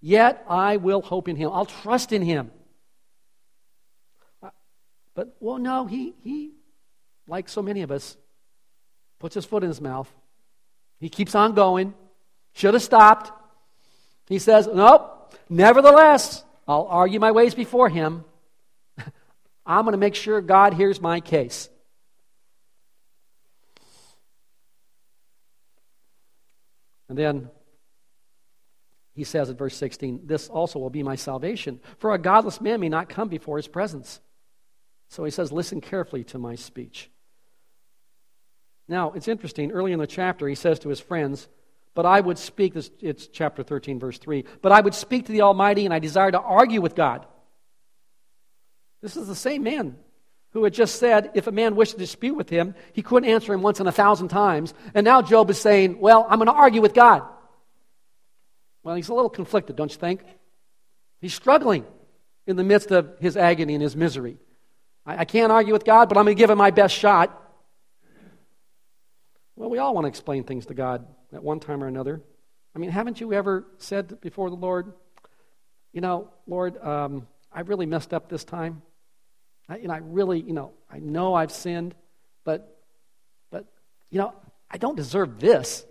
yet 0.01 0.45
I 0.49 0.77
will 0.77 1.03
hope 1.03 1.29
in 1.29 1.37
him. 1.37 1.51
I'll 1.53 1.67
trust 1.67 2.13
in 2.13 2.23
him. 2.23 2.51
But, 5.15 5.35
well, 5.41 5.59
no, 5.59 5.87
he, 5.87 6.15
he, 6.23 6.53
like 7.27 7.49
so 7.49 7.63
many 7.63 7.83
of 7.83 7.91
us, 7.91 8.17
puts 9.19 9.35
his 9.35 9.47
foot 9.47 9.63
in 9.63 9.71
his 9.71 9.81
mouth. 9.81 10.13
He 11.01 11.09
keeps 11.09 11.35
on 11.35 11.55
going. 11.55 11.95
Should 12.53 12.75
have 12.75 12.83
stopped. 12.83 13.33
He 14.29 14.39
says, 14.39 14.69
Nope, 14.73 15.17
Nevertheless, 15.49 16.45
I'll 16.67 16.87
argue 16.89 17.21
my 17.21 17.31
ways 17.31 17.55
before 17.55 17.89
him. 17.89 18.25
I'm 19.67 19.85
going 19.85 19.93
to 19.93 19.99
make 19.99 20.15
sure 20.15 20.41
God 20.41 20.75
hears 20.75 21.01
my 21.01 21.21
case. 21.21 21.69
And 27.09 27.17
then 27.17 27.51
he 29.17 29.25
says 29.25 29.49
in 29.49 29.57
verse 29.57 29.75
16, 29.75 30.21
This 30.25 30.49
also 30.49 30.79
will 30.79 30.91
be 30.91 31.03
my 31.03 31.17
salvation, 31.17 31.81
for 31.99 32.13
a 32.13 32.19
godless 32.19 32.61
man 32.61 32.81
may 32.81 32.91
not 32.91 33.09
come 33.09 33.29
before 33.29 33.57
his 33.57 33.67
presence. 33.67 34.21
So 35.09 35.25
he 35.25 35.31
says, 35.31 35.51
Listen 35.51 35.81
carefully 35.81 36.23
to 36.25 36.39
my 36.39 36.55
speech. 36.55 37.11
Now, 38.89 39.13
it's 39.13 39.27
interesting. 39.27 39.73
Early 39.73 39.93
in 39.93 39.99
the 39.99 40.07
chapter, 40.07 40.47
he 40.47 40.55
says 40.55 40.79
to 40.81 40.91
his 40.91 41.01
friends, 41.01 41.49
but 41.95 42.05
I 42.05 42.21
would 42.21 42.39
speak, 42.39 42.75
this, 42.75 42.91
it's 43.01 43.27
chapter 43.27 43.63
13, 43.63 43.99
verse 43.99 44.19
3. 44.19 44.45
But 44.61 44.71
I 44.71 44.83
would 44.83 44.95
speak 44.95 45.27
to 45.27 45.33
the 45.33 45.41
Almighty, 45.41 45.87
and 45.87 45.95
I 45.95 45.99
desire 45.99 46.31
to 46.31 46.39
argue 46.39 46.83
with 46.83 46.95
God. 46.95 47.25
This 49.01 49.17
is 49.17 49.27
the 49.27 49.35
same 49.35 49.63
man 49.63 49.97
who 50.51 50.63
had 50.65 50.75
just 50.75 50.99
said 50.99 51.31
if 51.35 51.47
a 51.47 51.53
man 51.53 51.75
wished 51.75 51.93
to 51.93 51.99
dispute 51.99 52.37
with 52.37 52.51
him, 52.51 52.75
he 52.93 53.03
couldn't 53.03 53.31
answer 53.31 53.55
him 53.55 53.63
once 53.63 53.81
in 53.81 53.87
a 53.87 53.93
thousand 53.93 54.29
times. 54.29 54.75
And 54.95 55.07
now 55.07 55.23
Job 55.23 55.49
is 55.49 55.59
saying, 55.59 55.99
Well, 55.99 56.27
I'm 56.29 56.39
going 56.39 56.49
to 56.49 56.53
argue 56.53 56.83
with 56.83 56.93
God. 56.93 57.23
Well, 58.87 58.95
he's 58.95 59.09
a 59.09 59.15
little 59.15 59.29
conflicted, 59.29 59.75
don't 59.75 59.91
you 59.91 59.99
think? 59.99 60.23
He's 61.21 61.35
struggling 61.35 61.85
in 62.47 62.55
the 62.55 62.63
midst 62.63 62.93
of 62.93 63.19
his 63.19 63.37
agony 63.37 63.75
and 63.75 63.83
his 63.83 63.97
misery. 63.97 64.37
I, 65.05 65.23
I 65.23 65.25
can't 65.25 65.51
argue 65.51 65.73
with 65.73 65.85
God, 65.85 66.09
but 66.09 66.17
I'm 66.17 66.25
going 66.25 66.37
to 66.37 66.39
give 66.39 66.51
him 66.51 66.59
my 66.59 66.71
best 66.71 66.95
shot. 66.95 67.37
Well, 69.57 69.71
we 69.71 69.79
all 69.79 69.93
want 69.93 70.05
to 70.05 70.09
explain 70.09 70.45
things 70.45 70.67
to 70.67 70.75
God 70.75 71.05
at 71.33 71.43
one 71.43 71.59
time 71.59 71.83
or 71.83 71.89
another. 71.89 72.23
I 72.77 72.79
mean, 72.79 72.91
haven't 72.91 73.21
you 73.21 73.33
ever 73.33 73.67
said 73.79 74.21
before 74.21 74.51
the 74.51 74.57
Lord, 74.57 74.93
you 75.93 76.01
know, 76.01 76.29
Lord, 76.47 76.81
um, 76.81 77.27
I 77.53 77.63
really 77.63 77.87
messed 77.87 78.15
up 78.15 78.29
this 78.29 78.45
time. 78.45 78.83
I, 79.69 79.79
you 79.79 79.89
know, 79.89 79.95
I 79.95 80.01
really, 80.01 80.41
you 80.41 80.53
know, 80.53 80.75
I 80.89 81.01
know 81.01 81.35
I've 81.35 81.51
sinned, 81.51 81.93
but, 82.45 82.79
but, 83.51 83.65
you 84.11 84.21
know, 84.21 84.33
I 84.71 84.79
don't 84.79 84.95
deserve 84.95 85.41
this. 85.41 85.85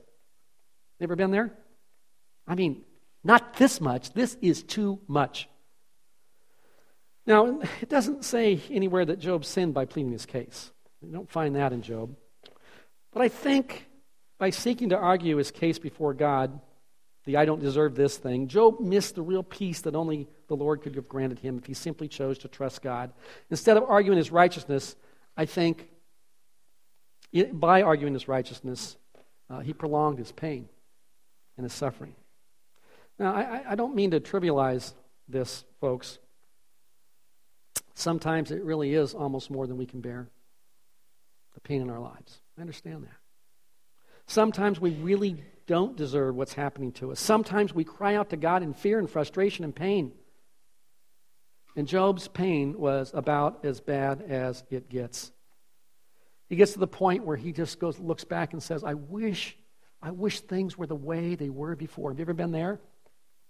Ever 1.02 1.18
been 1.18 1.32
there? 1.32 1.52
I 2.48 2.56
mean, 2.56 2.84
not 3.24 3.58
this 3.58 3.82
much. 3.82 4.14
This 4.14 4.38
is 4.42 4.64
too 4.64 5.00
much. 5.08 5.50
Now, 7.26 7.60
it 7.82 7.90
doesn't 7.90 8.24
say 8.24 8.60
anywhere 8.70 9.06
that 9.06 9.20
Job 9.20 9.46
sinned 9.46 9.74
by 9.74 9.86
pleading 9.86 10.12
his 10.12 10.26
case. 10.26 10.72
We 11.02 11.12
don't 11.12 11.30
find 11.30 11.56
that 11.56 11.74
in 11.74 11.82
Job. 11.82 12.16
But 13.12 13.22
I 13.22 13.30
think 13.30 13.88
by 14.38 14.52
seeking 14.52 14.90
to 14.90 14.98
argue 14.98 15.38
his 15.38 15.52
case 15.52 15.80
before 15.80 16.14
God, 16.14 16.60
the 17.26 17.38
I 17.38 17.46
don't 17.46 17.62
deserve 17.62 17.96
this 17.96 18.18
thing, 18.18 18.48
Job 18.48 18.80
missed 18.80 19.16
the 19.16 19.22
real 19.24 19.42
peace 19.42 19.82
that 19.82 19.96
only 19.96 20.28
the 20.48 20.56
Lord 20.56 20.82
could 20.82 20.96
have 20.96 21.08
granted 21.08 21.40
him 21.40 21.58
if 21.58 21.66
he 21.66 21.74
simply 21.74 22.08
chose 22.08 22.38
to 22.40 22.48
trust 22.48 22.84
God. 22.84 23.12
Instead 23.50 23.78
of 23.78 23.84
arguing 23.88 24.18
his 24.18 24.32
righteousness, 24.32 24.96
I 25.36 25.46
think 25.46 25.90
by 27.54 27.82
arguing 27.82 28.14
his 28.14 28.28
righteousness, 28.28 28.98
uh, 29.50 29.60
he 29.60 29.74
prolonged 29.74 30.20
his 30.20 30.32
pain 30.32 30.70
and 31.58 31.64
his 31.64 31.74
suffering. 31.74 32.14
Now, 33.18 33.34
I, 33.34 33.64
I 33.72 33.76
don't 33.76 33.96
mean 33.96 34.12
to 34.12 34.20
trivialize 34.20 34.94
this, 35.28 35.64
folks. 35.80 36.20
Sometimes 37.94 38.52
it 38.52 38.64
really 38.64 38.94
is 38.94 39.14
almost 39.14 39.50
more 39.50 39.68
than 39.68 39.78
we 39.78 39.86
can 39.86 40.02
bear 40.02 40.28
the 41.54 41.62
pain 41.62 41.82
in 41.82 41.90
our 41.90 42.00
lives. 42.00 42.42
I 42.58 42.62
understand 42.62 43.04
that. 43.04 43.18
Sometimes 44.28 44.80
we 44.80 44.92
really 44.92 45.42
don't 45.68 45.96
deserve 45.96 46.36
what's 46.36 46.54
happening 46.54 46.92
to 46.94 47.12
us. 47.12 47.20
Sometimes 47.20 47.74
we 47.74 47.84
cry 47.84 48.16
out 48.16 48.32
to 48.32 48.38
God 48.38 48.64
in 48.64 48.74
fear 48.74 49.00
and 49.00 49.10
frustration 49.10 49.64
and 49.64 49.76
pain. 49.76 50.12
And 51.76 51.88
Job's 51.88 52.28
pain 52.28 52.78
was 52.78 53.12
about 53.14 53.66
as 53.66 53.82
bad 53.82 54.22
as 54.22 54.64
it 54.70 54.90
gets. 54.90 55.32
He 56.48 56.56
gets 56.56 56.74
to 56.74 56.80
the 56.80 56.88
point 56.88 57.26
where 57.26 57.38
he 57.38 57.52
just 57.52 57.80
goes, 57.80 58.00
looks 58.00 58.24
back 58.24 58.54
and 58.54 58.62
says, 58.62 58.84
I 58.84 58.94
wish, 58.94 59.58
I 60.02 60.12
wish 60.12 60.42
things 60.42 60.78
were 60.78 60.88
the 60.88 60.96
way 60.96 61.36
they 61.36 61.50
were 61.50 61.76
before. 61.76 62.12
Have 62.12 62.20
you 62.20 62.24
ever 62.24 62.34
been 62.34 62.52
there? 62.52 62.80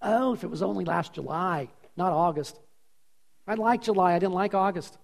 Oh, 0.01 0.33
if 0.33 0.43
it 0.43 0.49
was 0.49 0.61
only 0.61 0.85
last 0.85 1.13
July, 1.13 1.69
not 1.97 2.11
August. 2.11 2.59
I 3.47 3.55
like 3.55 3.81
July, 3.81 4.13
I 4.13 4.19
didn't 4.19 4.33
like 4.33 4.53
August. 4.53 4.97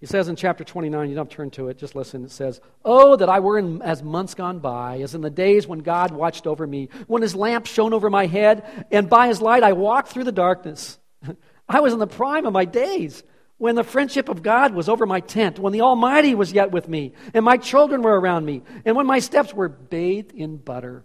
He 0.00 0.06
says 0.06 0.28
in 0.28 0.36
chapter 0.36 0.64
29, 0.64 1.08
you 1.08 1.14
don't 1.14 1.30
turn 1.30 1.50
to 1.52 1.68
it, 1.68 1.78
just 1.78 1.94
listen. 1.94 2.24
It 2.24 2.30
says, 2.30 2.60
Oh, 2.84 3.16
that 3.16 3.30
I 3.30 3.40
were 3.40 3.58
in, 3.58 3.80
as 3.80 4.02
months 4.02 4.34
gone 4.34 4.58
by, 4.58 5.00
as 5.00 5.14
in 5.14 5.22
the 5.22 5.30
days 5.30 5.66
when 5.66 5.78
God 5.78 6.10
watched 6.10 6.46
over 6.46 6.66
me, 6.66 6.90
when 7.06 7.22
his 7.22 7.34
lamp 7.34 7.64
shone 7.64 7.94
over 7.94 8.10
my 8.10 8.26
head, 8.26 8.86
and 8.90 9.08
by 9.08 9.28
his 9.28 9.40
light 9.40 9.62
I 9.62 9.72
walked 9.72 10.08
through 10.08 10.24
the 10.24 10.32
darkness. 10.32 10.98
I 11.68 11.80
was 11.80 11.94
in 11.94 11.98
the 11.98 12.06
prime 12.06 12.44
of 12.44 12.52
my 12.52 12.66
days, 12.66 13.22
when 13.56 13.76
the 13.76 13.84
friendship 13.84 14.28
of 14.28 14.42
God 14.42 14.74
was 14.74 14.90
over 14.90 15.06
my 15.06 15.20
tent, 15.20 15.58
when 15.58 15.72
the 15.72 15.80
Almighty 15.80 16.34
was 16.34 16.52
yet 16.52 16.70
with 16.70 16.86
me, 16.86 17.14
and 17.32 17.42
my 17.42 17.56
children 17.56 18.02
were 18.02 18.20
around 18.20 18.44
me, 18.44 18.62
and 18.84 18.96
when 18.96 19.06
my 19.06 19.20
steps 19.20 19.54
were 19.54 19.70
bathed 19.70 20.32
in 20.32 20.58
butter. 20.58 21.04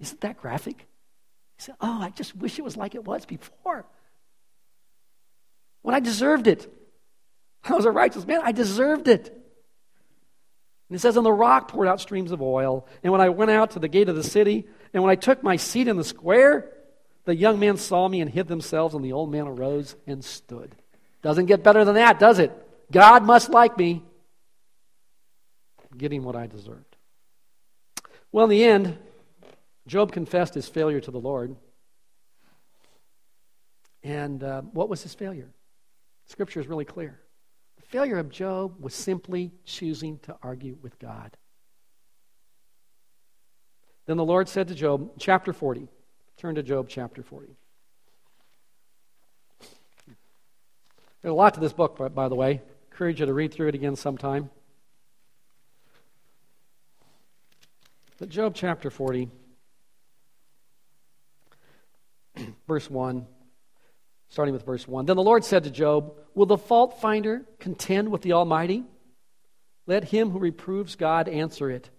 Isn't 0.00 0.20
that 0.22 0.40
graphic? 0.40 0.78
He 1.56 1.62
said, 1.62 1.76
Oh, 1.80 2.00
I 2.00 2.10
just 2.10 2.34
wish 2.36 2.58
it 2.58 2.64
was 2.64 2.76
like 2.76 2.94
it 2.94 3.04
was 3.04 3.26
before. 3.26 3.86
When 5.82 5.94
I 5.94 6.00
deserved 6.00 6.46
it. 6.46 6.72
I 7.64 7.74
was 7.74 7.84
a 7.84 7.90
righteous 7.90 8.26
man. 8.26 8.40
I 8.42 8.52
deserved 8.52 9.08
it. 9.08 9.28
And 10.88 10.96
it 10.96 11.00
says, 11.00 11.16
And 11.16 11.26
the 11.26 11.32
rock 11.32 11.68
poured 11.68 11.88
out 11.88 12.00
streams 12.00 12.32
of 12.32 12.42
oil. 12.42 12.86
And 13.02 13.12
when 13.12 13.20
I 13.20 13.28
went 13.28 13.50
out 13.50 13.72
to 13.72 13.78
the 13.78 13.88
gate 13.88 14.08
of 14.08 14.16
the 14.16 14.24
city, 14.24 14.66
and 14.92 15.02
when 15.02 15.10
I 15.10 15.16
took 15.16 15.42
my 15.42 15.56
seat 15.56 15.86
in 15.86 15.96
the 15.96 16.04
square, 16.04 16.70
the 17.24 17.36
young 17.36 17.60
men 17.60 17.76
saw 17.76 18.08
me 18.08 18.20
and 18.20 18.30
hid 18.30 18.48
themselves, 18.48 18.94
and 18.94 19.04
the 19.04 19.12
old 19.12 19.30
man 19.30 19.46
arose 19.46 19.94
and 20.06 20.24
stood. 20.24 20.74
Doesn't 21.22 21.46
get 21.46 21.62
better 21.62 21.84
than 21.84 21.96
that, 21.96 22.18
does 22.18 22.38
it? 22.38 22.50
God 22.90 23.24
must 23.24 23.50
like 23.50 23.76
me. 23.76 24.02
Getting 25.96 26.24
what 26.24 26.34
I 26.34 26.46
deserved. 26.46 26.96
Well, 28.32 28.44
in 28.44 28.50
the 28.50 28.64
end, 28.64 28.98
Job 29.90 30.12
confessed 30.12 30.54
his 30.54 30.68
failure 30.68 31.00
to 31.00 31.10
the 31.10 31.18
Lord. 31.18 31.56
And 34.04 34.40
uh, 34.40 34.62
what 34.62 34.88
was 34.88 35.02
his 35.02 35.14
failure? 35.14 35.50
Scripture 36.26 36.60
is 36.60 36.68
really 36.68 36.84
clear. 36.84 37.18
The 37.74 37.82
failure 37.82 38.18
of 38.18 38.30
Job 38.30 38.76
was 38.78 38.94
simply 38.94 39.50
choosing 39.64 40.20
to 40.20 40.36
argue 40.44 40.78
with 40.80 40.96
God. 41.00 41.36
Then 44.06 44.16
the 44.16 44.24
Lord 44.24 44.48
said 44.48 44.68
to 44.68 44.76
Job, 44.76 45.10
chapter 45.18 45.52
40. 45.52 45.88
Turn 46.36 46.54
to 46.54 46.62
Job 46.62 46.86
chapter 46.88 47.24
40. 47.24 47.56
There's 51.20 51.32
a 51.32 51.34
lot 51.34 51.54
to 51.54 51.60
this 51.60 51.72
book, 51.72 52.14
by 52.14 52.28
the 52.28 52.36
way. 52.36 52.48
I 52.48 52.92
encourage 52.92 53.18
you 53.18 53.26
to 53.26 53.34
read 53.34 53.52
through 53.52 53.66
it 53.66 53.74
again 53.74 53.96
sometime. 53.96 54.50
But 58.20 58.28
Job 58.28 58.54
chapter 58.54 58.88
40, 58.88 59.28
verse 62.70 62.88
1, 62.88 63.26
starting 64.28 64.54
with 64.54 64.64
verse 64.64 64.86
1. 64.86 65.04
Then 65.04 65.16
the 65.16 65.24
Lord 65.24 65.44
said 65.44 65.64
to 65.64 65.72
Job, 65.72 66.14
Will 66.36 66.46
the 66.46 66.56
fault 66.56 67.00
finder 67.00 67.42
contend 67.58 68.12
with 68.12 68.22
the 68.22 68.34
Almighty? 68.34 68.84
Let 69.88 70.04
him 70.04 70.30
who 70.30 70.38
reproves 70.38 70.94
God 70.94 71.28
answer 71.28 71.68
it. 71.68 71.90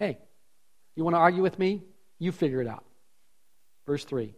Hey, 0.00 0.18
you 0.96 1.04
want 1.04 1.14
to 1.14 1.20
argue 1.20 1.40
with 1.40 1.56
me? 1.56 1.84
You 2.18 2.32
figure 2.32 2.60
it 2.60 2.66
out. 2.66 2.84
Verse 3.86 4.04
3. 4.04 4.34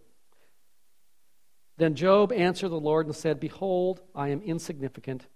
Then 1.78 1.94
Job 1.94 2.30
answered 2.30 2.68
the 2.68 2.76
Lord 2.78 3.06
and 3.06 3.16
said, 3.16 3.40
Behold, 3.40 4.02
I 4.14 4.28
am 4.28 4.42
insignificant. 4.42 5.26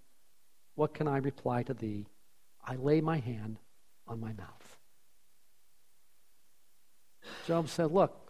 What 0.75 0.93
can 0.93 1.07
I 1.07 1.17
reply 1.17 1.63
to 1.63 1.73
thee? 1.73 2.05
I 2.63 2.75
lay 2.75 3.01
my 3.01 3.17
hand 3.17 3.57
on 4.07 4.19
my 4.19 4.33
mouth. 4.33 4.77
Job 7.47 7.67
said, 7.67 7.91
Look, 7.91 8.26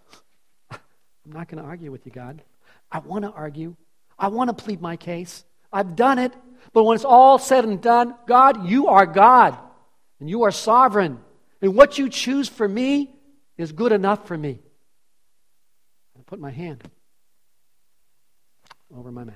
I'm 1.28 1.34
not 1.34 1.50
going 1.50 1.62
to 1.62 1.68
argue 1.68 1.92
with 1.92 2.06
you, 2.06 2.12
God. 2.12 2.42
I 2.90 3.00
want 3.00 3.26
to 3.26 3.32
argue. 3.32 3.76
I 4.18 4.30
want 4.30 4.56
to 4.56 4.64
plead 4.64 4.82
my 4.82 4.96
case. 4.96 5.44
I've 5.74 5.96
done 5.96 6.20
it. 6.20 6.34
But 6.72 6.84
when 6.84 6.96
it's 6.96 7.06
all 7.06 7.38
said 7.38 7.66
and 7.66 7.82
done, 7.82 8.16
God, 8.28 8.70
you 8.70 8.88
are 8.88 9.06
God. 9.06 9.58
And 10.20 10.30
you 10.30 10.44
are 10.44 10.52
sovereign. 10.52 11.20
And 11.62 11.76
what 11.76 11.98
you 11.98 12.10
choose 12.10 12.48
for 12.48 12.68
me 12.68 13.14
is 13.58 13.72
good 13.74 13.92
enough 13.92 14.26
for 14.28 14.38
me. 14.38 14.60
I 16.18 16.22
put 16.26 16.40
my 16.40 16.52
hand 16.52 16.84
over 18.96 19.12
my 19.12 19.26
mouth. 19.26 19.36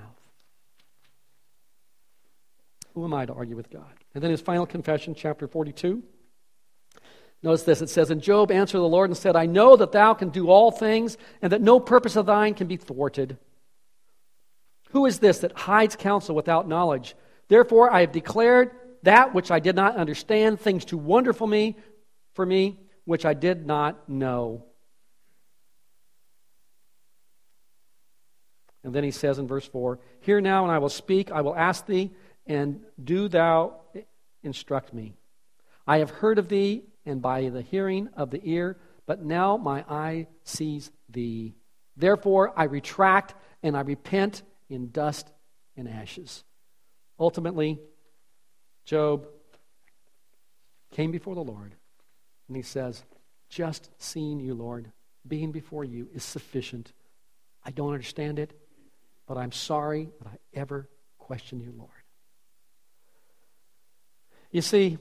Who 2.94 3.04
am 3.04 3.14
I 3.14 3.26
to 3.26 3.34
argue 3.34 3.56
with 3.56 3.70
God? 3.70 3.92
And 4.14 4.22
then 4.22 4.30
his 4.30 4.40
final 4.40 4.66
confession, 4.66 5.14
chapter 5.14 5.46
42. 5.46 6.02
Notice 7.42 7.64
this 7.64 7.82
it 7.82 7.90
says, 7.90 8.10
And 8.10 8.22
Job 8.22 8.50
answered 8.50 8.78
the 8.78 8.88
Lord 8.88 9.10
and 9.10 9.16
said, 9.16 9.34
I 9.34 9.46
know 9.46 9.76
that 9.76 9.92
thou 9.92 10.14
can 10.14 10.28
do 10.28 10.48
all 10.48 10.70
things, 10.70 11.16
and 11.40 11.52
that 11.52 11.60
no 11.60 11.80
purpose 11.80 12.16
of 12.16 12.26
thine 12.26 12.54
can 12.54 12.66
be 12.66 12.76
thwarted. 12.76 13.36
Who 14.90 15.06
is 15.06 15.18
this 15.18 15.38
that 15.40 15.56
hides 15.56 15.96
counsel 15.96 16.34
without 16.34 16.68
knowledge? 16.68 17.16
Therefore 17.48 17.90
I 17.90 18.00
have 18.00 18.12
declared 18.12 18.70
that 19.02 19.34
which 19.34 19.50
I 19.50 19.58
did 19.58 19.74
not 19.74 19.96
understand, 19.96 20.60
things 20.60 20.84
too 20.84 20.98
wonderful 20.98 21.46
me 21.46 21.76
for 22.34 22.46
me, 22.46 22.78
which 23.04 23.24
I 23.24 23.34
did 23.34 23.66
not 23.66 24.08
know. 24.08 24.64
And 28.84 28.94
then 28.94 29.04
he 29.04 29.10
says 29.10 29.38
in 29.38 29.46
verse 29.46 29.66
4 29.66 29.98
Hear 30.20 30.40
now, 30.40 30.64
and 30.64 30.72
I 30.72 30.78
will 30.78 30.88
speak, 30.88 31.30
I 31.32 31.40
will 31.40 31.56
ask 31.56 31.86
thee, 31.86 32.10
and 32.46 32.80
do 33.02 33.28
thou 33.28 33.80
instruct 34.42 34.92
me. 34.92 35.14
I 35.86 35.98
have 35.98 36.10
heard 36.10 36.38
of 36.38 36.48
thee, 36.48 36.84
and 37.04 37.20
by 37.20 37.48
the 37.48 37.62
hearing 37.62 38.08
of 38.16 38.30
the 38.30 38.40
ear, 38.44 38.78
but 39.06 39.24
now 39.24 39.56
my 39.56 39.84
eye 39.88 40.26
sees 40.44 40.90
thee. 41.08 41.54
Therefore 41.96 42.52
I 42.56 42.64
retract 42.64 43.34
and 43.62 43.76
I 43.76 43.80
repent 43.80 44.42
in 44.68 44.90
dust 44.90 45.30
and 45.76 45.88
ashes. 45.88 46.44
Ultimately, 47.18 47.78
Job 48.84 49.26
came 50.90 51.10
before 51.10 51.34
the 51.34 51.44
Lord, 51.44 51.74
and 52.48 52.56
he 52.56 52.62
says, 52.62 53.04
Just 53.48 53.90
seeing 53.98 54.40
you, 54.40 54.54
Lord, 54.54 54.90
being 55.26 55.52
before 55.52 55.84
you 55.84 56.08
is 56.14 56.24
sufficient. 56.24 56.92
I 57.64 57.70
don't 57.70 57.92
understand 57.92 58.38
it 58.38 58.58
but 59.26 59.36
I'm 59.36 59.52
sorry 59.52 60.10
that 60.18 60.28
I 60.28 60.36
ever 60.52 60.88
questioned 61.18 61.62
you, 61.62 61.72
Lord. 61.76 61.90
You 64.50 64.60
see, 64.60 64.98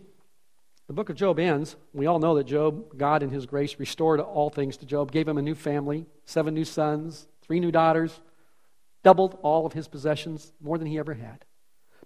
the 0.91 0.95
book 0.95 1.09
of 1.09 1.15
Job 1.15 1.39
ends. 1.39 1.77
We 1.93 2.05
all 2.05 2.19
know 2.19 2.35
that 2.35 2.43
Job, 2.43 2.97
God 2.97 3.23
in 3.23 3.29
his 3.29 3.45
grace, 3.45 3.79
restored 3.79 4.19
all 4.19 4.49
things 4.49 4.75
to 4.75 4.85
Job, 4.85 5.09
gave 5.09 5.25
him 5.25 5.37
a 5.37 5.41
new 5.41 5.55
family, 5.55 6.05
seven 6.25 6.53
new 6.53 6.65
sons, 6.65 7.27
three 7.41 7.61
new 7.61 7.71
daughters, 7.71 8.19
doubled 9.01 9.39
all 9.41 9.65
of 9.65 9.71
his 9.71 9.87
possessions, 9.87 10.51
more 10.59 10.77
than 10.77 10.89
he 10.89 10.99
ever 10.99 11.13
had. 11.13 11.45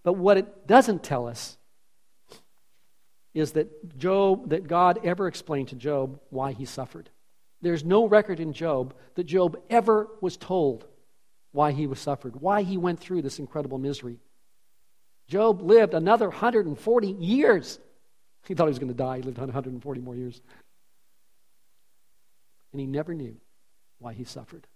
But 0.04 0.14
what 0.14 0.38
it 0.38 0.68
doesn't 0.68 1.02
tell 1.02 1.28
us 1.28 1.58
is 3.34 3.54
that 3.54 3.98
Job, 3.98 4.52
that 4.52 4.68
God 4.68 5.00
ever 5.04 5.26
explained 5.28 5.70
to 5.70 5.76
Job 5.76 6.20
why 6.30 6.52
he 6.52 6.66
suffered. 6.66 7.10
There's 7.64 7.84
no 7.84 8.08
record 8.08 8.40
in 8.40 8.54
Job 8.54 8.94
that 9.16 9.24
Job 9.24 9.60
ever 9.68 10.10
was 10.22 10.38
told 10.38 10.86
why 11.54 11.72
he 11.72 11.88
was 11.88 12.00
suffered, 12.00 12.40
why 12.40 12.62
he 12.62 12.78
went 12.78 13.00
through 13.00 13.24
this 13.24 13.40
incredible 13.40 13.80
misery. 13.80 14.20
Job 15.28 15.64
lived 15.64 15.96
another 15.96 16.30
140 16.30 17.08
years. 17.08 17.80
He 18.48 18.54
thought 18.54 18.66
he 18.66 18.72
was 18.72 18.80
going 18.80 18.92
to 18.92 18.94
die. 18.94 19.18
He 19.18 19.24
lived 19.24 19.38
140 19.38 20.02
more 20.02 20.16
years. 20.16 20.42
And 22.72 22.80
he 22.80 22.86
never 22.86 23.14
knew 23.14 23.38
why 24.00 24.14
he 24.14 24.24
suffered. 24.24 24.68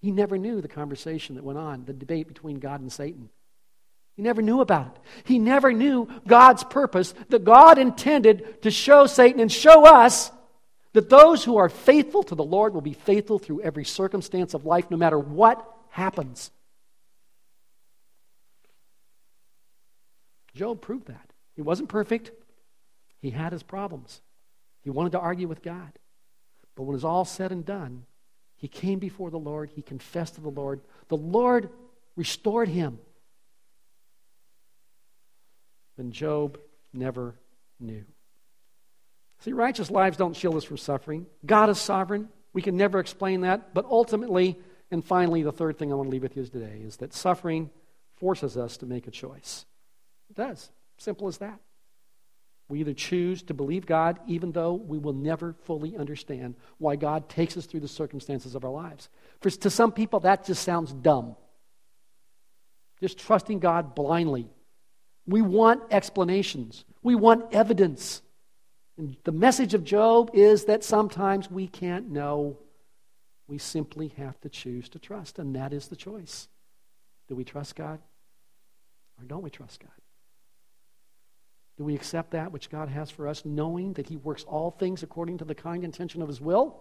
He 0.00 0.10
never 0.10 0.36
knew 0.36 0.60
the 0.60 0.68
conversation 0.68 1.36
that 1.36 1.44
went 1.44 1.58
on, 1.58 1.84
the 1.84 1.92
debate 1.92 2.28
between 2.28 2.58
God 2.58 2.80
and 2.80 2.92
Satan. 2.92 3.30
He 4.16 4.22
never 4.22 4.42
knew 4.42 4.60
about 4.60 4.86
it. 4.86 5.00
He 5.24 5.38
never 5.38 5.72
knew 5.72 6.08
God's 6.26 6.62
purpose, 6.64 7.14
that 7.30 7.44
God 7.44 7.78
intended 7.78 8.62
to 8.62 8.70
show 8.70 9.06
Satan 9.06 9.40
and 9.40 9.50
show 9.50 9.84
us 9.84 10.30
that 10.92 11.10
those 11.10 11.42
who 11.42 11.56
are 11.56 11.68
faithful 11.68 12.22
to 12.24 12.34
the 12.34 12.44
Lord 12.44 12.74
will 12.74 12.80
be 12.80 12.92
faithful 12.92 13.38
through 13.38 13.62
every 13.62 13.84
circumstance 13.84 14.54
of 14.54 14.64
life, 14.64 14.90
no 14.90 14.96
matter 14.96 15.18
what 15.18 15.66
happens. 15.88 16.50
Job 20.54 20.80
proved 20.80 21.08
that. 21.08 21.32
He 21.56 21.62
wasn't 21.62 21.88
perfect, 21.88 22.30
he 23.24 23.30
had 23.30 23.52
his 23.52 23.62
problems. 23.62 24.20
He 24.82 24.90
wanted 24.90 25.12
to 25.12 25.18
argue 25.18 25.48
with 25.48 25.62
God. 25.62 25.92
But 26.76 26.82
when 26.82 26.92
it 26.92 26.96
was 26.96 27.06
all 27.06 27.24
said 27.24 27.52
and 27.52 27.64
done, 27.64 28.04
he 28.54 28.68
came 28.68 28.98
before 28.98 29.30
the 29.30 29.38
Lord, 29.38 29.70
he 29.74 29.80
confessed 29.80 30.34
to 30.34 30.42
the 30.42 30.50
Lord. 30.50 30.82
The 31.08 31.16
Lord 31.16 31.70
restored 32.16 32.68
him. 32.68 32.98
And 35.96 36.12
Job 36.12 36.58
never 36.92 37.34
knew. 37.80 38.04
See, 39.38 39.54
righteous 39.54 39.90
lives 39.90 40.18
don't 40.18 40.36
shield 40.36 40.56
us 40.56 40.64
from 40.64 40.76
suffering. 40.76 41.24
God 41.46 41.70
is 41.70 41.78
sovereign. 41.78 42.28
We 42.52 42.60
can 42.60 42.76
never 42.76 42.98
explain 42.98 43.40
that. 43.40 43.72
But 43.72 43.86
ultimately, 43.86 44.58
and 44.90 45.02
finally, 45.02 45.42
the 45.42 45.50
third 45.50 45.78
thing 45.78 45.90
I 45.90 45.94
want 45.94 46.08
to 46.08 46.12
leave 46.12 46.24
with 46.24 46.36
you 46.36 46.44
today 46.44 46.82
is 46.84 46.98
that 46.98 47.14
suffering 47.14 47.70
forces 48.16 48.58
us 48.58 48.76
to 48.76 48.86
make 48.86 49.06
a 49.06 49.10
choice. 49.10 49.64
It 50.28 50.36
does. 50.36 50.68
Simple 50.98 51.26
as 51.26 51.38
that. 51.38 51.58
We 52.68 52.80
either 52.80 52.94
choose 52.94 53.42
to 53.44 53.54
believe 53.54 53.84
God, 53.84 54.18
even 54.26 54.52
though 54.52 54.72
we 54.74 54.98
will 54.98 55.12
never 55.12 55.54
fully 55.64 55.96
understand 55.96 56.54
why 56.78 56.96
God 56.96 57.28
takes 57.28 57.56
us 57.56 57.66
through 57.66 57.80
the 57.80 57.88
circumstances 57.88 58.54
of 58.54 58.64
our 58.64 58.70
lives. 58.70 59.10
For 59.40 59.50
to 59.50 59.70
some 59.70 59.92
people, 59.92 60.20
that 60.20 60.46
just 60.46 60.62
sounds 60.62 60.92
dumb. 60.92 61.36
Just 63.00 63.18
trusting 63.18 63.58
God 63.58 63.94
blindly. 63.94 64.48
We 65.26 65.42
want 65.42 65.82
explanations, 65.90 66.84
we 67.02 67.14
want 67.14 67.52
evidence. 67.52 68.22
And 68.96 69.16
the 69.24 69.32
message 69.32 69.74
of 69.74 69.82
Job 69.82 70.30
is 70.34 70.66
that 70.66 70.84
sometimes 70.84 71.50
we 71.50 71.66
can't 71.66 72.10
know. 72.10 72.58
We 73.48 73.58
simply 73.58 74.08
have 74.16 74.40
to 74.42 74.48
choose 74.48 74.88
to 74.90 74.98
trust, 74.98 75.38
and 75.38 75.56
that 75.56 75.72
is 75.72 75.88
the 75.88 75.96
choice. 75.96 76.48
Do 77.28 77.34
we 77.34 77.44
trust 77.44 77.74
God 77.74 77.98
or 79.18 79.24
don't 79.24 79.42
we 79.42 79.50
trust 79.50 79.80
God? 79.80 79.90
Do 81.76 81.84
we 81.84 81.94
accept 81.94 82.30
that 82.32 82.52
which 82.52 82.70
God 82.70 82.88
has 82.88 83.10
for 83.10 83.26
us, 83.26 83.44
knowing 83.44 83.94
that 83.94 84.08
He 84.08 84.16
works 84.16 84.44
all 84.44 84.70
things 84.70 85.02
according 85.02 85.38
to 85.38 85.44
the 85.44 85.54
kind 85.54 85.84
intention 85.84 86.22
of 86.22 86.28
His 86.28 86.40
will? 86.40 86.80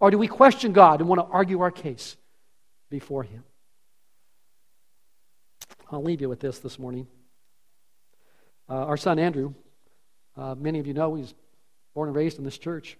Or 0.00 0.10
do 0.10 0.18
we 0.18 0.26
question 0.26 0.72
God 0.72 1.00
and 1.00 1.08
want 1.08 1.20
to 1.20 1.32
argue 1.32 1.60
our 1.60 1.70
case 1.70 2.16
before 2.90 3.22
Him? 3.22 3.44
I'll 5.90 6.02
leave 6.02 6.20
you 6.20 6.28
with 6.28 6.40
this 6.40 6.58
this 6.58 6.78
morning. 6.78 7.06
Uh, 8.68 8.86
our 8.86 8.96
son 8.96 9.18
Andrew, 9.18 9.54
uh, 10.36 10.54
many 10.56 10.78
of 10.78 10.86
you 10.86 10.94
know 10.94 11.14
he's 11.14 11.34
born 11.94 12.08
and 12.08 12.16
raised 12.16 12.38
in 12.38 12.44
this 12.44 12.58
church. 12.58 12.96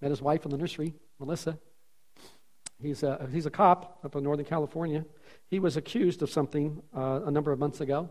Met 0.00 0.10
his 0.10 0.22
wife 0.22 0.44
in 0.44 0.50
the 0.50 0.56
nursery, 0.56 0.94
Melissa. 1.18 1.58
He's 2.80 3.02
a, 3.02 3.28
he's 3.32 3.46
a 3.46 3.50
cop 3.50 3.98
up 4.04 4.16
in 4.16 4.22
Northern 4.22 4.44
California. 4.44 5.04
He 5.50 5.58
was 5.58 5.76
accused 5.76 6.22
of 6.22 6.30
something 6.30 6.82
uh, 6.96 7.20
a 7.26 7.30
number 7.30 7.52
of 7.52 7.58
months 7.58 7.80
ago 7.80 8.10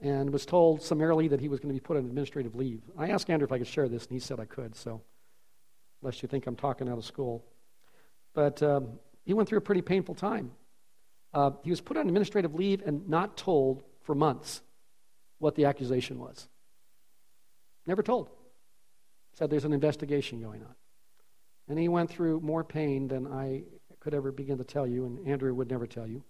and 0.00 0.32
was 0.32 0.46
told 0.46 0.82
summarily 0.82 1.28
that 1.28 1.40
he 1.40 1.48
was 1.48 1.60
going 1.60 1.74
to 1.74 1.80
be 1.80 1.84
put 1.84 1.96
on 1.96 2.04
administrative 2.04 2.54
leave. 2.54 2.82
I 2.96 3.08
asked 3.10 3.28
Andrew 3.28 3.46
if 3.46 3.52
I 3.52 3.58
could 3.58 3.66
share 3.66 3.88
this, 3.88 4.04
and 4.04 4.12
he 4.12 4.18
said 4.18 4.40
I 4.40 4.46
could, 4.46 4.74
so 4.74 5.02
lest 6.02 6.22
you 6.22 6.28
think 6.28 6.46
I'm 6.46 6.56
talking 6.56 6.88
out 6.88 6.98
of 6.98 7.04
school. 7.04 7.44
But 8.34 8.62
um, 8.62 8.98
he 9.24 9.34
went 9.34 9.48
through 9.48 9.58
a 9.58 9.62
pretty 9.62 9.82
painful 9.82 10.14
time. 10.14 10.52
Uh, 11.32 11.50
he 11.62 11.70
was 11.70 11.80
put 11.80 11.96
on 11.96 12.06
administrative 12.06 12.54
leave 12.54 12.82
and 12.84 13.08
not 13.08 13.36
told 13.36 13.82
for 14.02 14.14
months 14.14 14.62
what 15.38 15.54
the 15.54 15.66
accusation 15.66 16.18
was. 16.18 16.48
Never 17.86 18.02
told. 18.02 18.30
Said 19.34 19.50
there's 19.50 19.64
an 19.64 19.72
investigation 19.72 20.40
going 20.40 20.62
on. 20.62 20.74
And 21.68 21.78
he 21.78 21.88
went 21.88 22.10
through 22.10 22.40
more 22.40 22.64
pain 22.64 23.08
than 23.08 23.26
I 23.26 23.62
could 24.00 24.14
ever 24.14 24.32
begin 24.32 24.58
to 24.58 24.64
tell 24.64 24.86
you, 24.86 25.04
and 25.04 25.26
Andrew 25.28 25.54
would 25.54 25.70
never 25.70 25.86
tell 25.86 26.06
you. 26.06 26.24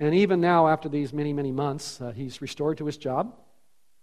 And 0.00 0.14
even 0.14 0.40
now, 0.40 0.68
after 0.68 0.88
these 0.88 1.12
many, 1.12 1.32
many 1.32 1.52
months, 1.52 2.00
uh, 2.00 2.10
he's 2.10 2.42
restored 2.42 2.78
to 2.78 2.86
his 2.86 2.96
job. 2.96 3.34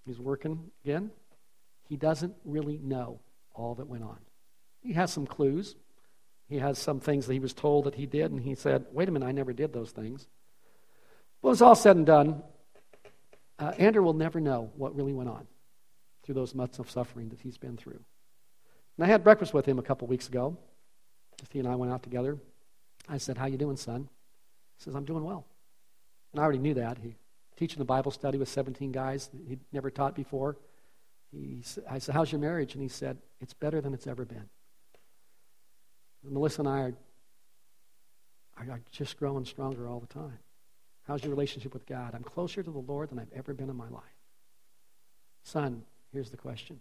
He's 0.06 0.20
working 0.20 0.72
again. 0.84 1.12
He 1.88 1.98
doesn't 1.98 2.36
really 2.46 2.78
know 2.78 3.20
all 3.54 3.76
that 3.76 3.88
went 3.88 4.04
on. 4.04 4.18
He 4.82 4.94
has 4.94 5.12
some 5.12 5.26
clues. 5.26 5.76
He 6.48 6.58
has 6.60 6.80
some 6.80 7.00
things 7.00 7.28
that 7.28 7.34
he 7.34 7.40
was 7.40 7.54
told 7.54 7.86
that 7.86 7.96
he 7.96 8.06
did, 8.06 8.32
and 8.32 8.40
he 8.42 8.56
said, 8.56 8.86
Wait 8.92 9.08
a 9.08 9.12
minute, 9.12 9.26
I 9.26 9.32
never 9.32 9.54
did 9.54 9.74
those 9.74 9.92
things. 9.92 10.28
Well, 11.42 11.54
it's 11.54 11.62
all 11.62 11.76
said 11.76 11.96
and 11.96 12.06
done. 12.06 12.44
Uh, 13.58 13.74
Andrew 13.78 14.02
will 14.02 14.14
never 14.14 14.40
know 14.40 14.72
what 14.76 14.96
really 14.96 15.14
went 15.14 15.30
on 15.30 15.48
through 16.24 16.36
those 16.36 16.56
months 16.56 16.80
of 16.80 16.90
suffering 16.90 17.30
that 17.30 17.42
he's 17.42 17.58
been 17.58 17.78
through. 17.78 18.00
And 18.98 19.06
I 19.06 19.08
had 19.08 19.24
breakfast 19.24 19.54
with 19.54 19.66
him 19.66 19.80
a 19.80 19.84
couple 19.84 20.08
weeks 20.08 20.28
ago. 20.28 20.58
He 21.52 21.60
and 21.60 21.68
I 21.68 21.76
went 21.76 21.92
out 21.92 22.04
together. 22.04 22.38
I 23.08 23.18
said, 23.18 23.38
How 23.38 23.46
you 23.46 23.58
doing, 23.58 23.78
son? 23.78 24.10
He 24.78 24.84
says, 24.84 24.96
I'm 24.96 25.06
doing 25.06 25.24
well. 25.24 25.46
And 26.32 26.40
I 26.40 26.44
already 26.44 26.60
knew 26.60 26.76
that. 26.76 26.98
He 26.98 27.16
teaching 27.60 27.80
the 27.80 27.86
Bible 27.86 28.12
study 28.12 28.38
with 28.38 28.48
17 28.48 28.94
guys 28.94 29.30
he'd 29.48 29.60
never 29.74 29.92
taught 29.92 30.16
before. 30.16 30.58
He, 31.30 31.62
I 31.90 32.00
said, 32.00 32.16
How's 32.16 32.32
your 32.32 32.40
marriage? 32.40 32.74
And 32.74 32.82
he 32.82 32.88
said, 32.88 33.18
It's 33.42 33.54
better 33.54 33.82
than 33.82 33.94
it's 33.94 34.08
ever 34.08 34.24
been. 34.24 34.50
And 36.24 36.32
Melissa 36.32 36.62
and 36.62 36.70
I 36.70 36.80
are, 36.80 36.94
are 38.58 38.82
just 38.92 39.18
growing 39.18 39.46
stronger 39.46 39.88
all 39.88 40.00
the 40.00 40.08
time. 40.08 40.40
How's 41.04 41.24
your 41.24 41.32
relationship 41.32 41.74
with 41.74 41.86
God? 41.86 42.16
I'm 42.16 42.24
closer 42.24 42.64
to 42.64 42.72
the 42.72 42.80
Lord 42.80 43.10
than 43.10 43.20
I've 43.20 43.34
ever 43.36 43.54
been 43.54 43.70
in 43.70 43.76
my 43.76 43.90
life. 43.90 44.04
Son, 45.44 45.84
here's 46.14 46.30
the 46.30 46.38
question 46.38 46.80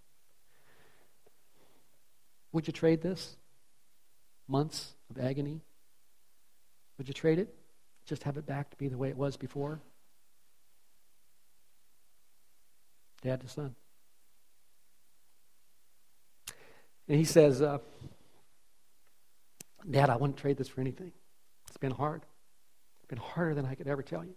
Would 2.52 2.68
you 2.68 2.72
trade 2.72 3.02
this? 3.02 3.36
Months 4.46 4.94
of 5.10 5.22
agony? 5.22 5.60
Would 6.96 7.08
you 7.08 7.14
trade 7.14 7.38
it? 7.40 7.54
Just 8.08 8.22
have 8.22 8.36
it 8.38 8.46
back 8.46 8.70
to 8.70 8.76
be 8.76 8.88
the 8.88 8.96
way 8.96 9.10
it 9.10 9.16
was 9.16 9.36
before? 9.36 9.80
Dad 13.22 13.40
to 13.42 13.48
son. 13.48 13.74
And 17.08 17.18
he 17.18 17.24
says, 17.24 17.60
uh, 17.60 17.78
Dad, 19.90 20.10
I 20.10 20.16
wouldn't 20.16 20.38
trade 20.38 20.56
this 20.56 20.68
for 20.68 20.80
anything. 20.80 21.12
It's 21.68 21.76
been 21.76 21.92
hard. 21.92 22.22
It's 22.98 23.08
been 23.08 23.18
harder 23.18 23.54
than 23.54 23.66
I 23.66 23.74
could 23.74 23.88
ever 23.88 24.02
tell 24.02 24.24
you. 24.24 24.34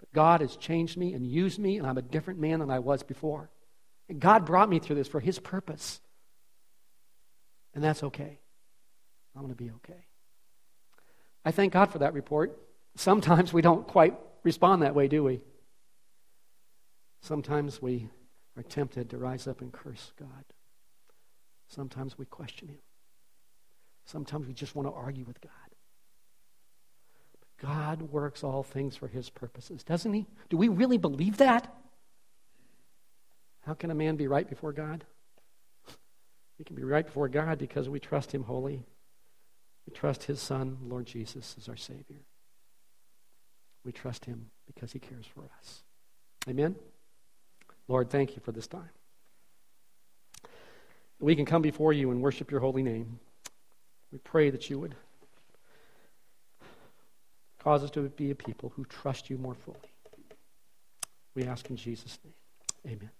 But 0.00 0.12
God 0.12 0.40
has 0.40 0.56
changed 0.56 0.96
me 0.96 1.12
and 1.14 1.26
used 1.26 1.58
me, 1.58 1.78
and 1.78 1.86
I'm 1.86 1.98
a 1.98 2.02
different 2.02 2.40
man 2.40 2.60
than 2.60 2.70
I 2.70 2.78
was 2.78 3.02
before. 3.02 3.50
And 4.08 4.20
God 4.20 4.46
brought 4.46 4.68
me 4.68 4.78
through 4.78 4.96
this 4.96 5.08
for 5.08 5.20
His 5.20 5.38
purpose. 5.38 6.00
And 7.74 7.84
that's 7.84 8.02
okay. 8.02 8.38
I'm 9.34 9.42
going 9.42 9.54
to 9.54 9.62
be 9.62 9.70
okay. 9.70 10.07
I 11.48 11.50
thank 11.50 11.72
God 11.72 11.90
for 11.90 12.00
that 12.00 12.12
report. 12.12 12.60
Sometimes 12.94 13.54
we 13.54 13.62
don't 13.62 13.88
quite 13.88 14.14
respond 14.44 14.82
that 14.82 14.94
way, 14.94 15.08
do 15.08 15.24
we? 15.24 15.40
Sometimes 17.22 17.80
we 17.80 18.10
are 18.58 18.62
tempted 18.62 19.08
to 19.08 19.16
rise 19.16 19.48
up 19.48 19.62
and 19.62 19.72
curse 19.72 20.12
God. 20.18 20.44
Sometimes 21.66 22.18
we 22.18 22.26
question 22.26 22.68
Him. 22.68 22.80
Sometimes 24.04 24.46
we 24.46 24.52
just 24.52 24.76
want 24.76 24.88
to 24.88 24.92
argue 24.92 25.24
with 25.24 25.40
God. 25.40 25.50
But 27.32 27.66
God 27.66 28.02
works 28.02 28.44
all 28.44 28.62
things 28.62 28.94
for 28.94 29.08
His 29.08 29.30
purposes, 29.30 29.82
doesn't 29.82 30.12
He? 30.12 30.26
Do 30.50 30.58
we 30.58 30.68
really 30.68 30.98
believe 30.98 31.38
that? 31.38 31.74
How 33.62 33.72
can 33.72 33.90
a 33.90 33.94
man 33.94 34.16
be 34.16 34.28
right 34.28 34.46
before 34.46 34.74
God? 34.74 35.06
He 36.58 36.64
can 36.64 36.76
be 36.76 36.84
right 36.84 37.06
before 37.06 37.30
God 37.30 37.56
because 37.56 37.88
we 37.88 38.00
trust 38.00 38.34
Him 38.34 38.42
wholly. 38.42 38.84
We 39.88 39.94
trust 39.94 40.24
His 40.24 40.38
Son, 40.38 40.76
Lord 40.86 41.06
Jesus, 41.06 41.56
as 41.56 41.66
our 41.66 41.76
Savior. 41.76 42.20
We 43.86 43.92
trust 43.92 44.26
Him 44.26 44.50
because 44.66 44.92
He 44.92 44.98
cares 44.98 45.24
for 45.24 45.44
us. 45.58 45.82
Amen? 46.46 46.76
Lord, 47.88 48.10
thank 48.10 48.36
you 48.36 48.42
for 48.44 48.52
this 48.52 48.66
time. 48.66 48.90
We 51.18 51.34
can 51.34 51.46
come 51.46 51.62
before 51.62 51.94
you 51.94 52.10
and 52.10 52.20
worship 52.20 52.50
your 52.50 52.60
holy 52.60 52.82
name. 52.82 53.18
We 54.12 54.18
pray 54.18 54.50
that 54.50 54.68
you 54.68 54.78
would 54.78 54.94
cause 57.58 57.82
us 57.82 57.90
to 57.92 58.02
be 58.10 58.30
a 58.30 58.34
people 58.34 58.74
who 58.76 58.84
trust 58.84 59.30
you 59.30 59.38
more 59.38 59.54
fully. 59.54 59.78
We 61.34 61.44
ask 61.44 61.70
in 61.70 61.76
Jesus' 61.76 62.18
name. 62.22 62.92
Amen. 62.94 63.10